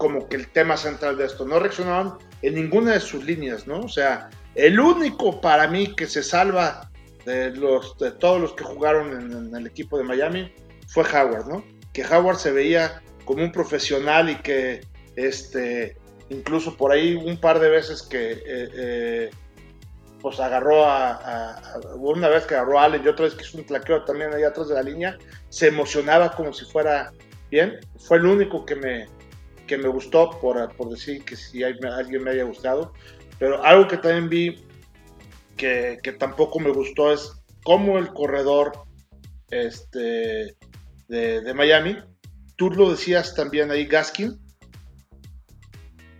como 0.00 0.26
que 0.28 0.36
el 0.36 0.48
tema 0.48 0.78
central 0.78 1.18
de 1.18 1.26
esto. 1.26 1.46
No 1.46 1.58
reaccionaron 1.58 2.18
en 2.40 2.54
ninguna 2.54 2.92
de 2.92 3.00
sus 3.00 3.22
líneas, 3.22 3.66
¿no? 3.66 3.80
O 3.80 3.88
sea, 3.88 4.30
el 4.54 4.80
único 4.80 5.42
para 5.42 5.68
mí 5.68 5.94
que 5.94 6.06
se 6.06 6.22
salva 6.22 6.90
de, 7.26 7.50
los, 7.50 7.98
de 7.98 8.10
todos 8.12 8.40
los 8.40 8.54
que 8.54 8.64
jugaron 8.64 9.32
en, 9.32 9.54
el 9.54 9.66
equipo 9.66 9.98
de 9.98 10.04
Miami 10.04 10.54
fue 10.88 11.04
Howard, 11.04 11.46
¿no? 11.48 11.62
Que 11.92 12.02
Howard 12.02 12.38
se 12.38 12.50
veía 12.50 13.02
como 13.26 13.44
un 13.44 13.52
profesional 13.52 14.30
y 14.30 14.36
que 14.36 14.80
este, 15.16 15.96
incluso 16.28 16.76
por 16.76 16.92
ahí 16.92 17.14
un 17.14 17.38
par 17.38 17.58
de 17.58 17.68
veces 17.68 18.02
que 18.02 18.32
eh, 18.32 18.40
eh, 18.46 19.30
pues 20.20 20.38
agarró 20.38 20.84
a, 20.84 21.80
una 21.96 22.28
vez 22.28 22.46
que 22.46 22.54
agarró 22.54 22.78
a 22.78 22.84
Allen 22.84 23.02
y 23.04 23.08
otra 23.08 23.24
vez 23.24 23.34
que 23.34 23.42
hizo 23.42 23.58
un 23.58 23.64
claqueo 23.64 24.04
también 24.04 24.32
ahí 24.34 24.42
atrás 24.42 24.68
de 24.68 24.74
la 24.74 24.82
línea, 24.82 25.18
se 25.48 25.68
emocionaba 25.68 26.32
como 26.32 26.52
si 26.52 26.64
fuera 26.64 27.12
bien. 27.50 27.80
Fue 27.98 28.18
el 28.18 28.26
único 28.26 28.64
que 28.64 28.76
me, 28.76 29.06
que 29.66 29.78
me 29.78 29.88
gustó, 29.88 30.38
por, 30.40 30.74
por 30.76 30.90
decir 30.90 31.24
que 31.24 31.36
si 31.36 31.62
hay, 31.64 31.74
alguien 31.82 32.24
me 32.24 32.32
haya 32.32 32.44
gustado. 32.44 32.92
Pero 33.38 33.62
algo 33.64 33.88
que 33.88 33.96
también 33.96 34.28
vi 34.28 34.64
que, 35.56 35.98
que 36.02 36.12
tampoco 36.12 36.58
me 36.60 36.70
gustó 36.70 37.12
es 37.12 37.32
cómo 37.64 37.98
el 37.98 38.08
corredor 38.08 38.72
este, 39.50 40.56
de, 41.08 41.40
de, 41.40 41.54
Miami, 41.54 41.98
tú 42.56 42.70
lo 42.70 42.90
decías 42.90 43.34
también 43.34 43.70
ahí, 43.70 43.86
Gaskin, 43.86 44.39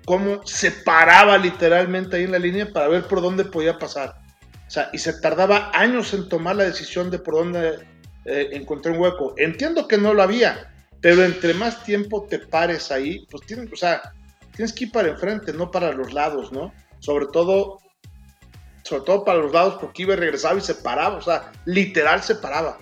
cómo 0.04 0.44
se 0.46 0.70
paraba 0.70 1.38
literalmente 1.38 2.16
ahí 2.16 2.24
en 2.24 2.32
la 2.32 2.38
línea 2.38 2.72
para 2.72 2.88
ver 2.88 3.04
por 3.04 3.20
dónde 3.20 3.44
podía 3.44 3.78
pasar. 3.78 4.16
O 4.66 4.70
sea, 4.70 4.88
y 4.92 4.98
se 4.98 5.20
tardaba 5.20 5.70
años 5.74 6.14
en 6.14 6.28
tomar 6.28 6.56
la 6.56 6.64
decisión 6.64 7.10
de 7.10 7.18
por 7.18 7.34
dónde 7.34 7.86
eh, 8.24 8.50
encontrar 8.52 8.94
un 8.94 9.02
hueco. 9.02 9.34
Entiendo 9.36 9.88
que 9.88 9.98
no 9.98 10.14
lo 10.14 10.22
había, 10.22 10.72
pero 11.00 11.24
entre 11.24 11.54
más 11.54 11.82
tiempo 11.84 12.26
te 12.28 12.38
pares 12.38 12.92
ahí, 12.92 13.26
pues 13.30 13.46
tienes, 13.46 13.72
o 13.72 13.76
sea, 13.76 14.14
tienes 14.54 14.72
que 14.72 14.84
ir 14.84 14.92
para 14.92 15.08
enfrente, 15.08 15.52
no 15.52 15.70
para 15.70 15.92
los 15.92 16.12
lados, 16.12 16.52
¿no? 16.52 16.72
Sobre 17.00 17.26
todo, 17.26 17.78
sobre 18.84 19.02
todo 19.04 19.24
para 19.24 19.38
los 19.38 19.52
lados, 19.52 19.78
porque 19.80 20.02
iba 20.02 20.14
y 20.14 20.18
regresaba 20.18 20.58
y 20.58 20.62
se 20.62 20.74
paraba, 20.74 21.16
o 21.16 21.22
sea, 21.22 21.50
literal 21.64 22.22
se 22.22 22.36
paraba. 22.36 22.78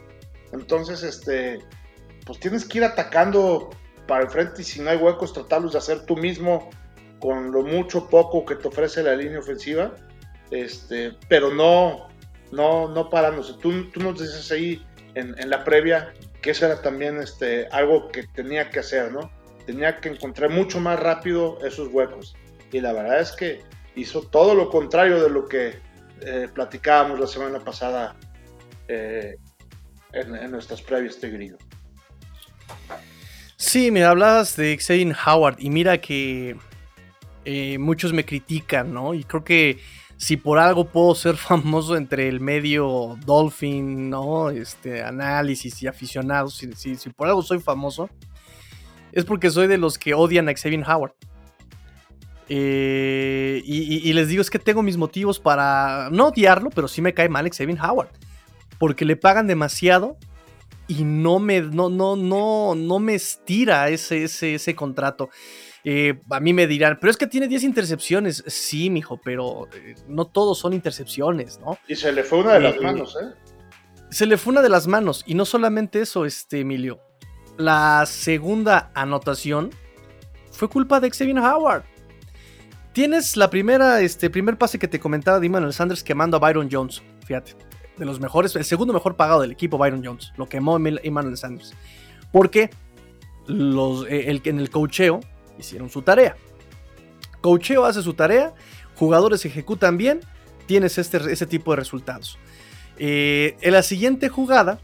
Entonces, 0.53 1.03
este, 1.03 1.61
pues 2.27 2.41
tienes 2.41 2.65
que 2.65 2.79
ir 2.79 2.85
atacando 2.85 3.71
para 4.07 4.25
el 4.25 4.31
frente 4.31 4.63
y 4.63 4.65
si 4.65 4.81
no 4.81 4.91
hay 4.91 4.97
huecos, 4.97 5.33
tratarlos 5.33 5.73
de 5.73 5.79
hacer 5.79 6.05
tú 6.05 6.17
mismo 6.17 6.69
con 7.19 7.53
lo 7.53 7.63
mucho 7.63 8.09
poco 8.09 8.45
que 8.45 8.55
te 8.57 8.69
ofrece 8.69 9.03
la 9.03 9.15
línea 9.15 9.39
ofensiva, 9.39 9.93
este, 10.51 11.13
pero 11.29 11.53
no, 11.53 12.09
no, 12.53 12.89
no 12.89 13.11
parándose. 13.11 13.55
Tú, 13.61 13.91
tú 13.91 14.01
nos 14.01 14.21
dices 14.21 14.51
ahí 14.53 14.85
en, 15.15 15.35
en, 15.39 15.51
la 15.51 15.65
previa 15.65 16.13
que 16.41 16.51
eso 16.51 16.67
era 16.67 16.81
también 16.81 17.19
este, 17.19 17.67
algo 17.69 18.09
que 18.09 18.25
tenía 18.25 18.71
que 18.71 18.81
hacer, 18.81 19.13
¿no? 19.13 19.31
Tenía 19.67 20.01
que 20.01 20.09
encontrar 20.09 20.51
mucho 20.51 20.81
más 20.81 20.99
rápido 20.99 21.59
esos 21.65 21.89
huecos. 21.89 22.37
Y 22.73 22.81
la 22.81 22.93
verdad 22.93 23.21
es 23.21 23.33
que 23.33 23.63
hizo 23.97 24.23
todo 24.23 24.55
lo 24.55 24.71
contrario 24.71 25.23
de 25.23 25.31
lo 25.31 25.47
que 25.47 25.81
eh, 26.21 26.49
platicábamos 26.53 27.21
la 27.21 27.27
semana 27.27 27.61
pasada 27.61 28.17
eh, 28.87 29.37
en, 30.13 30.35
en, 30.35 30.51
nuestras 30.51 30.81
previas 30.81 31.21
de 31.21 31.31
grillo. 31.31 31.59
Sí, 33.57 33.91
me 33.91 34.05
hablabas 34.05 34.57
de 34.57 34.79
Xavier 34.79 35.17
Howard 35.27 35.57
y 35.59 35.71
mira 35.71 35.99
que 35.99 36.57
eh, 37.51 37.79
muchos 37.79 38.13
me 38.13 38.27
critican, 38.27 38.93
¿no? 38.93 39.15
Y 39.15 39.25
creo 39.25 39.43
que 39.43 39.79
si 40.19 40.37
por 40.37 40.59
algo 40.59 40.85
puedo 40.85 41.15
ser 41.15 41.37
famoso 41.39 41.97
entre 41.97 42.29
el 42.29 42.41
medio 42.41 43.17
Dolphin, 43.25 44.11
¿no? 44.11 44.51
Este, 44.51 45.03
análisis 45.03 45.83
y 45.83 45.87
aficionados, 45.87 46.57
si, 46.57 46.71
si, 46.75 46.97
si 46.97 47.09
por 47.09 47.27
algo 47.27 47.43
soy 47.43 47.59
famoso, 47.59 48.11
es 49.13 49.25
porque 49.25 49.49
soy 49.49 49.67
de 49.67 49.79
los 49.79 49.97
que 49.97 50.13
odian 50.13 50.47
a 50.51 50.53
Xavier 50.53 50.85
Howard. 50.87 51.15
Eh, 52.51 53.63
y, 53.65 54.13
les 54.13 54.29
digo, 54.29 54.43
es 54.43 54.51
que 54.51 54.59
tengo 54.59 54.83
mis 54.83 54.99
motivos 54.99 55.41
para 55.41 56.11
no 56.13 56.27
odiarlo, 56.29 56.69
pero 56.69 56.87
sí 56.87 57.01
me 57.01 57.15
cae 57.15 57.31
mal 57.31 57.49
Xavier 57.51 57.81
Howard. 57.81 58.11
Porque 58.79 59.07
le 59.07 59.17
pagan 59.17 59.47
demasiado 59.47 60.19
y 60.87 61.03
no 61.05 61.39
me, 61.39 61.63
no, 61.63 61.89
no, 61.89 62.15
no, 62.15 62.75
no 62.75 62.99
me 62.99 63.15
estira 63.15 63.89
ese, 63.89 64.25
ese, 64.25 64.55
ese 64.55 64.75
contrato. 64.75 65.31
Eh, 65.91 66.21
a 66.29 66.39
mí 66.39 66.53
me 66.53 66.67
dirán, 66.67 66.99
pero 67.01 67.11
es 67.11 67.17
que 67.17 67.27
tiene 67.27 67.49
10 67.49 67.65
intercepciones. 67.65 68.45
Sí, 68.47 68.91
mijo, 68.91 69.19
pero 69.25 69.69
eh, 69.73 69.95
no 70.07 70.27
todos 70.27 70.59
son 70.59 70.75
intercepciones, 70.75 71.59
¿no? 71.61 71.79
Y 71.89 71.97
se 71.97 72.13
le 72.13 72.25
fue 72.25 72.41
una 72.41 72.53
de 72.53 72.61
las 72.61 72.79
manos, 72.79 73.17
¿eh? 73.19 73.33
Se 74.11 74.27
le 74.27 74.37
fue 74.37 74.53
una 74.53 74.61
de 74.61 74.69
las 74.69 74.87
manos. 74.87 75.25
Y 75.27 75.33
no 75.33 75.47
solamente 75.47 76.03
eso, 76.03 76.27
este, 76.27 76.61
Emilio. 76.61 77.01
La 77.57 78.05
segunda 78.05 78.91
anotación 78.93 79.71
fue 80.51 80.69
culpa 80.69 81.01
de 81.01 81.11
Xavier 81.11 81.39
Howard. 81.39 81.85
Tienes 82.93 83.39
la 83.39 83.49
primera, 83.49 84.03
este, 84.03 84.29
primer 84.29 84.59
pase 84.59 84.79
que 84.79 84.89
te 84.89 85.01
comentaba 85.01 85.41
de 85.41 85.47
Emmanuel 85.47 85.73
Sanders 85.73 86.05
quemando 86.05 86.37
a 86.37 86.41
Byron 86.41 86.69
Jones. 86.71 87.03
Fíjate, 87.25 87.57
de 87.97 88.05
los 88.05 88.21
mejores, 88.21 88.55
el 88.57 88.65
segundo 88.67 88.93
mejor 88.93 89.17
pagado 89.17 89.41
del 89.41 89.53
equipo, 89.53 89.79
Byron 89.79 90.05
Jones. 90.05 90.35
Lo 90.37 90.51
quemó 90.51 90.77
Emmanuel 90.77 91.39
Sanders. 91.39 91.73
Porque 92.31 92.69
los, 93.47 94.07
el, 94.11 94.43
en 94.45 94.61
el 94.61 94.69
cocheo 94.69 95.21
hicieron 95.59 95.91
su 95.91 96.03
tarea. 96.03 96.37
Cocheo 97.41 97.85
hace 97.85 98.03
su 98.03 98.15
tarea, 98.15 98.55
jugadores 98.97 99.45
ejecutan 99.45 99.97
bien, 99.97 100.21
tienes 100.67 100.99
este, 100.99 101.47
tipo 101.47 101.73
de 101.73 101.77
resultados. 101.77 102.39
Eh, 102.99 103.57
en 103.61 103.73
la 103.73 103.83
siguiente 103.83 104.29
jugada, 104.29 104.81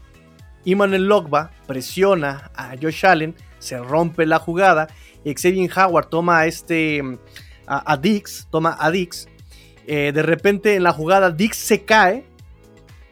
Iman 0.63 1.07
Logba 1.07 1.51
presiona 1.67 2.51
a 2.55 2.75
Josh 2.81 3.05
Allen, 3.05 3.35
se 3.59 3.77
rompe 3.77 4.25
la 4.25 4.39
jugada, 4.39 4.87
Xavier 5.25 5.69
Howard 5.77 6.07
toma 6.07 6.39
a 6.39 6.47
este 6.47 7.01
a, 7.67 7.97
Dix, 7.97 8.47
toma 8.51 8.77
a 8.79 8.91
Dix. 8.91 9.27
Eh, 9.87 10.11
de 10.13 10.23
repente 10.23 10.75
en 10.75 10.83
la 10.83 10.93
jugada 10.93 11.31
Dix 11.31 11.57
se 11.57 11.83
cae, 11.83 12.25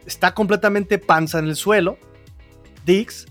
está 0.05 0.33
completamente 0.33 0.97
panza 0.97 1.39
en 1.39 1.45
el 1.45 1.55
suelo, 1.55 1.97
Dix, 2.85 3.27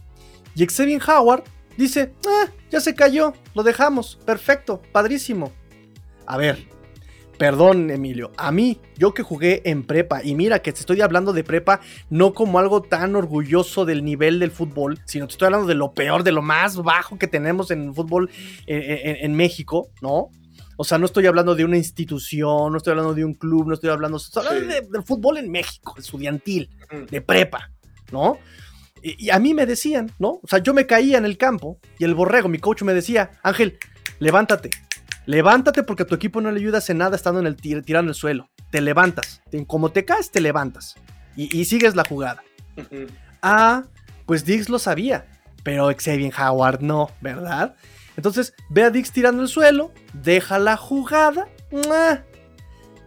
y 0.54 0.66
Xavier 0.66 1.02
Howard 1.08 1.44
dice, 1.76 2.12
ah, 2.26 2.46
ya 2.70 2.80
se 2.80 2.94
cayó, 2.94 3.34
lo 3.54 3.62
dejamos, 3.62 4.18
perfecto, 4.24 4.82
padrísimo. 4.92 5.52
A 6.26 6.36
ver, 6.36 6.66
perdón 7.38 7.90
Emilio, 7.90 8.30
a 8.36 8.52
mí, 8.52 8.80
yo 8.96 9.14
que 9.14 9.22
jugué 9.22 9.62
en 9.64 9.82
prepa, 9.82 10.22
y 10.22 10.34
mira 10.34 10.60
que 10.60 10.72
te 10.72 10.80
estoy 10.80 11.00
hablando 11.00 11.32
de 11.32 11.44
prepa 11.44 11.80
no 12.08 12.34
como 12.34 12.58
algo 12.58 12.82
tan 12.82 13.16
orgulloso 13.16 13.84
del 13.84 14.04
nivel 14.04 14.38
del 14.38 14.50
fútbol, 14.50 15.00
sino 15.06 15.26
te 15.26 15.32
estoy 15.32 15.46
hablando 15.46 15.66
de 15.66 15.74
lo 15.74 15.92
peor, 15.92 16.22
de 16.22 16.32
lo 16.32 16.42
más 16.42 16.76
bajo 16.76 17.18
que 17.18 17.26
tenemos 17.26 17.70
en 17.70 17.88
el 17.88 17.94
fútbol 17.94 18.30
en, 18.66 19.34
México, 19.34 19.90
¿no? 20.00 20.30
O 20.76 20.84
sea, 20.84 20.98
no 20.98 21.06
estoy 21.06 21.26
hablando 21.26 21.54
de 21.54 21.64
una 21.64 21.76
institución, 21.76 22.70
no 22.70 22.76
estoy 22.76 22.92
hablando 22.92 23.14
de 23.14 23.24
un 23.24 23.34
club, 23.34 23.66
no 23.66 23.74
estoy 23.74 23.90
hablando, 23.90 24.16
estoy 24.18 24.46
hablando 24.46 24.74
del 24.90 25.02
fútbol 25.02 25.38
en 25.38 25.50
México, 25.50 25.94
estudiantil, 25.98 26.70
de 27.10 27.20
prepa, 27.20 27.70
¿no? 28.10 28.38
Y, 29.02 29.30
a 29.30 29.38
mí 29.38 29.52
me 29.54 29.66
decían, 29.66 30.12
¿no? 30.18 30.40
O 30.42 30.48
sea, 30.48 30.60
yo 30.60 30.74
me 30.74 30.86
caía 30.86 31.18
en 31.18 31.24
el 31.24 31.36
campo 31.36 31.78
y 31.98 32.04
el 32.04 32.14
borrego, 32.14 32.48
mi 32.48 32.58
coach 32.58 32.82
me 32.82 32.94
decía, 32.94 33.32
Ángel, 33.42 33.78
levántate, 34.20 34.70
levántate 35.26 35.82
porque 35.82 36.04
a 36.04 36.06
tu 36.06 36.14
equipo 36.14 36.40
no 36.40 36.50
le 36.50 36.60
ayudas 36.60 36.88
en 36.90 36.98
nada 36.98 37.16
estando 37.16 37.40
en 37.40 37.46
el 37.46 37.56
tirando 37.56 38.10
el 38.10 38.14
suelo. 38.14 38.48
Te 38.70 38.80
levantas, 38.80 39.42
como 39.66 39.90
te 39.90 40.04
caes, 40.04 40.30
te 40.30 40.40
levantas 40.40 40.96
y, 41.36 41.64
sigues 41.64 41.96
la 41.96 42.04
jugada. 42.04 42.42
Ah, 43.42 43.84
pues 44.26 44.44
Dix 44.44 44.68
lo 44.68 44.78
sabía, 44.78 45.26
pero 45.62 45.90
Xavier 45.96 46.32
Howard 46.38 46.80
no, 46.80 47.10
¿verdad? 47.20 47.74
Entonces 48.16 48.54
ve 48.68 48.84
a 48.84 48.90
Dix 48.90 49.10
tirando 49.10 49.42
el 49.42 49.48
suelo, 49.48 49.92
deja 50.12 50.58
la 50.58 50.76
jugada, 50.76 51.48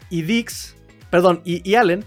y 0.09 0.21
Dix, 0.23 0.75
perdón, 1.09 1.41
y, 1.45 1.67
y 1.69 1.75
Allen, 1.75 2.03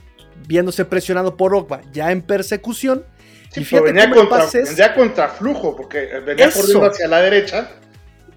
viéndose 0.46 0.84
presionado 0.84 1.36
por 1.36 1.54
Ogba 1.54 1.80
ya 1.92 2.12
en 2.12 2.22
persecución, 2.22 3.04
Sí, 3.50 3.66
pero 3.70 3.84
venía 3.84 4.10
contra, 4.10 4.94
contra 4.94 5.28
flujo, 5.28 5.74
porque 5.76 6.20
venía 6.24 6.50
corriendo 6.50 6.86
hacia 6.86 7.08
la 7.08 7.20
derecha. 7.20 7.70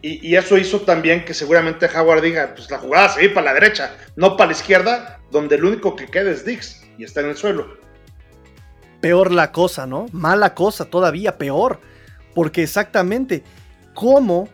Y, 0.03 0.35
eso 0.35 0.57
hizo 0.57 0.81
también 0.81 1.23
que 1.25 1.35
seguramente 1.35 1.85
Howard 1.85 2.23
diga, 2.23 2.53
pues 2.55 2.71
la 2.71 2.79
jugada 2.79 3.09
se 3.09 3.27
va 3.27 3.33
para 3.35 3.45
la 3.47 3.53
derecha, 3.53 3.95
no 4.15 4.35
para 4.35 4.51
la 4.51 4.57
izquierda, 4.57 5.19
donde 5.29 5.55
el 5.55 5.63
único 5.63 5.95
que 5.95 6.07
queda 6.07 6.31
es 6.31 6.43
Dix 6.43 6.81
y 6.97 7.03
está 7.03 7.21
en 7.21 7.27
el 7.27 7.37
suelo. 7.37 7.77
Peor 8.99 9.31
la 9.31 9.51
cosa, 9.51 9.85
¿no? 9.85 10.07
Mala 10.11 10.55
cosa 10.55 10.85
todavía, 10.85 11.37
peor. 11.37 11.81
Porque 12.33 12.63
exactamente, 12.63 13.43
¿cómo 13.93 14.49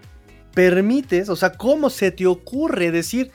permites, 0.53 1.29
o 1.29 1.35
sea, 1.37 1.53
cómo 1.53 1.89
se 1.89 2.11
te 2.11 2.25
ocurre 2.25 2.91
decir, 2.91 3.31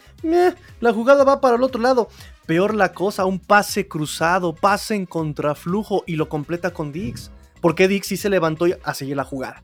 la 0.81 0.93
jugada 0.93 1.25
va 1.25 1.41
para 1.41 1.57
el 1.57 1.63
otro 1.63 1.81
lado? 1.81 2.09
Peor 2.47 2.75
la 2.75 2.93
cosa, 2.93 3.25
un 3.25 3.39
pase 3.39 3.87
cruzado, 3.87 4.55
pase 4.55 4.95
en 4.95 5.07
contraflujo 5.07 6.03
y 6.07 6.17
lo 6.17 6.29
completa 6.29 6.73
con 6.73 6.93
Dix. 6.93 7.31
Porque 7.61 7.87
Dix 7.87 8.09
sí 8.09 8.17
se 8.17 8.29
levantó 8.29 8.67
a 8.83 8.95
seguir 8.95 9.17
la 9.17 9.25
jugada. 9.25 9.63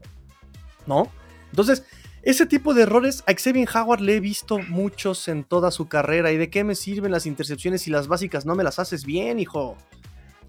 ¿No? 0.87 1.11
Entonces, 1.51 1.85
ese 2.23 2.47
tipo 2.47 2.75
de 2.75 2.83
errores 2.83 3.25
a 3.27 3.33
Xavier 3.33 3.69
Howard 3.75 4.01
le 4.01 4.17
he 4.17 4.21
visto 4.21 4.59
muchos 4.59 5.29
en 5.29 5.45
toda 5.45 5.71
su 5.71 5.89
carrera. 5.89 6.31
¿Y 6.31 6.37
de 6.37 6.51
qué 6.51 6.63
me 6.63 6.75
sirven 6.75 7.11
las 7.11 7.27
intercepciones 7.27 7.83
si 7.83 7.91
las 7.91 8.07
básicas 8.07 8.47
no 8.47 8.55
me 8.55 8.65
las 8.65 8.79
haces 8.79 9.05
bien, 9.05 9.39
hijo? 9.39 9.77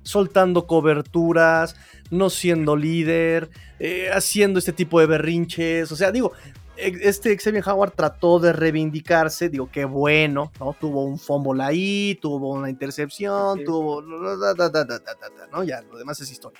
Soltando 0.04 0.68
coberturas, 0.68 1.76
no 2.10 2.30
siendo 2.30 2.76
líder, 2.76 3.50
eh, 3.80 4.10
haciendo 4.14 4.60
este 4.60 4.74
tipo 4.74 5.00
de 5.00 5.06
berrinches. 5.06 5.92
O 5.92 5.96
sea, 5.96 6.12
digo, 6.12 6.34
este 6.80 7.38
Xavier 7.38 7.64
Howard 7.68 7.92
trató 7.92 8.40
de 8.40 8.54
reivindicarse, 8.54 9.50
digo, 9.50 9.70
qué 9.72 9.86
bueno, 9.86 10.52
¿no? 10.60 10.76
Tuvo 10.80 11.06
un 11.06 11.20
fumble 11.20 11.64
ahí, 11.64 12.18
tuvo 12.22 12.54
una 12.54 12.70
intercepción, 12.70 13.64
tuvo... 13.64 14.02
¿no? 14.02 15.64
Ya, 15.64 15.82
lo 15.82 15.98
demás 15.98 16.20
es 16.22 16.32
historia. 16.32 16.60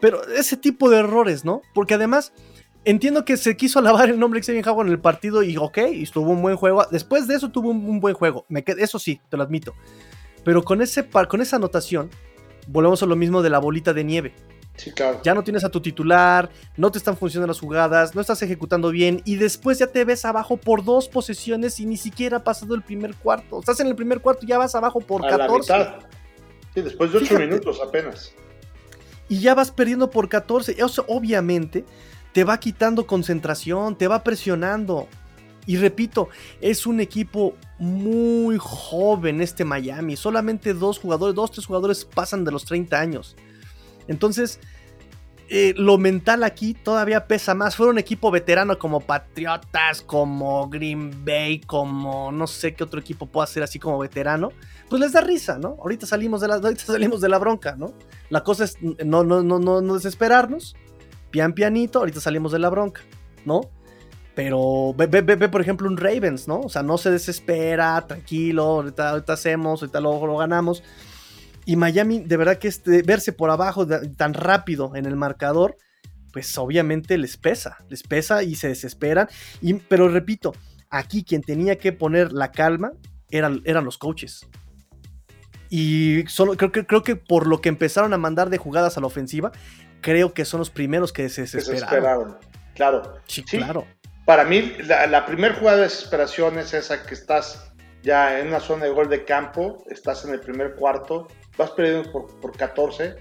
Pero 0.00 0.26
ese 0.28 0.56
tipo 0.56 0.90
de 0.90 0.98
errores, 0.98 1.44
¿no? 1.44 1.62
Porque 1.74 1.94
además, 1.94 2.32
entiendo 2.84 3.24
que 3.24 3.36
se 3.36 3.56
quiso 3.56 3.78
alabar 3.78 4.08
el 4.10 4.18
nombre 4.18 4.42
Xavier 4.42 4.68
Howard 4.68 4.86
en 4.86 4.92
el 4.92 5.00
partido 5.00 5.42
y 5.42 5.56
ok, 5.56 5.78
y 5.92 6.02
estuvo 6.02 6.30
un 6.30 6.42
buen 6.42 6.56
juego. 6.56 6.86
Después 6.90 7.26
de 7.26 7.34
eso 7.34 7.50
tuvo 7.50 7.70
un, 7.70 8.00
buen 8.00 8.14
juego, 8.14 8.44
Me 8.48 8.64
eso 8.66 8.98
sí, 8.98 9.20
te 9.28 9.36
lo 9.36 9.42
admito. 9.42 9.74
Pero 10.44 10.62
con, 10.62 10.80
ese, 10.82 11.08
con 11.08 11.40
esa 11.40 11.56
anotación, 11.56 12.10
volvemos 12.68 13.02
a 13.02 13.06
lo 13.06 13.16
mismo 13.16 13.42
de 13.42 13.50
la 13.50 13.58
bolita 13.58 13.92
de 13.92 14.04
nieve. 14.04 14.34
Ya 15.22 15.34
no 15.34 15.42
tienes 15.42 15.64
a 15.64 15.70
tu 15.70 15.80
titular, 15.80 16.50
no 16.76 16.90
te 16.90 16.98
están 16.98 17.16
funcionando 17.16 17.48
las 17.48 17.60
jugadas, 17.60 18.14
no 18.14 18.20
estás 18.20 18.42
ejecutando 18.42 18.90
bien 18.90 19.22
y 19.24 19.36
después 19.36 19.78
ya 19.78 19.86
te 19.86 20.04
ves 20.04 20.24
abajo 20.24 20.56
por 20.56 20.84
dos 20.84 21.08
posesiones 21.08 21.80
y 21.80 21.86
ni 21.86 21.96
siquiera 21.96 22.38
ha 22.38 22.44
pasado 22.44 22.74
el 22.74 22.82
primer 22.82 23.14
cuarto. 23.14 23.60
Estás 23.60 23.80
en 23.80 23.88
el 23.88 23.96
primer 23.96 24.20
cuarto 24.20 24.44
y 24.44 24.48
ya 24.48 24.58
vas 24.58 24.74
abajo 24.74 25.00
por 25.00 25.24
a 25.26 25.30
14. 25.30 25.72
La 25.72 25.78
mitad. 25.78 26.06
Sí, 26.74 26.82
después 26.82 27.12
de 27.12 27.18
8 27.18 27.38
minutos 27.38 27.80
apenas. 27.82 28.34
Y 29.28 29.40
ya 29.40 29.54
vas 29.54 29.70
perdiendo 29.70 30.10
por 30.10 30.28
14. 30.28 30.76
Eso 30.78 31.04
obviamente 31.08 31.84
te 32.32 32.44
va 32.44 32.60
quitando 32.60 33.06
concentración, 33.06 33.96
te 33.96 34.08
va 34.08 34.22
presionando. 34.22 35.08
Y 35.66 35.78
repito, 35.78 36.28
es 36.60 36.86
un 36.86 37.00
equipo 37.00 37.54
muy 37.78 38.56
joven 38.58 39.40
este 39.40 39.64
Miami. 39.64 40.16
Solamente 40.16 40.74
dos 40.74 40.98
jugadores, 40.98 41.34
dos, 41.34 41.50
tres 41.50 41.66
jugadores 41.66 42.04
pasan 42.04 42.44
de 42.44 42.52
los 42.52 42.64
30 42.64 43.00
años. 43.00 43.36
Entonces, 44.08 44.60
eh, 45.48 45.74
lo 45.76 45.96
mental 45.96 46.42
aquí 46.42 46.74
todavía 46.74 47.26
pesa 47.26 47.54
más. 47.54 47.76
Fue 47.76 47.86
un 47.86 47.98
equipo 47.98 48.30
veterano 48.30 48.78
como 48.78 49.00
Patriotas, 49.00 50.02
como 50.02 50.68
Green 50.68 51.24
Bay, 51.24 51.60
como 51.60 52.32
no 52.32 52.46
sé 52.46 52.74
qué 52.74 52.82
otro 52.82 52.98
equipo 52.98 53.26
pueda 53.26 53.46
ser 53.46 53.62
así 53.62 53.78
como 53.78 53.98
veterano. 53.98 54.50
Pues 54.88 55.00
les 55.00 55.12
da 55.12 55.20
risa, 55.20 55.58
¿no? 55.58 55.76
Ahorita 55.80 56.06
salimos 56.06 56.40
de 56.40 56.48
la, 56.48 56.60
salimos 56.76 57.20
de 57.20 57.28
la 57.28 57.38
bronca, 57.38 57.76
¿no? 57.76 57.92
La 58.28 58.42
cosa 58.42 58.64
es 58.64 58.78
no, 58.82 59.22
no, 59.22 59.42
no, 59.42 59.58
no, 59.60 59.80
no 59.80 59.94
desesperarnos, 59.94 60.74
pian 61.30 61.52
pianito, 61.52 62.00
ahorita 62.00 62.20
salimos 62.20 62.50
de 62.50 62.58
la 62.58 62.68
bronca, 62.68 63.02
¿no? 63.44 63.60
Pero 64.34 64.94
ve, 64.96 65.06
ve, 65.06 65.22
ve, 65.22 65.48
por 65.48 65.60
ejemplo, 65.60 65.88
un 65.88 65.96
Ravens, 65.96 66.46
¿no? 66.46 66.60
O 66.60 66.68
sea, 66.68 66.82
no 66.82 66.98
se 66.98 67.10
desespera, 67.10 68.04
tranquilo, 68.06 68.64
ahorita, 68.64 69.10
ahorita 69.10 69.32
hacemos, 69.32 69.80
ahorita 69.80 70.00
luego 70.00 70.26
lo 70.26 70.36
ganamos. 70.36 70.82
Y 71.66 71.76
Miami, 71.76 72.20
de 72.20 72.36
verdad 72.36 72.58
que 72.58 72.68
este, 72.68 73.02
verse 73.02 73.32
por 73.32 73.50
abajo 73.50 73.86
tan 74.16 74.32
rápido 74.32 74.94
en 74.94 75.04
el 75.04 75.16
marcador, 75.16 75.76
pues 76.32 76.56
obviamente 76.56 77.18
les 77.18 77.36
pesa, 77.36 77.76
les 77.88 78.02
pesa 78.02 78.42
y 78.42 78.54
se 78.54 78.68
desesperan. 78.68 79.28
Y, 79.60 79.74
pero 79.74 80.08
repito, 80.08 80.54
aquí 80.90 81.24
quien 81.24 81.42
tenía 81.42 81.76
que 81.76 81.92
poner 81.92 82.32
la 82.32 82.52
calma 82.52 82.92
eran, 83.30 83.62
eran 83.64 83.84
los 83.84 83.98
coaches. 83.98 84.46
Y 85.68 86.24
solo, 86.28 86.56
creo, 86.56 86.70
que, 86.70 86.86
creo 86.86 87.02
que 87.02 87.16
por 87.16 87.46
lo 87.46 87.60
que 87.60 87.68
empezaron 87.68 88.12
a 88.12 88.18
mandar 88.18 88.48
de 88.48 88.58
jugadas 88.58 88.96
a 88.96 89.00
la 89.00 89.08
ofensiva, 89.08 89.50
creo 90.00 90.34
que 90.34 90.44
son 90.44 90.60
los 90.60 90.70
primeros 90.70 91.12
que 91.12 91.28
se 91.28 91.42
desesperaron. 91.42 92.38
Claro. 92.74 93.14
Sí, 93.26 93.42
claro. 93.42 93.84
Para 94.24 94.44
mí, 94.44 94.76
la, 94.84 95.24
primera 95.26 95.54
jugada 95.54 95.78
de 95.78 95.84
desesperación 95.84 96.58
es 96.58 96.74
esa 96.74 97.04
que 97.04 97.14
estás 97.14 97.72
ya 98.02 98.38
en 98.38 98.48
una 98.48 98.60
zona 98.60 98.84
de 98.84 98.90
gol 98.90 99.08
de 99.08 99.24
campo, 99.24 99.84
estás 99.90 100.24
en 100.24 100.32
el 100.32 100.40
primer 100.40 100.74
cuarto, 100.76 101.26
vas 101.56 101.70
perdiendo 101.70 102.10
por, 102.12 102.26
por 102.40 102.56
14 102.56 103.16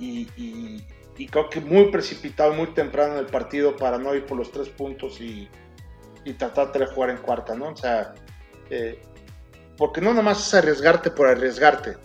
y, 0.00 1.26
creo 1.30 1.50
que 1.50 1.60
muy 1.60 1.90
precipitado, 1.90 2.54
muy 2.54 2.68
temprano 2.68 3.14
en 3.14 3.20
el 3.20 3.26
partido 3.26 3.76
para 3.76 3.98
no 3.98 4.14
ir 4.14 4.24
por 4.24 4.38
los 4.38 4.50
tres 4.50 4.68
puntos 4.68 5.20
y, 5.20 5.48
tratar 6.38 6.72
de 6.72 6.86
jugar 6.86 7.10
en 7.10 7.16
cuarta, 7.16 7.54
¿no? 7.56 7.70
O 7.70 7.76
sea, 7.76 8.14
eh, 8.70 9.02
porque 9.76 10.00
no 10.00 10.14
nomás 10.14 10.46
es 10.46 10.54
arriesgarte 10.54 11.10
por 11.10 11.26
arriesgarte, 11.26 11.96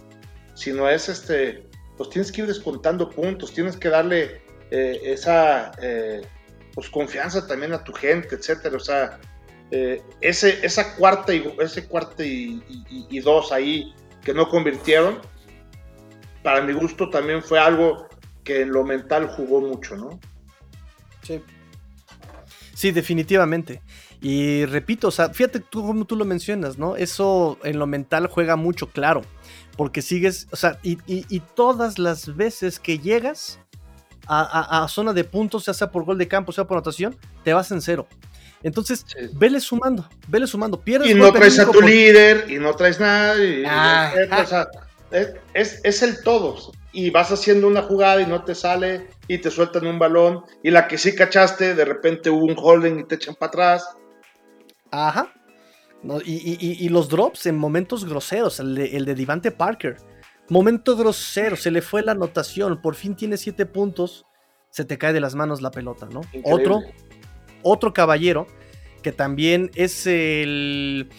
sino 0.56 0.90
es 0.90 1.10
este, 1.10 1.68
pues 1.96 2.10
tienes 2.10 2.32
que 2.32 2.42
ir 2.42 2.48
descontando 2.48 3.08
puntos, 3.10 3.54
tienes 3.54 3.78
que 3.78 3.90
darle 3.90 4.42
eh, 4.72 5.00
esa 5.04 5.74
eh, 5.80 6.26
pues 6.74 6.90
confianza 6.90 7.46
también 7.46 7.74
a 7.74 7.84
tu 7.84 7.94
gente, 7.94 8.36
etcétera. 8.36 8.76
O 8.78 8.80
sea, 8.80 9.20
ese, 10.22 10.66
esa 10.66 10.96
cuarta 10.96 11.34
y 11.34 11.56
ese 11.60 11.88
cuarta 11.88 12.24
y, 12.24 13.20
dos 13.20 13.52
ahí 13.52 13.94
que 14.26 14.34
no 14.34 14.50
convirtieron, 14.50 15.20
para 16.44 16.62
mi 16.62 16.74
gusto 16.74 17.10
también 17.10 17.42
fue 17.42 17.60
algo 17.60 18.08
que 18.44 18.62
en 18.62 18.72
lo 18.72 18.84
mental 18.84 19.28
jugó 19.28 19.62
mucho, 19.62 19.96
¿no? 19.96 20.20
Sí. 21.22 21.42
Sí, 22.74 22.92
definitivamente. 22.92 23.82
Y 24.22 24.66
repito, 24.66 25.08
o 25.08 25.12
sea, 25.12 25.30
fíjate 25.30 25.62
tú 25.62 25.86
como 25.88 26.04
tú 26.04 26.18
lo 26.18 26.26
mencionas, 26.26 26.78
¿no? 26.78 26.98
Eso 26.98 27.58
en 27.64 27.80
lo 27.80 27.88
mental 27.88 28.28
juega 28.28 28.58
mucho, 28.58 28.90
claro. 28.90 29.22
Porque 29.78 30.02
sigues, 30.02 30.48
o 30.52 30.58
sea, 30.58 30.80
y, 30.84 30.98
y 31.08 31.40
todas 31.40 31.98
las 32.00 32.36
veces 32.36 32.80
que 32.80 33.00
llegas, 33.00 33.60
a, 34.28 34.88
zona 34.90 35.14
de 35.14 35.24
puntos, 35.24 35.66
ya 35.66 35.74
sea 35.74 35.92
por 35.92 36.04
gol 36.04 36.18
de 36.18 36.28
campo, 36.28 36.52
sea 36.52 36.66
por 36.66 36.78
anotación, 36.78 37.16
te 37.44 37.54
vas 37.54 37.72
en 37.72 37.82
cero. 37.82 38.08
Entonces, 38.66 39.06
vele 39.34 39.60
sumando, 39.60 40.10
vele 40.28 40.48
sumando. 40.48 40.82
Pierdes 40.82 41.12
y 41.12 41.14
no 41.14 41.32
traes 41.32 41.60
a 41.60 41.70
tu 41.70 41.82
líder, 41.82 42.50
y 42.50 42.58
no 42.58 42.76
traes 42.76 43.00
nada. 43.00 43.36
Ah, 43.68 44.12
es, 45.54 45.80
es, 45.84 46.02
el 46.02 46.24
todo. 46.24 46.72
Y 46.92 47.12
vas 47.12 47.32
haciendo 47.32 47.68
una 47.68 47.84
jugada 47.84 48.22
y 48.22 48.26
no 48.26 48.44
te 48.44 48.56
sale, 48.56 49.08
y 49.28 49.38
te 49.38 49.52
sueltan 49.52 49.86
un 49.86 50.00
balón, 50.00 50.46
y 50.64 50.72
la 50.72 50.88
que 50.88 50.98
sí 50.98 51.14
cachaste, 51.14 51.76
de 51.76 51.86
repente 51.86 52.32
hubo 52.32 52.44
un 52.44 52.56
holding 52.58 53.02
y 53.02 53.04
te 53.04 53.16
echan 53.16 53.36
para 53.36 53.50
atrás. 53.50 53.90
Ajá. 54.90 55.32
y, 56.26 56.90
los 56.90 57.08
drops 57.08 57.46
en 57.46 57.58
momentos 57.58 58.04
groseros, 58.04 58.60
el 58.60 58.74
de, 58.74 58.98
el 58.98 59.06
de 59.06 59.14
Divante 59.14 59.52
Parker 59.52 59.98
Momento 60.50 60.96
grosero, 60.96 61.56
se 61.56 61.72
le 61.72 61.82
fue 61.82 62.04
la 62.04 62.14
anotación, 62.14 62.82
por 62.82 62.96
fin 62.96 63.16
tiene 63.16 63.38
siete 63.38 63.66
puntos, 63.66 64.26
se 64.70 64.86
te 64.86 64.98
cae 64.98 65.12
de 65.12 65.20
las 65.20 65.34
manos 65.34 65.62
la 65.62 65.72
pelota, 65.72 66.08
¿no? 66.12 66.22
Otro, 66.44 66.82
otro 67.66 67.94
caballero 67.94 68.48
que 69.02 69.12
también 69.12 69.72
es 69.76 70.08
el... 70.08 71.10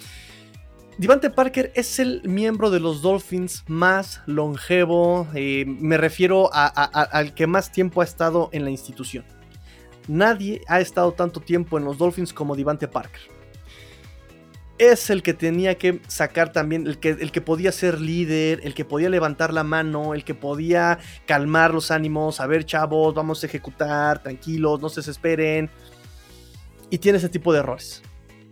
Divante 0.96 1.28
Parker 1.28 1.72
es 1.74 1.98
el 1.98 2.22
miembro 2.24 2.70
de 2.70 2.80
los 2.80 3.02
Dolphins 3.02 3.64
más 3.66 4.22
longevo, 4.24 5.28
eh, 5.34 5.66
me 5.66 5.98
refiero 5.98 6.48
al 6.52 7.34
que 7.34 7.46
más 7.46 7.70
tiempo 7.70 8.00
ha 8.00 8.04
estado 8.04 8.48
en 8.52 8.64
la 8.64 8.70
institución. 8.70 9.24
Nadie 10.08 10.62
ha 10.68 10.80
estado 10.80 11.12
tanto 11.12 11.40
tiempo 11.40 11.76
en 11.76 11.84
los 11.84 11.98
Dolphins 11.98 12.32
como 12.32 12.56
Divante 12.56 12.88
Parker 12.88 13.36
es 14.78 15.10
el 15.10 15.22
que 15.22 15.34
tenía 15.34 15.76
que 15.76 16.00
sacar 16.06 16.52
también, 16.52 16.86
el 16.86 16.98
que, 16.98 17.10
el 17.10 17.32
que 17.32 17.40
podía 17.40 17.72
ser 17.72 18.00
líder, 18.00 18.60
el 18.64 18.74
que 18.74 18.84
podía 18.84 19.08
levantar 19.08 19.52
la 19.52 19.64
mano, 19.64 20.14
el 20.14 20.24
que 20.24 20.34
podía 20.34 20.98
calmar 21.26 21.72
los 21.72 21.90
ánimos, 21.90 22.40
a 22.40 22.46
ver 22.46 22.64
chavos, 22.64 23.14
vamos 23.14 23.42
a 23.42 23.46
ejecutar, 23.46 24.22
tranquilos, 24.22 24.80
no 24.80 24.88
se 24.88 25.00
desesperen. 25.00 25.70
Y 26.90 26.98
tiene 26.98 27.18
ese 27.18 27.28
tipo 27.28 27.52
de 27.52 27.60
errores, 27.60 28.02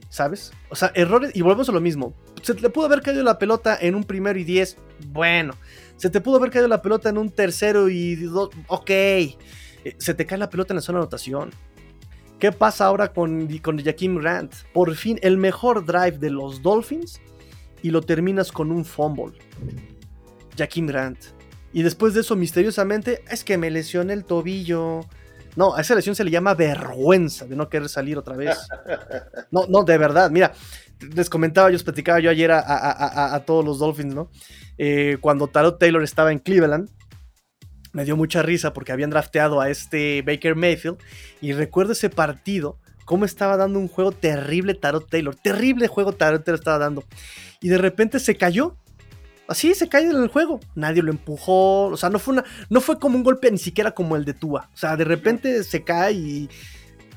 ¿sabes? 0.08 0.52
O 0.70 0.76
sea, 0.76 0.90
errores, 0.94 1.30
y 1.34 1.42
volvemos 1.42 1.68
a 1.68 1.72
lo 1.72 1.80
mismo. 1.80 2.14
Se 2.42 2.54
te 2.54 2.68
pudo 2.68 2.86
haber 2.86 3.00
caído 3.00 3.22
la 3.22 3.38
pelota 3.38 3.78
en 3.80 3.94
un 3.94 4.04
primero 4.04 4.38
y 4.38 4.44
diez, 4.44 4.76
bueno. 5.08 5.54
Se 5.96 6.10
te 6.10 6.20
pudo 6.20 6.36
haber 6.36 6.50
caído 6.50 6.68
la 6.68 6.82
pelota 6.82 7.08
en 7.08 7.18
un 7.18 7.30
tercero 7.30 7.88
y 7.88 8.16
dos, 8.16 8.50
ok. 8.66 8.90
Eh, 8.90 9.36
se 9.98 10.14
te 10.14 10.26
cae 10.26 10.38
la 10.38 10.50
pelota 10.50 10.72
en 10.72 10.76
la 10.76 10.82
zona 10.82 10.98
de 10.98 11.02
anotación 11.02 11.50
¿Qué 12.38 12.52
pasa 12.52 12.84
ahora 12.86 13.12
con, 13.12 13.48
con 13.58 13.82
Jaquim 13.82 14.18
Grant? 14.18 14.52
Por 14.72 14.94
fin, 14.96 15.18
el 15.22 15.38
mejor 15.38 15.86
drive 15.86 16.18
de 16.18 16.30
los 16.30 16.60
Dolphins 16.60 17.20
y 17.82 17.90
lo 17.90 18.02
terminas 18.02 18.52
con 18.52 18.70
un 18.70 18.84
fumble. 18.84 19.38
Jaquim 20.58 20.86
Grant. 20.86 21.18
Y 21.72 21.82
después 21.82 22.12
de 22.12 22.20
eso, 22.20 22.36
misteriosamente, 22.36 23.22
es 23.30 23.44
que 23.44 23.56
me 23.56 23.70
lesioné 23.70 24.12
el 24.12 24.24
tobillo. 24.24 25.00
No, 25.56 25.74
a 25.74 25.80
esa 25.80 25.94
lesión 25.94 26.16
se 26.16 26.24
le 26.24 26.30
llama 26.30 26.54
vergüenza 26.54 27.46
de 27.46 27.56
no 27.56 27.68
querer 27.68 27.88
salir 27.88 28.18
otra 28.18 28.36
vez. 28.36 28.58
No, 29.50 29.66
no, 29.68 29.84
de 29.84 29.98
verdad. 29.98 30.30
Mira, 30.30 30.52
les 31.14 31.30
comentaba, 31.30 31.70
yo 31.70 31.76
os 31.76 31.84
platicaba 31.84 32.20
yo 32.20 32.30
ayer 32.30 32.50
a, 32.52 33.42
todos 33.46 33.64
los 33.64 33.78
Dolphins, 33.78 34.14
¿no? 34.14 34.30
Eh, 34.78 35.18
cuando 35.20 35.46
Tarot 35.46 35.78
Taylor 35.78 36.02
estaba 36.02 36.32
en 36.32 36.38
Cleveland, 36.40 36.88
me 37.92 38.04
dio 38.04 38.16
mucha 38.16 38.42
risa 38.42 38.72
porque 38.72 38.92
habían 38.92 39.10
drafteado 39.10 39.60
a 39.60 39.70
este 39.70 40.22
Baker 40.22 40.56
Mayfield 40.56 40.98
y 41.40 41.52
recuerdo 41.52 41.92
ese 41.92 42.10
partido, 42.10 42.78
cómo 43.04 43.24
estaba 43.24 43.56
dando 43.56 43.78
un 43.78 43.88
juego 43.88 44.10
terrible 44.12 44.74
Tarot 44.74 45.08
Taylor, 45.08 45.36
terrible 45.36 45.86
juego 45.86 46.12
Tarot 46.12 46.44
Taylor 46.44 46.58
estaba 46.58 46.78
dando 46.78 47.04
y 47.60 47.68
de 47.68 47.78
repente 47.78 48.18
se 48.18 48.36
cayó. 48.36 48.76
Así 49.46 49.74
se 49.74 49.88
cae 49.88 50.04
en 50.04 50.10
el 50.16 50.28
juego. 50.28 50.60
Nadie 50.74 51.02
lo 51.02 51.10
empujó. 51.10 51.86
O 51.86 51.96
sea, 51.96 52.10
no 52.10 52.18
fue 52.18 52.34
una. 52.34 52.44
No 52.70 52.80
fue 52.80 52.98
como 52.98 53.16
un 53.16 53.24
golpe 53.24 53.50
ni 53.50 53.58
siquiera 53.58 53.92
como 53.92 54.16
el 54.16 54.24
de 54.24 54.34
Tua. 54.34 54.70
O 54.72 54.76
sea, 54.76 54.96
de 54.96 55.04
repente 55.04 55.62
se 55.64 55.84
cae 55.84 56.12
y. 56.12 56.50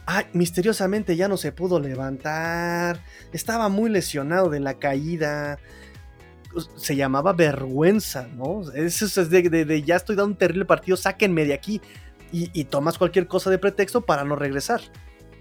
Ay, 0.05 0.25
misteriosamente 0.33 1.15
ya 1.15 1.27
no 1.27 1.37
se 1.37 1.51
pudo 1.51 1.79
levantar. 1.79 3.01
Estaba 3.33 3.69
muy 3.69 3.89
lesionado 3.89 4.49
de 4.49 4.59
la 4.59 4.75
caída 4.75 5.59
se 6.75 6.95
llamaba 6.95 7.33
vergüenza, 7.33 8.27
¿no? 8.35 8.61
Eso 8.73 9.05
es 9.05 9.29
de, 9.29 9.83
ya 9.85 9.95
estoy 9.95 10.15
dando 10.15 10.31
un 10.31 10.37
terrible 10.37 10.65
partido, 10.65 10.97
sáquenme 10.97 11.45
de 11.45 11.53
aquí. 11.53 11.81
Y, 12.31 12.65
tomas 12.65 12.97
cualquier 12.97 13.25
cosa 13.27 13.49
de 13.49 13.57
pretexto 13.57 14.01
para 14.01 14.25
no 14.25 14.35
regresar, 14.35 14.81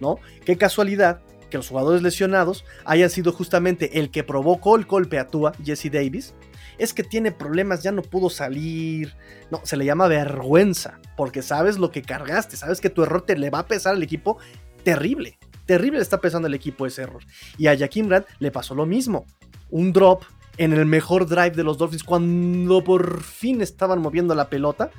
¿no? 0.01 0.21
Qué 0.45 0.57
casualidad 0.57 1.21
que 1.51 1.57
los 1.57 1.69
jugadores 1.69 2.01
lesionados 2.01 2.65
hayan 2.85 3.11
sido 3.11 3.33
justamente 3.33 3.99
el 3.99 4.13
que 4.13 4.23
provocó 4.23 4.77
el 4.77 4.85
golpe 4.85 5.19
a 5.19 5.27
Tua, 5.27 5.53
Jesse 5.65 5.91
Davis. 5.91 6.35
Es 6.79 6.93
que 6.93 7.03
tiene 7.03 7.33
problemas, 7.33 7.83
ya 7.83 7.93
no 7.93 8.03
pudo 8.03 8.31
salir. 8.31 9.15
No, 9.51 9.61
se 9.65 9.77
le 9.77 9.85
llama 9.85 10.09
vergüenza, 10.09 11.01
porque 11.17 11.43
sabes 11.43 11.79
lo 11.79 11.91
que 11.91 12.03
cargaste, 12.03 12.57
sabes 12.57 12.81
que 12.81 12.91
tu 12.91 13.03
error 13.03 13.23
te 13.23 13.37
le 13.37 13.51
va 13.51 13.61
a 13.61 13.67
pesar 13.67 13.95
al 13.95 14.03
equipo 14.03 14.39
terrible. 14.85 15.39
Terrible 15.65 15.99
le 15.99 16.03
está 16.03 16.21
pesando 16.21 16.47
al 16.47 16.55
equipo 16.55 16.87
ese 16.87 17.03
error. 17.03 17.23
Y 17.59 17.67
a 17.67 17.77
Jaquim 17.77 18.09
le 18.39 18.51
pasó 18.51 18.75
lo 18.75 18.87
mismo. 18.87 19.27
Un 19.71 19.93
drop 19.93 20.23
en 20.59 20.73
el 20.73 20.87
mejor 20.87 21.27
drive 21.27 21.51
de 21.51 21.65
los 21.65 21.79
Dolphins 21.79 22.05
cuando 22.05 22.83
por 22.85 23.23
fin 23.23 23.61
estaban 23.61 24.01
moviendo 24.01 24.35
la 24.35 24.49
pelota 24.49 24.91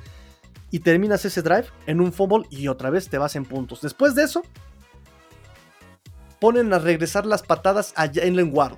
y 0.70 0.80
terminas 0.80 1.24
ese 1.24 1.42
drive 1.42 1.66
en 1.86 2.00
un 2.00 2.12
fumble 2.12 2.46
y 2.50 2.68
otra 2.68 2.90
vez 2.90 3.08
te 3.08 3.18
vas 3.18 3.36
en 3.36 3.44
puntos. 3.44 3.80
Después 3.80 4.14
de 4.14 4.24
eso, 4.24 4.42
ponen 6.40 6.72
a 6.72 6.78
regresar 6.78 7.26
las 7.26 7.42
patadas 7.42 7.92
a 7.96 8.06
Jalen 8.12 8.50
Ward, 8.52 8.76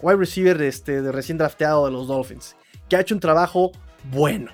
wide 0.00 0.16
receiver 0.16 0.60
este, 0.62 1.02
de 1.02 1.12
recién 1.12 1.38
drafteado 1.38 1.86
de 1.86 1.92
los 1.92 2.08
Dolphins, 2.08 2.56
que 2.88 2.96
ha 2.96 3.00
hecho 3.00 3.14
un 3.14 3.20
trabajo 3.20 3.72
bueno. 4.04 4.50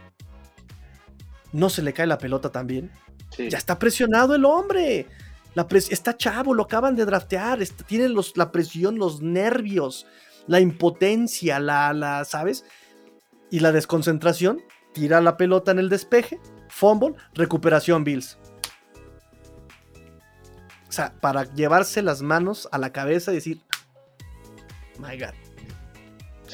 No 1.52 1.68
se 1.68 1.82
le 1.82 1.92
cae 1.92 2.06
la 2.06 2.18
pelota 2.18 2.50
también. 2.50 2.90
Ya 3.36 3.58
está 3.58 3.78
presionado 3.78 4.34
el 4.34 4.44
hombre. 4.44 5.06
La 5.54 5.66
está 5.70 6.16
chavo, 6.16 6.54
lo 6.54 6.62
acaban 6.62 6.96
de 6.96 7.04
draftear. 7.04 7.58
tiene 7.86 8.08
los, 8.08 8.36
la 8.36 8.50
presión, 8.50 8.98
los 8.98 9.20
nervios 9.20 10.06
la 10.46 10.60
impotencia, 10.60 11.58
la, 11.60 11.92
la, 11.92 12.24
¿sabes? 12.24 12.64
Y 13.50 13.60
la 13.60 13.72
desconcentración, 13.72 14.62
tira 14.92 15.20
la 15.20 15.36
pelota 15.36 15.70
en 15.70 15.78
el 15.78 15.88
despeje, 15.88 16.40
fumble, 16.68 17.14
recuperación 17.34 18.04
Bills. 18.04 18.38
O 20.88 20.92
sea, 20.92 21.14
para 21.20 21.44
llevarse 21.54 22.02
las 22.02 22.22
manos 22.22 22.68
a 22.70 22.78
la 22.78 22.92
cabeza 22.92 23.32
y 23.32 23.36
decir, 23.36 23.62
my 25.02 25.18
God. 25.18 25.34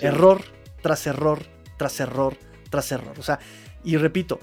Error 0.00 0.42
tras 0.82 1.06
error, 1.06 1.40
tras 1.76 2.00
error, 2.00 2.36
tras 2.70 2.92
error. 2.92 3.14
O 3.18 3.22
sea, 3.22 3.38
Y 3.84 3.96
repito, 3.96 4.40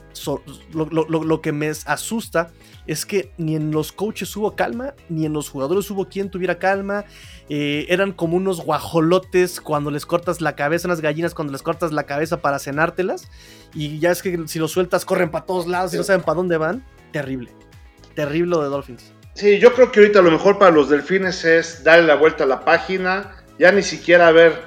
lo, 0.74 1.42
que 1.42 1.52
me 1.52 1.68
asusta 1.68 2.52
es 2.88 3.06
que 3.06 3.32
ni 3.38 3.56
en 3.56 3.70
los 3.72 3.92
coaches 3.92 4.36
hubo 4.38 4.56
calma, 4.56 4.94
ni 5.10 5.26
en 5.26 5.34
los 5.34 5.50
jugadores 5.50 5.92
hubo 5.92 6.08
quien 6.08 6.30
tuviera 6.30 6.58
calma. 6.58 7.04
Eh, 7.50 7.86
eran 7.90 8.14
como 8.14 8.38
unos 8.38 8.62
guajolotes 8.62 9.60
cuando 9.60 9.92
les 9.92 10.06
cortas 10.06 10.40
la 10.40 10.56
cabeza, 10.56 10.88
unas 10.88 11.02
gallinas 11.02 11.34
cuando 11.36 11.52
les 11.52 11.62
cortas 11.62 11.92
la 11.92 12.04
cabeza 12.04 12.42
para 12.42 12.60
cenártelas. 12.60 13.30
Y 13.74 14.00
ya 14.00 14.12
es 14.12 14.22
que 14.22 14.48
si 14.48 14.58
los 14.58 14.72
sueltas 14.72 15.04
corren 15.04 15.30
para 15.30 15.46
todos 15.46 15.68
lados 15.68 15.94
y 15.94 15.98
no 15.98 16.04
saben 16.04 16.22
para 16.22 16.36
dónde 16.36 16.58
van. 16.58 16.84
Terrible. 17.12 17.52
Terrible 18.16 18.52
lo 18.52 18.64
de 18.64 18.70
Dolphins. 18.70 19.14
Sí, 19.34 19.60
yo 19.60 19.74
creo 19.74 19.92
que 19.92 20.00
ahorita 20.00 20.22
lo 20.22 20.32
mejor 20.32 20.58
para 20.58 20.72
los 20.72 20.90
delfines 20.90 21.44
es 21.44 21.84
darle 21.84 22.08
la 22.08 22.16
vuelta 22.16 22.46
a 22.46 22.48
la 22.48 22.64
página, 22.64 23.36
ya 23.58 23.72
ni 23.72 23.82
siquiera 23.82 24.32
ver 24.32 24.62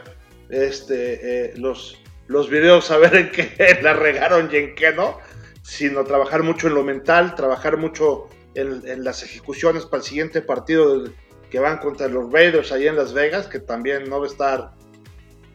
este, 0.49 1.47
eh, 1.47 1.53
los, 1.57 1.99
los 2.27 2.49
videos, 2.49 2.91
a 2.91 2.99
ver 2.99 3.15
en 3.17 3.31
qué 3.31 3.79
la 3.83 3.93
regaron 3.95 4.49
y 4.53 4.57
en 4.57 4.75
qué 4.75 4.93
no, 4.93 5.19
sino 5.63 6.05
trabajar 6.05 6.43
mucho 6.43 6.69
en 6.69 6.75
lo 6.75 6.85
mental, 6.85 7.35
trabajar 7.35 7.77
mucho 7.77 8.29
en, 8.55 9.05
las 9.05 9.23
ejecuciones 9.23 9.85
para 9.85 10.03
el 10.03 10.09
siguiente 10.09 10.43
partido 10.43 11.05
que 11.51 11.59
van 11.61 11.79
contra 11.79 12.09
los 12.09 12.33
Raiders 12.33 12.73
ahí 12.73 12.87
en 12.87 12.97
Las 12.97 13.13
Vegas, 13.13 13.47
que 13.47 13.61
también 13.61 14.09
no 14.09 14.21
va 14.21 14.27
a 14.27 14.29
estar, 14.29 14.71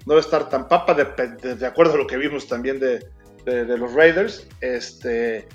no 0.06 0.14
va 0.14 0.18
a 0.18 0.22
estar 0.22 0.50
tan 0.50 0.68
papa, 0.68 0.94
de, 0.94 1.66
acuerdo 1.66 1.94
a 1.94 1.98
lo 1.98 2.08
que 2.08 2.18
vimos 2.18 2.48
también 2.48 2.80
de, 2.80 3.00
los 3.46 3.94
Raiders. 3.94 4.48
Este, 4.62 5.48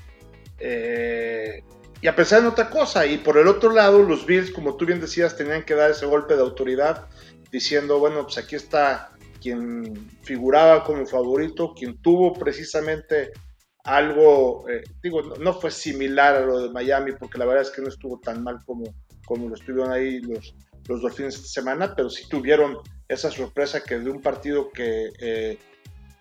eh, 0.59 1.63
y 2.01 2.07
a 2.07 2.15
pesar 2.15 2.43
de 2.43 2.49
otra 2.49 2.71
cosa, 2.71 3.07
y 3.07 3.19
por 3.19 3.39
el 3.39 3.49
otro 3.49 3.73
lado, 3.73 4.03
los 4.03 4.25
Bills, 4.25 4.53
como 4.53 4.77
tú 4.77 4.87
bien 4.87 5.01
decías, 5.01 5.37
tenían 5.37 5.65
que 5.65 5.75
dar 5.75 5.91
ese 5.91 6.07
golpe 6.07 6.37
de 6.37 6.43
autoridad, 6.43 7.07
diciendo, 7.51 7.99
bueno, 7.99 8.25
pues 8.25 8.39
aquí 8.39 8.57
está 8.57 9.13
quien 9.41 10.11
figuraba 10.23 10.85
como 10.85 11.07
favorito, 11.07 11.75
quien 11.75 12.01
tuvo 12.03 12.33
precisamente 12.35 13.33
algo, 13.85 14.69
eh, 14.69 14.83
digo, 15.03 15.23
no, 15.23 15.55
fue 15.55 15.71
similar 15.71 16.37
a 16.37 16.41
lo 16.41 16.61
de 16.61 16.71
Miami, 16.71 17.13
porque 17.13 17.39
la 17.39 17.47
verdad 17.47 17.63
es 17.63 17.71
que 17.71 17.83
no 17.83 17.89
estuvo 17.89 18.19
tan 18.21 18.43
mal 18.43 18.59
como, 18.67 18.85
como 19.25 19.49
lo 19.49 19.55
estuvieron 19.55 19.93
ahí 19.93 20.21
los, 20.21 20.55
los 20.89 21.03
Dolphins 21.03 21.37
esta 21.37 21.49
semana, 21.49 21.95
pero 21.95 22.11
sí 22.11 22.29
tuvieron 22.29 22.79
esa 23.09 23.31
sorpresa 23.31 23.83
que 23.83 23.99
de 23.99 24.11
un 24.11 24.21
partido 24.21 24.71
que, 24.71 25.11
eh, 25.21 25.59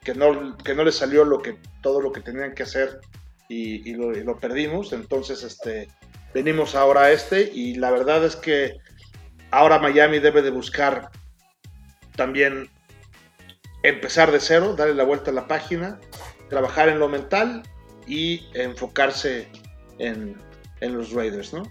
que, 0.04 0.14
no, 0.14 0.58
que 0.58 0.76
no 0.76 0.84
le 0.84 0.92
salió 0.92 1.26
lo 1.26 1.40
que, 1.40 1.58
todo 1.82 2.00
lo 2.00 2.12
que 2.12 2.22
tenían 2.22 2.54
que 2.54 2.64
hacer 2.64 3.00
y, 3.50 3.94
lo, 3.94 4.38
perdimos. 4.40 4.94
Entonces, 4.94 5.44
este, 5.44 5.90
venimos 6.34 6.76
ahora 6.76 7.04
a 7.04 7.12
este 7.12 7.42
y 7.54 7.76
la 7.76 7.92
verdad 7.92 8.24
es 8.26 8.36
que 8.36 8.78
ahora 9.52 9.80
Miami 9.80 10.20
debe 10.20 10.42
de 10.42 10.52
buscar 10.52 11.10
también 12.18 12.70
empezar 13.84 14.32
de 14.34 14.42
cero, 14.42 14.76
darle 14.76 14.96
la 14.96 15.06
vuelta 15.06 15.32
a 15.32 15.34
la 15.34 15.48
página, 15.48 16.02
trabajar 16.50 16.90
en 16.90 17.00
lo 17.00 17.08
mental 17.08 17.64
y 18.06 18.46
enfocarse 18.54 19.48
en, 20.00 20.36
los 20.82 21.14
Raiders, 21.14 21.54
¿no? 21.54 21.64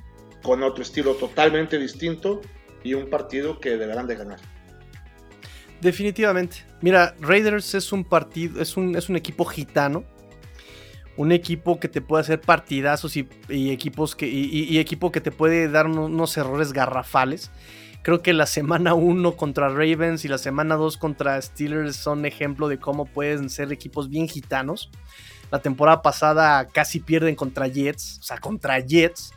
Con 0.42 0.62
otro 0.62 0.82
estilo 0.82 1.14
totalmente 1.16 1.78
distinto 1.78 2.40
y 2.82 2.94
un 2.94 3.10
partido 3.10 3.60
que 3.60 3.76
deberán 3.76 4.06
de 4.06 4.16
ganar. 4.16 4.40
Definitivamente. 5.82 6.64
Mira, 6.80 7.14
Raiders 7.20 7.74
es 7.74 7.92
un 7.92 8.04
partido, 8.04 8.62
es 8.62 8.78
un, 8.78 8.96
es 8.96 9.10
un 9.10 9.16
equipo 9.16 9.44
gitano 9.44 10.04
un 11.16 11.32
equipo 11.32 11.80
que 11.80 11.88
te 11.88 12.00
puede 12.00 12.22
hacer 12.22 12.40
partidazos 12.40 13.16
y, 13.16 13.28
equipos 13.70 14.14
que, 14.14 14.26
y, 14.28 14.78
equipo 14.78 15.10
que 15.10 15.20
te 15.20 15.32
puede 15.32 15.68
dar 15.68 15.86
unos, 15.86 16.36
errores 16.36 16.72
garrafales. 16.72 17.50
Creo 18.06 18.22
que 18.22 18.32
la 18.32 18.46
semana 18.46 18.94
1 18.94 19.32
contra 19.36 19.68
Ravens 19.68 20.24
y 20.24 20.28
la 20.28 20.38
semana 20.38 20.76
2 20.76 20.96
contra 20.96 21.42
Steelers 21.42 21.96
son 21.96 22.24
ejemplo 22.24 22.68
de 22.68 22.78
cómo 22.78 23.04
pueden 23.04 23.50
ser 23.50 23.72
equipos 23.72 24.08
bien 24.08 24.28
gitanos. 24.28 24.90
La 25.50 25.60
temporada 25.60 26.02
pasada 26.02 26.68
casi 26.68 27.00
pierden 27.00 27.34
contra 27.34 27.66
Jets, 27.66 28.20
o 28.20 28.22
sea, 28.22 28.38
contra 28.38 28.78
Jets. 28.78 29.32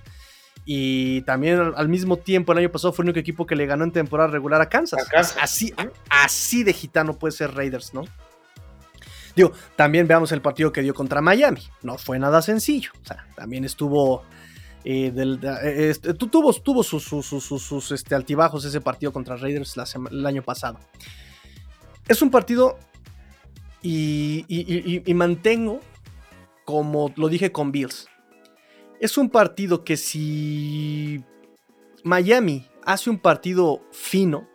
Y 0.65 1.22
también 1.22 1.74
al 1.76 1.89
mismo 1.89 2.17
tiempo, 2.17 2.51
el 2.51 2.59
año 2.59 2.72
pasado 2.72 2.93
fue 2.93 3.01
el 3.01 3.09
único 3.09 3.20
equipo 3.20 3.47
que 3.47 3.55
le 3.55 3.65
ganó 3.65 3.86
en 3.86 3.91
temporada 3.91 4.30
regular 4.30 4.61
a 4.61 4.70
Kansas. 4.70 5.03
Así, 5.41 5.74
así 6.07 6.63
de 6.63 6.72
gitano 6.72 7.17
puede 7.17 7.32
ser 7.32 7.55
Raiders, 7.55 7.95
¿no? 7.95 8.03
Digo, 9.36 9.51
también 9.78 10.07
veamos 10.07 10.32
el 10.32 10.43
partido 10.43 10.72
que 10.72 10.84
dio 10.84 10.93
contra 10.93 11.22
Miami. 11.22 11.67
No 11.82 11.97
fue 11.97 12.20
nada 12.20 12.43
sencillo. 12.43 12.91
O 13.01 13.07
sea, 13.07 13.26
también 13.36 13.65
estuvo. 13.65 14.24
Eh, 14.84 15.11
este, 15.89 16.13
tuvo, 16.13 16.53
tuvo 16.53 16.84
sus, 16.84 17.03
sus, 17.03 17.91
este, 17.91 18.15
altibajos 18.15 18.63
ese 18.63 18.80
partido 18.80 19.11
contra 19.11 19.36
Raiders 19.36 19.75
el 20.11 20.25
año 20.25 20.41
pasado. 20.41 20.80
Es 22.07 22.21
un 22.21 22.32
partido 22.32 22.77
y, 23.82 25.03
mantengo 25.13 25.80
como 26.65 27.11
lo 27.15 27.30
dije 27.30 27.51
con 27.51 27.71
Bills. 27.71 28.07
Es 28.99 29.17
un 29.17 29.30
partido 29.30 29.84
que 29.84 29.97
si 29.97 31.23
Miami 32.03 32.67
hace 32.84 33.09
un 33.09 33.19
partido 33.19 33.82
fino, 33.91 34.47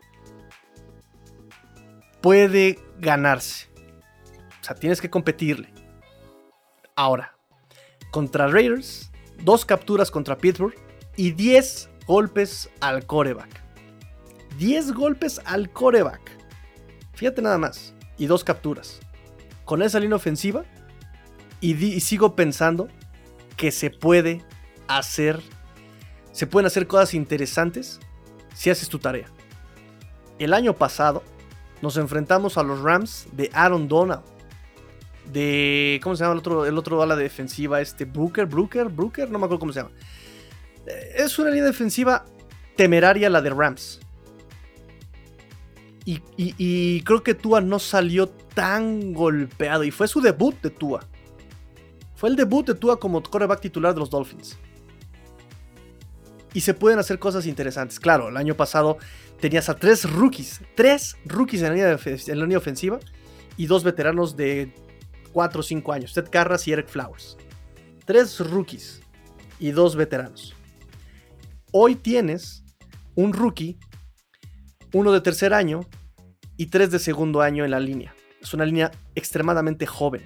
puede 2.20 2.78
ganarse. 2.98 3.68
O 4.60 4.64
sea, 4.64 4.74
tienes 4.74 5.00
que 5.00 5.10
competirle. 5.10 5.72
Ahora, 6.96 7.36
contra 8.10 8.46
Raiders, 8.46 9.10
dos 9.44 9.64
capturas 9.64 10.10
contra 10.10 10.38
Pittsburgh 10.38 10.74
y 11.16 11.32
10 11.32 11.90
golpes 12.06 12.70
al 12.80 13.06
coreback. 13.06 13.62
10 14.58 14.92
golpes 14.92 15.40
al 15.44 15.70
coreback. 15.70 16.20
Fíjate 17.12 17.42
nada 17.42 17.58
más. 17.58 17.94
Y 18.16 18.26
dos 18.26 18.44
capturas. 18.44 19.00
Con 19.64 19.82
esa 19.82 20.00
línea 20.00 20.16
ofensiva. 20.16 20.64
Y, 21.60 22.00
sigo 22.00 22.36
pensando 22.36 22.88
que 23.56 23.70
se 23.70 23.90
puede 23.90 24.44
hacer. 24.86 25.40
Se 26.32 26.46
pueden 26.46 26.66
hacer 26.66 26.86
cosas 26.86 27.14
interesantes 27.14 28.00
si 28.54 28.70
haces 28.70 28.88
tu 28.88 28.98
tarea. 28.98 29.28
El 30.38 30.52
año 30.52 30.74
pasado 30.74 31.22
nos 31.80 31.96
enfrentamos 31.96 32.58
a 32.58 32.62
los 32.62 32.80
Rams 32.80 33.28
de 33.32 33.50
Aaron 33.54 33.88
Donald 33.88 34.22
de. 35.32 36.00
¿Cómo 36.02 36.16
se 36.16 36.24
llama 36.24 36.34
el 36.34 36.38
otro, 36.38 36.66
el 36.66 36.78
otro 36.78 37.02
ala 37.02 37.16
defensiva? 37.16 37.80
Este 37.80 38.04
Brooker, 38.04 38.46
Brooker, 38.46 38.88
Brooker, 38.88 39.30
no 39.30 39.38
me 39.38 39.46
acuerdo 39.46 39.60
cómo 39.60 39.72
se 39.72 39.80
llama. 39.80 39.92
Eh, 40.86 41.14
es 41.16 41.38
una 41.38 41.50
línea 41.50 41.64
defensiva 41.64 42.24
temeraria 42.76 43.30
la 43.30 43.40
de 43.40 43.50
Rams. 43.50 44.00
Y, 46.06 47.00
creo 47.02 47.22
que 47.22 47.32
Tua 47.32 47.62
no 47.62 47.78
salió 47.78 48.28
tan 48.28 49.14
golpeado. 49.14 49.84
Y 49.84 49.90
fue 49.90 50.06
su 50.06 50.20
debut 50.20 50.54
de 50.60 50.70
Tua. 50.70 51.00
Fue 52.14 52.28
el 52.28 52.36
debut 52.36 52.66
de 52.66 52.74
Tua 52.74 52.98
como 53.00 53.22
quarterback 53.22 53.60
titular 53.60 53.94
de 53.94 54.00
los 54.00 54.10
Dolphins. 54.10 54.58
Y 56.52 56.60
se 56.60 56.74
pueden 56.74 56.98
hacer 56.98 57.18
cosas 57.18 57.46
interesantes. 57.46 57.98
Claro, 57.98 58.28
el 58.28 58.36
año 58.36 58.54
pasado 58.54 58.98
tenías 59.40 59.70
a 59.70 59.76
tres 59.76 60.10
rookies. 60.10 60.60
Tres 60.74 61.16
rookies 61.24 61.62
en 61.62 61.68
la 61.68 61.74
línea, 61.74 61.98
en 62.04 62.38
la 62.38 62.44
línea 62.44 62.58
ofensiva. 62.58 63.00
Y 63.56 63.66
dos 63.66 63.82
veteranos 63.82 64.36
de 64.36 64.74
4 65.34 65.60
o 65.60 65.62
5 65.62 65.92
años. 65.92 66.14
Ted 66.14 66.28
Carras 66.30 66.66
y 66.66 66.72
Eric 66.72 66.88
Flowers. 66.88 67.36
Tres 68.06 68.38
rookies 68.38 69.02
y 69.58 69.72
dos 69.72 69.96
veteranos. 69.96 70.54
Hoy 71.72 71.96
tienes 71.96 72.64
un 73.16 73.32
rookie, 73.32 73.78
uno 74.92 75.12
de 75.12 75.20
tercer 75.20 75.52
año 75.52 75.80
y 76.56 76.66
tres 76.66 76.90
de 76.92 77.00
segundo 77.00 77.42
año 77.42 77.64
en 77.64 77.72
la 77.72 77.80
línea. 77.80 78.14
Es 78.40 78.54
una 78.54 78.64
línea 78.64 78.92
extremadamente 79.16 79.86
joven. 79.86 80.22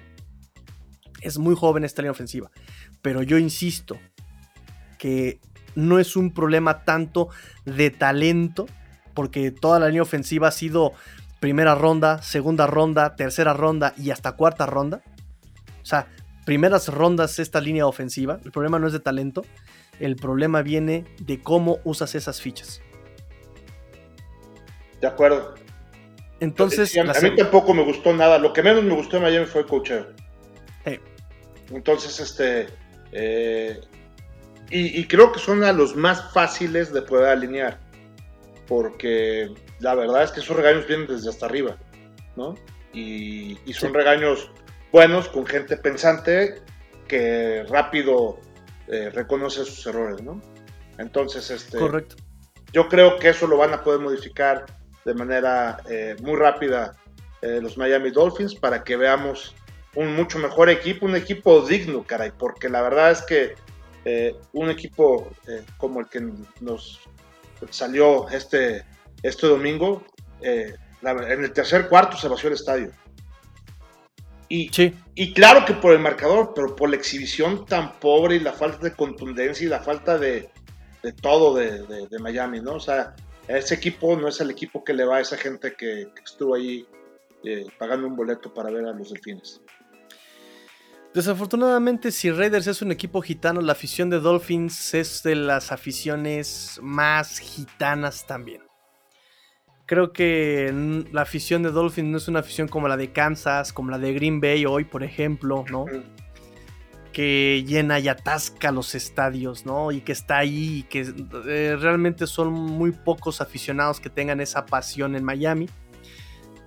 Es 1.21 1.39
muy 1.39 1.55
joven 1.55 1.83
esta 1.83 2.03
línea 2.03 2.11
ofensiva. 2.11 2.51
Pero 3.01 3.23
yo 3.23 3.37
insisto 3.39 3.97
que 4.99 5.39
no 5.73 5.97
es 5.97 6.15
un 6.15 6.33
problema 6.33 6.83
tanto 6.83 7.29
de 7.65 7.89
talento, 7.89 8.67
porque 9.15 9.49
toda 9.49 9.79
la 9.79 9.87
línea 9.87 10.03
ofensiva 10.03 10.49
ha 10.49 10.51
sido 10.51 10.93
primera 11.39 11.75
ronda, 11.75 12.21
segunda 12.21 12.67
ronda, 12.67 13.15
tercera 13.15 13.53
ronda 13.53 13.93
y 13.97 14.11
hasta 14.11 14.33
cuarta 14.33 14.65
ronda. 14.65 15.01
O 15.81 15.85
sea, 15.85 16.07
primeras 16.45 16.87
rondas 16.87 17.39
esta 17.39 17.61
línea 17.61 17.85
ofensiva. 17.85 18.39
El 18.43 18.51
problema 18.51 18.79
no 18.79 18.87
es 18.87 18.93
de 18.93 18.99
talento, 18.99 19.45
el 19.99 20.15
problema 20.15 20.61
viene 20.61 21.05
de 21.19 21.41
cómo 21.41 21.79
usas 21.83 22.15
esas 22.15 22.41
fichas. 22.41 22.81
De 25.01 25.07
acuerdo. 25.07 25.55
Entonces, 26.39 26.95
a, 26.97 27.03
mí 27.21 27.35
tampoco 27.35 27.73
me 27.73 27.83
gustó 27.83 28.13
nada. 28.13 28.37
Lo 28.37 28.53
que 28.53 28.63
menos 28.63 28.83
me 28.83 28.93
gustó 28.93 29.17
en 29.17 29.23
Miami 29.23 29.45
fue 29.45 29.61
el 29.61 29.67
cocheo. 29.67 30.07
Entonces, 31.71 32.19
este. 32.19 32.67
Eh, 33.11 33.79
y, 34.71 34.99
y, 34.99 35.07
creo 35.07 35.31
que 35.31 35.39
son 35.39 35.63
a 35.63 35.71
los 35.71 35.95
más 35.95 36.33
fáciles 36.33 36.93
de 36.93 37.01
poder 37.01 37.29
alinear. 37.29 37.79
Porque 38.67 39.53
la 39.79 39.95
verdad 39.95 40.23
es 40.23 40.31
que 40.31 40.39
esos 40.39 40.55
regaños 40.55 40.87
vienen 40.87 41.07
desde 41.07 41.29
hasta 41.29 41.45
arriba, 41.45 41.77
¿no? 42.35 42.55
Y, 42.93 43.57
son 43.73 43.93
regaños 43.93 44.51
buenos 44.91 45.29
con 45.29 45.45
gente 45.45 45.77
pensante 45.77 46.61
que 47.07 47.63
rápido 47.69 48.39
eh, 48.87 49.09
reconoce 49.09 49.63
sus 49.63 49.85
errores, 49.85 50.21
¿no? 50.21 50.41
Entonces, 50.97 51.49
este, 51.49 51.77
Correcto. 51.77 52.15
yo 52.73 52.89
creo 52.89 53.17
que 53.17 53.29
eso 53.29 53.47
lo 53.47 53.57
van 53.57 53.73
a 53.73 53.83
poder 53.83 54.01
modificar 54.01 54.65
de 55.05 55.13
manera 55.13 55.77
eh, 55.89 56.15
muy 56.21 56.35
rápida 56.35 56.97
eh, 57.41 57.59
los 57.61 57.77
Miami 57.77 58.11
Dolphins 58.11 58.55
para 58.55 58.83
que 58.83 58.97
veamos 58.97 59.55
un 59.95 60.15
mucho 60.15 60.39
mejor 60.39 60.69
equipo, 60.69 61.05
un 61.05 61.15
equipo 61.15 61.61
digno, 61.61 62.03
caray, 62.03 62.31
porque 62.37 62.69
la 62.69 62.81
verdad 62.81 63.11
es 63.11 63.21
que 63.21 63.55
eh, 64.05 64.35
un 64.53 64.69
equipo 64.69 65.29
eh, 65.47 65.63
como 65.77 65.99
el 65.99 66.07
que 66.07 66.21
nos 66.61 66.99
salió 67.69 68.29
este, 68.29 68.85
este 69.23 69.47
domingo, 69.47 70.03
eh, 70.41 70.73
en 71.01 71.43
el 71.43 71.51
tercer 71.53 71.87
cuarto 71.87 72.17
se 72.17 72.27
vació 72.27 72.47
el 72.49 72.55
estadio. 72.55 72.91
Y, 74.51 74.71
y 75.13 75.33
claro 75.33 75.63
que 75.63 75.75
por 75.75 75.93
el 75.93 75.99
marcador, 75.99 76.53
pero 76.55 76.75
por 76.75 76.89
la 76.89 76.95
exhibición 76.95 77.65
tan 77.67 77.99
pobre 77.99 78.35
y 78.35 78.39
la 78.39 78.51
falta 78.51 78.79
de 78.79 78.95
contundencia 78.95 79.63
y 79.63 79.69
la 79.69 79.79
falta 79.79 80.17
de, 80.17 80.49
de 81.03 81.13
todo 81.13 81.55
de, 81.55 82.07
de, 82.07 82.19
Miami, 82.19 82.59
¿no? 82.59 82.73
O 82.73 82.79
sea, 82.79 83.15
ese 83.47 83.75
equipo 83.75 84.15
no 84.15 84.27
es 84.27 84.41
el 84.41 84.49
equipo 84.49 84.83
que 84.83 84.93
le 84.93 85.05
va 85.05 85.17
a 85.17 85.21
esa 85.21 85.37
gente 85.37 85.75
que, 85.77 86.07
estuvo 86.25 86.55
ahí 86.55 86.85
pagando 87.77 88.07
un 88.07 88.15
boleto 88.15 88.51
para 88.53 88.71
ver 88.71 88.85
a 88.85 88.91
los 88.91 89.11
delfines. 89.11 89.61
Desafortunadamente, 91.13 92.11
si 92.11 92.31
Raiders 92.31 92.67
es 92.67 92.81
un 92.81 92.91
equipo 92.91 93.21
gitano, 93.21 93.61
la 93.61 93.71
afición 93.71 94.09
de 94.09 94.19
Dolphins 94.19 94.93
es 94.93 95.23
de 95.23 95.35
las 95.35 95.71
aficiones 95.71 96.79
más 96.81 97.39
gitanas 97.39 98.27
también. 98.27 98.68
Creo 99.89 100.13
que 100.13 100.71
la 101.11 101.23
afición 101.23 101.63
de 101.63 101.71
Dolphins 101.71 102.09
no 102.09 102.17
es 102.17 102.27
una 102.27 102.41
afición 102.41 102.67
como 102.67 102.87
la 102.87 102.95
de 102.95 103.11
Kansas, 103.11 103.73
como 103.73 103.89
la 103.89 103.97
de 103.97 104.13
Green 104.13 104.39
Bay 104.39 104.63
hoy, 104.67 104.83
por 104.83 105.01
ejemplo, 105.01 105.65
¿no? 105.71 105.85
Que 107.11 107.63
llena 107.65 107.97
y 107.97 108.07
atasca 108.07 108.71
los 108.71 108.93
estadios, 108.93 109.65
¿no? 109.65 109.91
Y 109.91 110.01
que 110.01 110.11
está 110.11 110.37
ahí 110.37 110.81
y 110.81 110.83
que 110.83 111.11
eh, 111.47 111.75
realmente 111.81 112.27
son 112.27 112.53
muy 112.53 112.91
pocos 112.91 113.41
aficionados 113.41 113.99
que 113.99 114.11
tengan 114.11 114.41
esa 114.41 114.67
pasión 114.67 115.15
en 115.15 115.23
Miami 115.23 115.67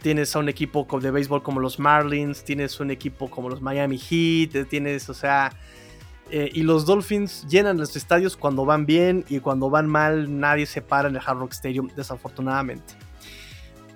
tienes 0.02 0.34
a 0.34 0.40
un 0.40 0.48
equipo 0.48 0.84
de 1.00 1.12
béisbol 1.12 1.44
como 1.44 1.60
los 1.60 1.78
Marlins, 1.78 2.42
tienes 2.42 2.80
un 2.80 2.90
equipo 2.90 3.30
como 3.30 3.48
los 3.48 3.62
Miami 3.62 3.98
Heat, 3.98 4.56
eh, 4.56 4.64
tienes, 4.64 5.08
o 5.08 5.14
sea, 5.14 5.52
eh, 6.28 6.50
y 6.52 6.64
los 6.64 6.86
Dolphins 6.86 7.46
llenan 7.46 7.78
los 7.78 7.94
estadios 7.94 8.36
cuando 8.36 8.64
van 8.64 8.84
bien 8.84 9.24
y 9.28 9.38
cuando 9.38 9.70
van 9.70 9.86
mal 9.86 10.40
nadie 10.40 10.66
se 10.66 10.82
para 10.82 11.08
en 11.08 11.14
el 11.14 11.22
Hard 11.24 11.38
Rock 11.38 11.52
Stadium, 11.52 11.88
desafortunadamente. 11.94 12.94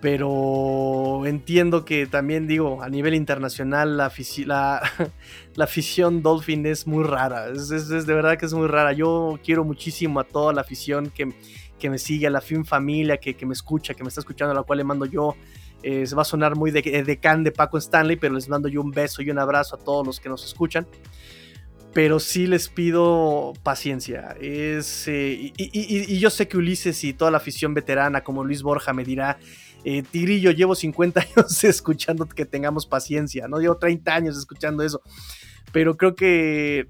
Pero 0.01 1.25
entiendo 1.27 1.85
que 1.85 2.07
también 2.07 2.47
digo, 2.47 2.83
a 2.83 2.89
nivel 2.89 3.15
internacional 3.15 3.97
la, 3.97 4.13
la, 5.55 5.65
afición 5.65 6.23
Dolphin 6.23 6.67
es 6.67 6.87
muy 6.87 7.03
rara, 7.03 7.49
es, 7.49 7.69
de 7.69 8.15
verdad 8.15 8.39
que 8.39 8.47
es 8.47 8.53
muy 8.53 8.67
rara. 8.67 8.93
Yo 8.93 9.39
quiero 9.43 9.65
muchísimo 9.65 10.21
a 10.21 10.25
toda 10.25 10.53
la 10.53 10.61
afición 10.61 11.11
que, 11.11 11.35
que 11.79 11.91
me 11.91 11.99
sigue, 11.99 12.27
a 12.27 12.31
la 12.31 12.41
fin 12.41 12.65
familia 12.65 13.17
que, 13.17 13.35
que 13.35 13.47
me 13.47 13.55
escucha, 13.55 13.95
que 13.95 14.03
me 14.03 14.09
está 14.09 14.21
escuchando, 14.21 14.53
a 14.53 14.55
la 14.55 14.63
cual 14.63 14.79
le 14.79 14.85
mando 14.85 15.07
yo 15.07 15.35
eh, 15.83 16.07
se 16.07 16.17
va 16.17 16.23
a 16.23 16.25
sonar 16.25 16.57
muy 16.57 16.71
de, 16.71 16.83
de 16.83 17.19
can 17.19 17.45
de 17.45 17.53
Paco 17.53 17.79
Stanley, 17.79 18.17
pero 18.17 18.35
les 18.35 18.49
mando 18.49 18.69
yo 18.69 18.81
un 18.81 18.91
beso 18.91 19.23
y 19.23 19.31
un 19.31 19.39
abrazo 19.39 19.77
a 19.77 19.79
todos 19.79 20.07
los 20.07 20.21
que 20.21 20.29
nos 20.29 20.45
escuchan. 20.45 20.87
Pero 21.93 22.19
sí 22.19 22.47
les 22.47 22.69
pido 22.69 23.53
paciencia. 23.63 24.37
Es, 24.41 25.07
eh, 25.07 25.53
y, 25.57 26.19
yo 26.19 26.31
sé 26.31 26.49
que 26.49 26.57
Ulises 26.57 27.05
y 27.05 27.13
toda 27.13 27.31
la 27.31 27.37
afición 27.39 27.73
veterana, 27.73 28.23
como 28.23 28.43
Luis 28.45 28.63
Borja, 28.63 28.93
me 28.93 29.05
dirá: 29.05 29.39
eh, 29.87 30.03
Tigrillo, 30.03 30.51
llevo 30.51 30.75
50 30.75 31.21
años 31.37 31.65
escuchando 31.65 32.27
que 32.29 32.45
tengamos 32.45 32.87
paciencia, 32.87 33.49
¿no? 33.49 33.59
Llevo 33.61 33.79
30 33.79 34.15
años 34.15 34.37
escuchando 34.37 34.83
eso 34.83 35.01
pero 35.73 35.99
creo 35.99 36.15
que 36.15 36.89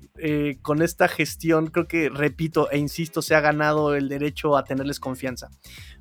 con 0.62 0.80
esta 0.80 1.09
gestión, 1.09 1.68
creo 1.68 1.88
que, 1.88 2.09
repito 2.09 2.70
e 2.70 2.78
insisto, 2.78 3.20
se 3.20 3.34
ha 3.34 3.40
ganado 3.40 3.97
el 3.97 4.09
derecho 4.09 4.57
a 4.57 4.62
tenerles 4.62 5.01
confianza. 5.01 5.49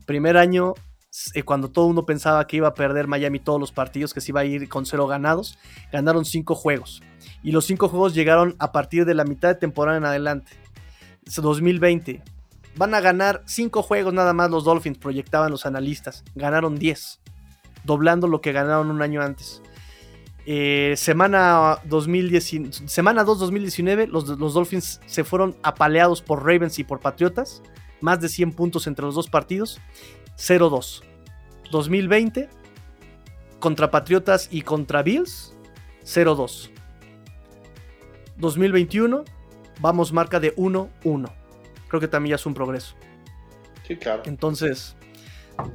Primer 0.06 0.38
año 0.38 0.76
eh, 1.34 1.44
cuando 1.44 1.70
todo 1.70 1.88
mundo 1.88 2.06
pensaba 2.06 2.46
que 2.46 2.58
iba 2.58 2.68
a 2.68 2.74
perder 2.74 3.08
Miami 3.08 3.40
todos 3.40 3.60
los 3.60 3.72
partidos, 3.72 4.14
que 4.14 4.20
se 4.20 4.32
iba 4.32 4.42
a 4.42 4.46
ir 4.46 4.68
con 4.68 4.86
cero 4.86 5.08
ganados, 5.08 5.58
ganaron 5.92 6.26
cinco 6.26 6.56
juegos. 6.56 7.02
Y 7.42 7.52
los 7.52 7.66
cinco 7.66 7.88
juegos 7.88 8.14
llegaron 8.14 8.56
a 8.60 8.72
partir 8.72 9.06
de 9.06 9.14
la 9.14 9.24
mitad 9.24 9.50
de 9.50 9.56
temporada 9.56 9.98
en 9.98 10.06
adelante. 10.06 10.52
2020. 11.24 12.22
Van 12.78 12.94
a 12.94 13.00
ganar 13.00 13.44
cinco 13.46 13.82
juegos 13.82 14.14
nada 14.14 14.34
más 14.34 14.52
los 14.52 14.66
Dolphins, 14.66 14.98
proyectaban 14.98 15.52
los 15.52 15.66
analistas. 15.66 16.24
Ganaron 16.36 16.76
10, 16.76 17.22
doblando 17.84 18.28
lo 18.28 18.42
que 18.42 18.52
ganaron 18.52 18.92
un 18.92 19.02
año 19.02 19.22
antes. 19.22 19.62
Eh, 20.46 20.94
semana, 20.98 21.80
2010, 21.86 22.84
semana 22.86 23.24
2 23.24 23.40
2019, 23.40 24.08
los, 24.08 24.28
los 24.28 24.54
Dolphins 24.54 25.02
se 25.06 25.24
fueron 25.24 25.56
apaleados 25.64 26.22
por 26.22 26.46
Ravens 26.46 26.78
y 26.80 26.84
por 26.84 27.00
Patriotas. 27.00 27.64
Más 28.02 28.20
de 28.20 28.30
100 28.30 28.52
puntos 28.52 28.88
entre 28.88 29.06
los 29.06 29.16
dos 29.16 29.30
partidos. 29.30 29.80
0-2. 30.38 31.02
2020 31.72 32.50
contra 33.60 33.90
Patriotas 33.90 34.48
y 34.52 34.62
contra 34.62 35.02
Bills 35.02 35.56
0-2. 36.04 36.70
2021 38.38 39.24
vamos 39.80 40.14
marca 40.14 40.40
de 40.40 40.56
1-1. 40.56 41.45
Creo 41.88 42.00
que 42.00 42.08
también 42.08 42.32
ya 42.32 42.36
es 42.36 42.46
un 42.46 42.54
progreso. 42.54 42.96
Sí, 43.88 43.96
claro. 43.96 44.24
Entonces, 44.26 44.96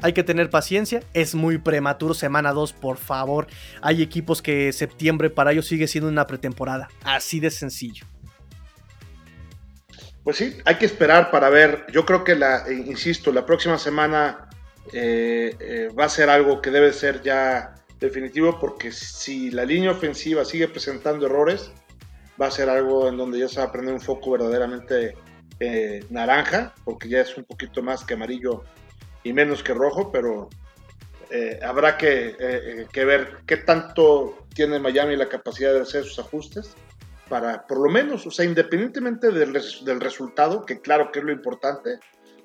hay 0.02 0.12
que 0.12 0.22
tener 0.22 0.50
paciencia. 0.50 1.02
Es 1.14 1.34
muy 1.34 1.58
prematuro, 1.58 2.14
semana 2.14 2.52
2, 2.52 2.72
por 2.72 2.96
favor. 2.96 3.46
Hay 3.82 4.02
equipos 4.02 4.42
que 4.42 4.72
septiembre 4.72 5.30
para 5.30 5.52
ellos 5.52 5.66
sigue 5.66 5.86
siendo 5.86 6.08
una 6.08 6.26
pretemporada. 6.26 6.88
Así 7.04 7.40
de 7.40 7.50
sencillo. 7.50 8.06
Pues 10.24 10.36
sí, 10.36 10.56
hay 10.64 10.76
que 10.76 10.86
esperar 10.86 11.30
para 11.30 11.48
ver. 11.48 11.86
Yo 11.92 12.04
creo 12.04 12.24
que 12.24 12.34
la, 12.34 12.66
eh, 12.68 12.74
insisto, 12.74 13.32
la 13.32 13.46
próxima 13.46 13.78
semana 13.78 14.48
eh, 14.92 15.56
eh, 15.58 15.88
va 15.98 16.04
a 16.04 16.08
ser 16.08 16.28
algo 16.28 16.60
que 16.60 16.70
debe 16.70 16.92
ser 16.92 17.22
ya 17.22 17.74
definitivo 17.98 18.58
porque 18.58 18.92
si 18.92 19.50
la 19.50 19.64
línea 19.64 19.90
ofensiva 19.90 20.44
sigue 20.44 20.68
presentando 20.68 21.26
errores, 21.26 21.70
va 22.40 22.46
a 22.46 22.50
ser 22.50 22.68
algo 22.68 23.08
en 23.08 23.16
donde 23.16 23.38
ya 23.38 23.48
se 23.48 23.60
va 23.60 23.66
a 23.66 23.72
prender 23.72 23.94
un 23.94 24.00
foco 24.00 24.32
verdaderamente 24.32 25.14
naranja, 26.08 26.74
porque 26.84 27.08
ya 27.08 27.20
es 27.20 27.36
un 27.36 27.44
poquito 27.44 27.82
más 27.82 28.04
que 28.04 28.14
amarillo 28.14 28.64
y 29.22 29.32
menos 29.32 29.62
que 29.62 29.74
rojo, 29.74 30.10
pero 30.10 30.48
habrá 31.62 31.96
que, 31.98 32.86
que, 32.90 33.04
ver 33.04 33.38
qué 33.46 33.58
tanto 33.58 34.46
tiene 34.54 34.78
Miami 34.78 35.16
la 35.16 35.28
capacidad 35.28 35.72
de 35.72 35.80
hacer 35.80 36.04
sus 36.04 36.18
ajustes 36.18 36.74
para, 37.30 37.64
por 37.66 37.78
lo 37.78 37.88
menos, 37.88 38.26
o 38.26 38.30
sea, 38.30 38.44
independientemente 38.44 39.30
del, 39.30 39.52
del, 39.52 40.00
resultado, 40.00 40.66
que 40.66 40.80
claro 40.80 41.12
que 41.12 41.20
es 41.20 41.24
lo 41.24 41.32
importante, 41.32 42.00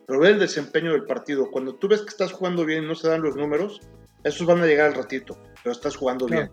pero 0.06 0.20
ver 0.20 0.34
el 0.34 0.40
desempeño 0.40 0.92
del 0.92 1.06
partido. 1.06 1.50
Cuando 1.50 1.76
tú 1.76 1.88
ves 1.88 2.02
que 2.02 2.10
estás 2.10 2.32
jugando 2.32 2.64
bien 2.64 2.84
y 2.84 2.88
no 2.88 2.94
se 2.94 3.10
dan 3.10 3.24
los 3.24 3.36
números, 3.36 3.82
esos 4.24 4.46
van 4.46 4.62
a 4.62 4.68
llegar 4.68 4.88
al 4.88 4.94
ratito, 4.94 5.38
pero 5.64 5.74
estás 5.74 5.96
jugando 5.96 6.28
bien. 6.28 6.52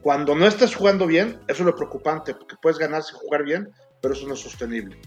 Cuando 0.00 0.36
no 0.36 0.46
estás 0.46 0.76
jugando 0.76 1.08
bien, 1.08 1.40
eso 1.48 1.62
es 1.62 1.66
lo 1.66 1.74
preocupante, 1.74 2.34
porque 2.34 2.54
puedes 2.62 2.78
ganar 2.78 3.02
sin 3.02 3.16
jugar 3.16 3.42
bien, 3.42 3.72
pero 4.00 4.14
eso 4.14 4.28
no 4.28 4.34
es 4.34 4.40
sostenible. 4.40 5.00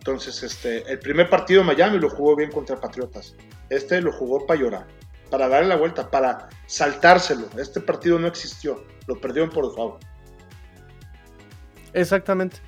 Entonces, 0.00 0.42
este, 0.42 0.90
el 0.90 0.98
primer 0.98 1.28
partido 1.28 1.62
Miami 1.62 1.98
lo 1.98 2.08
jugó 2.08 2.34
bien 2.34 2.50
contra 2.50 2.80
Patriotas. 2.80 3.36
Este 3.68 4.00
lo 4.00 4.10
jugó 4.10 4.46
para 4.46 4.58
llorar, 4.58 4.86
para 5.30 5.46
darle 5.46 5.68
la 5.68 5.76
vuelta, 5.76 6.10
para 6.10 6.48
saltárselo. 6.64 7.48
Este 7.58 7.82
partido 7.82 8.18
no 8.18 8.26
existió, 8.26 8.82
lo 9.06 9.20
perdieron 9.20 9.50
por 9.50 9.68
default. 9.68 10.02
Exactamente. 11.92 12.60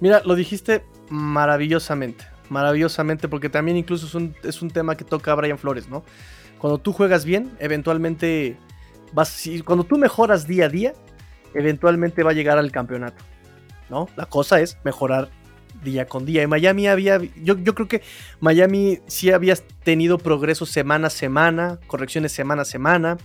Mira, 0.00 0.20
lo 0.26 0.34
dijiste 0.34 0.84
maravillosamente. 1.08 2.26
Maravillosamente, 2.50 3.28
porque 3.28 3.48
también 3.48 3.78
incluso 3.78 4.06
es 4.06 4.14
un, 4.14 4.36
es 4.42 4.60
un 4.60 4.70
tema 4.70 4.94
que 4.94 5.04
toca 5.04 5.34
Brian 5.34 5.56
Flores, 5.56 5.88
¿no? 5.88 6.04
Cuando 6.58 6.76
tú 6.76 6.92
juegas 6.92 7.24
bien, 7.24 7.56
eventualmente 7.60 8.58
vas. 9.14 9.48
Cuando 9.64 9.84
tú 9.84 9.96
mejoras 9.96 10.46
día 10.46 10.66
a 10.66 10.68
día, 10.68 10.92
eventualmente 11.54 12.22
va 12.22 12.32
a 12.32 12.34
llegar 12.34 12.58
al 12.58 12.70
campeonato, 12.72 13.24
¿no? 13.88 14.06
La 14.16 14.26
cosa 14.26 14.60
es 14.60 14.76
mejorar 14.84 15.30
día 15.82 16.06
con 16.06 16.24
día. 16.24 16.42
En 16.42 16.50
Miami 16.50 16.86
había. 16.88 17.20
Yo, 17.42 17.56
yo 17.58 17.74
creo 17.74 17.88
que 17.88 18.02
Miami 18.40 19.00
sí 19.06 19.30
había 19.30 19.54
tenido 19.84 20.18
progreso 20.18 20.66
semana 20.66 21.08
a 21.08 21.10
semana, 21.10 21.78
correcciones 21.86 22.32
semana 22.32 22.62
a 22.62 22.64
semana. 22.64 23.18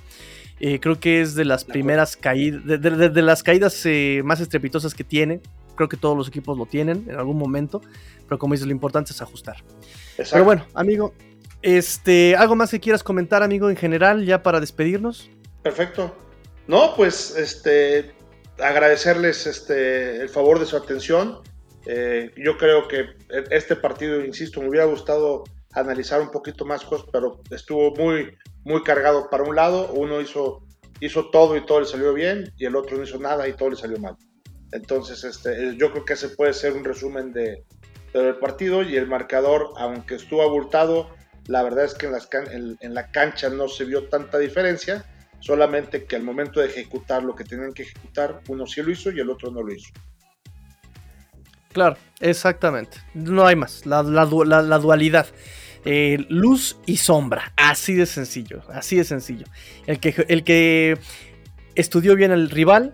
Eh, 0.59 0.79
creo 0.79 0.99
que 0.99 1.21
es 1.21 1.35
de 1.35 1.45
las 1.45 1.65
primeras 1.65 2.15
caídas, 2.15 2.61
de, 2.65 3.21
las 3.21 3.43
caídas 3.43 3.85
eh, 3.85 4.21
más 4.23 4.39
estrepitosas 4.39 4.93
que 4.93 5.03
tiene. 5.03 5.41
Creo 5.75 5.89
que 5.89 5.97
todos 5.97 6.15
los 6.15 6.27
equipos 6.27 6.57
lo 6.57 6.65
tienen 6.65 7.05
en 7.09 7.15
algún 7.15 7.37
momento, 7.37 7.81
pero 8.27 8.37
como 8.37 8.53
dices, 8.53 8.67
lo 8.67 8.71
importante 8.71 9.11
es 9.11 9.21
ajustar. 9.21 9.57
Pero 10.15 10.45
bueno, 10.45 10.65
amigo, 10.75 11.13
este, 11.63 12.35
¿algo 12.35 12.55
más 12.55 12.69
que 12.69 12.79
quieras 12.79 13.03
comentar, 13.03 13.41
amigo, 13.41 13.69
en 13.69 13.75
general, 13.75 14.25
ya 14.25 14.43
para 14.43 14.59
despedirnos? 14.59 15.31
Perfecto. 15.63 16.15
No, 16.67 16.95
pues, 16.95 17.35
este, 17.35 18.13
agradecerles 18.59 19.47
este, 19.47 20.21
el 20.21 20.29
favor 20.29 20.59
de 20.59 20.65
su 20.65 20.77
atención. 20.77 21.39
Eh, 21.85 22.31
yo 22.37 22.57
creo 22.57 22.87
que 22.87 23.09
este 23.51 23.75
partido, 23.75 24.23
insisto, 24.23 24.61
me 24.61 24.69
hubiera 24.69 24.85
gustado 24.85 25.43
analizar 25.73 26.21
un 26.21 26.31
poquito 26.31 26.65
más 26.65 26.83
cosas, 26.83 27.07
pero 27.11 27.41
estuvo 27.49 27.93
muy, 27.95 28.37
muy 28.63 28.83
cargado 28.83 29.29
para 29.29 29.43
un 29.43 29.55
lado, 29.55 29.91
uno 29.93 30.21
hizo, 30.21 30.65
hizo 30.99 31.29
todo 31.29 31.57
y 31.57 31.65
todo 31.65 31.81
le 31.81 31.85
salió 31.85 32.13
bien, 32.13 32.53
y 32.57 32.65
el 32.65 32.75
otro 32.75 32.97
no 32.97 33.03
hizo 33.03 33.19
nada 33.19 33.47
y 33.47 33.53
todo 33.53 33.71
le 33.71 33.75
salió 33.75 33.97
mal. 33.99 34.15
Entonces, 34.71 35.23
este, 35.23 35.75
yo 35.77 35.91
creo 35.91 36.05
que 36.05 36.13
ese 36.13 36.29
puede 36.29 36.53
ser 36.53 36.73
un 36.73 36.83
resumen 36.83 37.31
de, 37.33 37.63
del 38.13 38.37
partido 38.37 38.83
y 38.83 38.95
el 38.95 39.07
marcador, 39.07 39.73
aunque 39.77 40.15
estuvo 40.15 40.41
abultado, 40.41 41.09
la 41.47 41.63
verdad 41.63 41.85
es 41.85 41.93
que 41.93 42.05
en, 42.05 42.11
las 42.11 42.29
en, 42.31 42.93
la 42.93 43.11
cancha 43.11 43.49
no 43.49 43.67
se 43.67 43.85
vio 43.85 44.07
tanta 44.07 44.39
diferencia, 44.39 45.05
solamente 45.39 46.05
que 46.05 46.15
al 46.15 46.23
momento 46.23 46.59
de 46.59 46.67
ejecutar 46.67 47.23
lo 47.23 47.35
que 47.35 47.43
tenían 47.43 47.73
que 47.73 47.83
ejecutar, 47.83 48.41
uno 48.47 48.65
sí 48.65 48.81
lo 48.81 48.91
hizo 48.91 49.11
y 49.11 49.19
el 49.19 49.29
otro 49.29 49.51
no 49.51 49.61
lo 49.61 49.73
hizo. 49.73 49.91
Claro, 51.73 51.97
exactamente. 52.19 52.97
No 53.13 53.45
hay 53.45 53.55
más. 53.55 53.85
La, 53.85 54.03
dualidad. 54.03 55.27
Eh, 55.85 56.25
luz 56.29 56.77
y 56.85 56.97
sombra. 56.97 57.51
Así 57.57 57.93
de 57.95 58.05
sencillo. 58.05 58.61
Así 58.71 58.95
de 58.95 59.03
sencillo. 59.03 59.45
El 59.85 59.99
que, 59.99 60.25
el 60.29 60.43
que 60.43 60.97
estudió 61.75 62.15
bien 62.15 62.31
al 62.31 62.49
rival. 62.49 62.93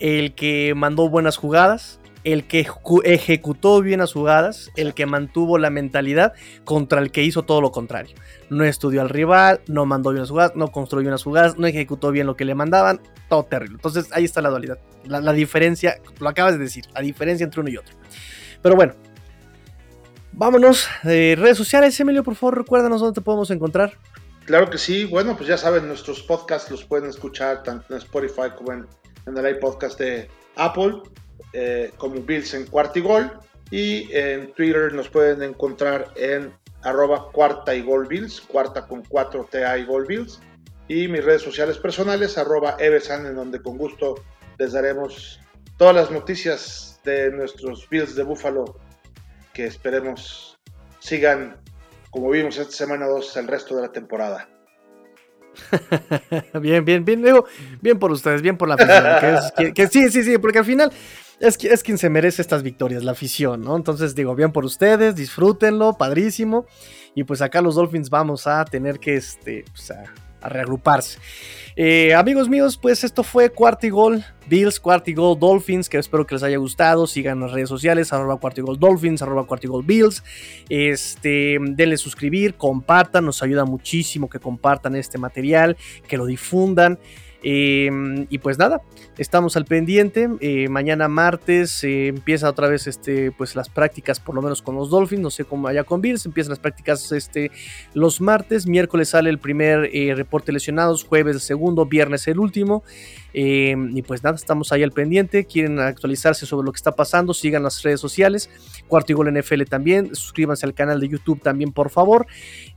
El 0.00 0.34
que 0.34 0.74
mandó 0.76 1.08
buenas 1.08 1.36
jugadas 1.36 2.00
el 2.24 2.44
que 2.44 2.66
ejecutó 3.04 3.82
bien 3.82 4.00
las 4.00 4.12
jugadas, 4.14 4.70
el 4.76 4.94
que 4.94 5.06
mantuvo 5.06 5.58
la 5.58 5.70
mentalidad 5.70 6.32
contra 6.64 7.00
el 7.00 7.10
que 7.10 7.22
hizo 7.22 7.42
todo 7.42 7.60
lo 7.60 7.70
contrario. 7.70 8.16
No 8.48 8.64
estudió 8.64 9.02
al 9.02 9.10
rival, 9.10 9.60
no 9.68 9.84
mandó 9.84 10.10
bien 10.10 10.22
las 10.22 10.30
jugadas, 10.30 10.56
no 10.56 10.72
construyó 10.72 11.08
unas 11.08 11.22
jugadas, 11.22 11.58
no 11.58 11.66
ejecutó 11.66 12.10
bien 12.10 12.26
lo 12.26 12.34
que 12.34 12.46
le 12.46 12.54
mandaban, 12.54 13.00
todo 13.28 13.44
terrible. 13.44 13.76
Entonces 13.76 14.08
ahí 14.12 14.24
está 14.24 14.40
la 14.40 14.48
dualidad, 14.48 14.78
la, 15.04 15.32
diferencia, 15.32 16.00
lo 16.18 16.28
acabas 16.28 16.54
de 16.54 16.58
decir, 16.58 16.84
la 16.94 17.02
diferencia 17.02 17.44
entre 17.44 17.60
uno 17.60 17.70
y 17.70 17.76
otro. 17.76 17.94
Pero 18.62 18.74
bueno, 18.74 18.94
vámonos. 20.32 20.88
Eh, 21.04 21.36
redes 21.38 21.58
sociales, 21.58 21.98
Emilio, 22.00 22.24
por 22.24 22.34
favor, 22.34 22.58
recuérdanos 22.58 23.00
dónde 23.00 23.14
te 23.14 23.20
podemos 23.20 23.50
encontrar. 23.50 23.98
Claro 24.46 24.68
que 24.68 24.78
sí, 24.78 25.04
bueno, 25.04 25.36
pues 25.36 25.48
ya 25.48 25.56
saben, 25.56 25.86
nuestros 25.88 26.22
podcasts 26.22 26.70
los 26.70 26.84
pueden 26.84 27.08
escuchar 27.08 27.62
tanto 27.62 27.92
en 27.94 27.98
Spotify 27.98 28.50
como 28.56 28.72
en, 28.72 28.86
en 29.26 29.36
el 29.36 29.56
iPodcast 29.56 29.98
de 29.98 30.28
Apple. 30.56 31.02
Eh, 31.52 31.92
como 31.96 32.20
Bills 32.20 32.54
en 32.54 32.66
Cuartigol 32.66 33.32
y 33.70 34.08
en 34.12 34.52
Twitter 34.54 34.92
nos 34.92 35.08
pueden 35.08 35.42
encontrar 35.42 36.08
en 36.16 36.52
arroba 36.82 37.30
cuarta 37.32 37.74
y 37.74 37.82
gol 37.82 38.06
Bills, 38.06 38.40
cuarta 38.40 38.86
con 38.86 39.02
4 39.04 39.48
TA 39.50 39.78
y 39.78 39.84
gol 39.84 40.06
Bills 40.06 40.40
y 40.88 41.08
mis 41.08 41.24
redes 41.24 41.42
sociales 41.42 41.78
personales 41.78 42.36
arroba 42.36 42.76
Evesan 42.78 43.26
en 43.26 43.36
donde 43.36 43.62
con 43.62 43.78
gusto 43.78 44.16
les 44.58 44.72
daremos 44.72 45.40
todas 45.76 45.94
las 45.94 46.10
noticias 46.10 47.00
de 47.04 47.30
nuestros 47.32 47.88
Bills 47.88 48.14
de 48.14 48.22
Buffalo 48.22 48.78
que 49.52 49.66
esperemos 49.66 50.58
sigan 51.00 51.56
como 52.10 52.30
vimos 52.30 52.58
esta 52.58 52.72
semana 52.72 53.06
2 53.06 53.36
el 53.38 53.48
resto 53.48 53.76
de 53.76 53.82
la 53.82 53.92
temporada. 53.92 54.48
bien, 56.60 56.84
bien, 56.84 57.04
bien, 57.04 57.22
digo, 57.22 57.46
bien 57.80 57.98
por 57.98 58.12
ustedes, 58.12 58.42
bien 58.42 58.56
por 58.56 58.68
la 58.68 58.74
afición. 58.74 59.72
que, 59.72 59.86
sí, 59.88 60.10
sí, 60.10 60.22
sí, 60.22 60.38
porque 60.38 60.58
al 60.58 60.64
final 60.64 60.92
es, 61.48 61.62
es 61.64 61.82
quien 61.82 61.98
se 61.98 62.10
merece 62.10 62.42
estas 62.42 62.62
victorias, 62.62 63.04
la 63.04 63.12
afición, 63.12 63.60
¿no? 63.62 63.76
Entonces 63.76 64.14
digo, 64.14 64.34
bien 64.34 64.52
por 64.52 64.64
ustedes, 64.64 65.14
disfrútenlo, 65.14 65.96
padrísimo. 65.96 66.66
Y 67.14 67.24
pues 67.24 67.42
acá 67.42 67.60
los 67.60 67.76
Dolphins 67.76 68.10
vamos 68.10 68.46
a 68.46 68.64
tener 68.64 68.98
que, 68.98 69.16
este, 69.16 69.64
pues, 69.72 69.90
a, 69.90 70.04
reagruparse. 70.48 71.18
Eh, 71.76 72.14
amigos 72.14 72.48
míos, 72.48 72.76
pues 72.76 73.02
esto 73.02 73.22
fue 73.22 73.50
Cuartigol 73.50 74.22
Bills, 74.46 74.78
Cuartigol 74.78 75.38
Dolphins, 75.38 75.88
que 75.88 75.96
espero 75.98 76.26
que 76.26 76.34
les 76.34 76.42
haya 76.42 76.58
gustado. 76.58 77.06
Sigan 77.06 77.40
las 77.40 77.52
redes 77.52 77.68
sociales, 77.68 78.12
arroba 78.12 78.36
Cuartigol 78.36 78.78
Dolphins, 78.78 79.22
arroba 79.22 79.46
Cuartigol 79.46 79.82
Bills. 79.84 80.22
Este, 80.68 81.58
denle 81.60 81.96
suscribir, 81.96 82.54
compartan, 82.56 83.24
nos 83.24 83.42
ayuda 83.42 83.64
muchísimo 83.64 84.28
que 84.28 84.38
compartan 84.38 84.96
este 84.96 85.18
material, 85.18 85.76
que 86.06 86.16
lo 86.16 86.26
difundan. 86.26 86.98
Em, 87.46 88.26
y 88.30 88.38
pues 88.38 88.58
nada, 88.58 88.80
estamos 89.18 89.56
al 89.56 89.66
pendiente. 89.66 90.30
Eh, 90.40 90.68
mañana 90.70 91.08
martes 91.08 91.84
eh, 91.84 92.08
empieza 92.08 92.48
otra 92.48 92.68
vez 92.68 92.86
este, 92.86 93.32
pues 93.32 93.54
las 93.54 93.68
prácticas, 93.68 94.18
por 94.18 94.34
lo 94.34 94.40
menos 94.40 94.62
con 94.62 94.74
los 94.74 94.88
Dolphins. 94.88 95.20
No 95.20 95.30
sé 95.30 95.44
cómo 95.44 95.64
vaya 95.64 95.84
con 95.84 96.00
Bills. 96.00 96.24
Empiezan 96.24 96.50
las 96.50 96.58
prácticas 96.58 97.12
este, 97.12 97.50
los 97.92 98.22
martes. 98.22 98.66
Miércoles 98.66 99.10
sale 99.10 99.28
el 99.28 99.38
primer 99.38 99.90
eh, 99.92 100.14
reporte 100.14 100.52
lesionados. 100.52 101.04
Jueves 101.04 101.34
el 101.34 101.40
segundo. 101.42 101.84
Viernes 101.84 102.26
el 102.28 102.38
último. 102.38 102.82
Em, 103.34 103.96
y 103.96 104.02
pues 104.02 104.22
nada, 104.22 104.36
estamos 104.36 104.72
ahí 104.72 104.82
al 104.82 104.92
pendiente. 104.92 105.44
Quieren 105.44 105.80
actualizarse 105.80 106.46
sobre 106.46 106.64
lo 106.64 106.72
que 106.72 106.76
está 106.76 106.92
pasando. 106.92 107.34
Sigan 107.34 107.62
las 107.62 107.82
redes 107.82 108.00
sociales. 108.00 108.48
Cuarto 108.88 109.12
y 109.12 109.14
Gol 109.14 109.32
NFL 109.32 109.64
también. 109.64 110.14
Suscríbanse 110.14 110.64
al 110.64 110.74
canal 110.74 111.00
de 111.00 111.08
YouTube 111.08 111.42
también, 111.42 111.72
por 111.72 111.90
favor. 111.90 112.26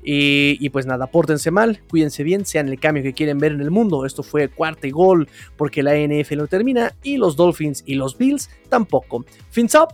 y 0.03 0.70
pues 0.70 0.86
nada, 0.86 1.08
pórtense 1.08 1.51
mal. 1.51 1.82
Cuídense 1.89 2.24
bien. 2.24 2.45
Sean 2.45 2.68
el 2.70 2.80
cambio 2.80 3.03
que 3.03 3.14
quieren 3.14 3.38
ver 3.38 3.51
en 3.51 3.62
el 3.62 3.72
mundo. 3.72 4.05
Esto 4.05 4.24
fue 4.24 4.49
cuarta 4.49 4.88
y 4.88 4.91
gol 4.91 5.30
porque 5.55 5.84
la 5.84 5.95
NFL 5.95 6.38
no 6.38 6.47
termina 6.47 6.93
y 7.03 7.18
los 7.18 7.36
Dolphins 7.36 7.84
y 7.86 7.95
los 7.95 8.18
Bills 8.18 8.49
tampoco. 8.70 9.26
Fins 9.51 9.76
up. 9.76 9.89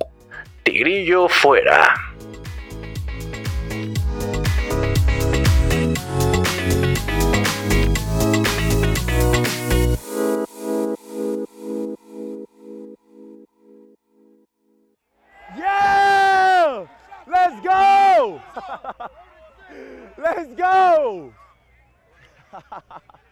Tigrillo 0.64 1.28
fuera. 1.28 2.12
Let's 17.44 17.60
go! 17.60 18.41
Let's 20.18 20.56
go! 20.56 21.34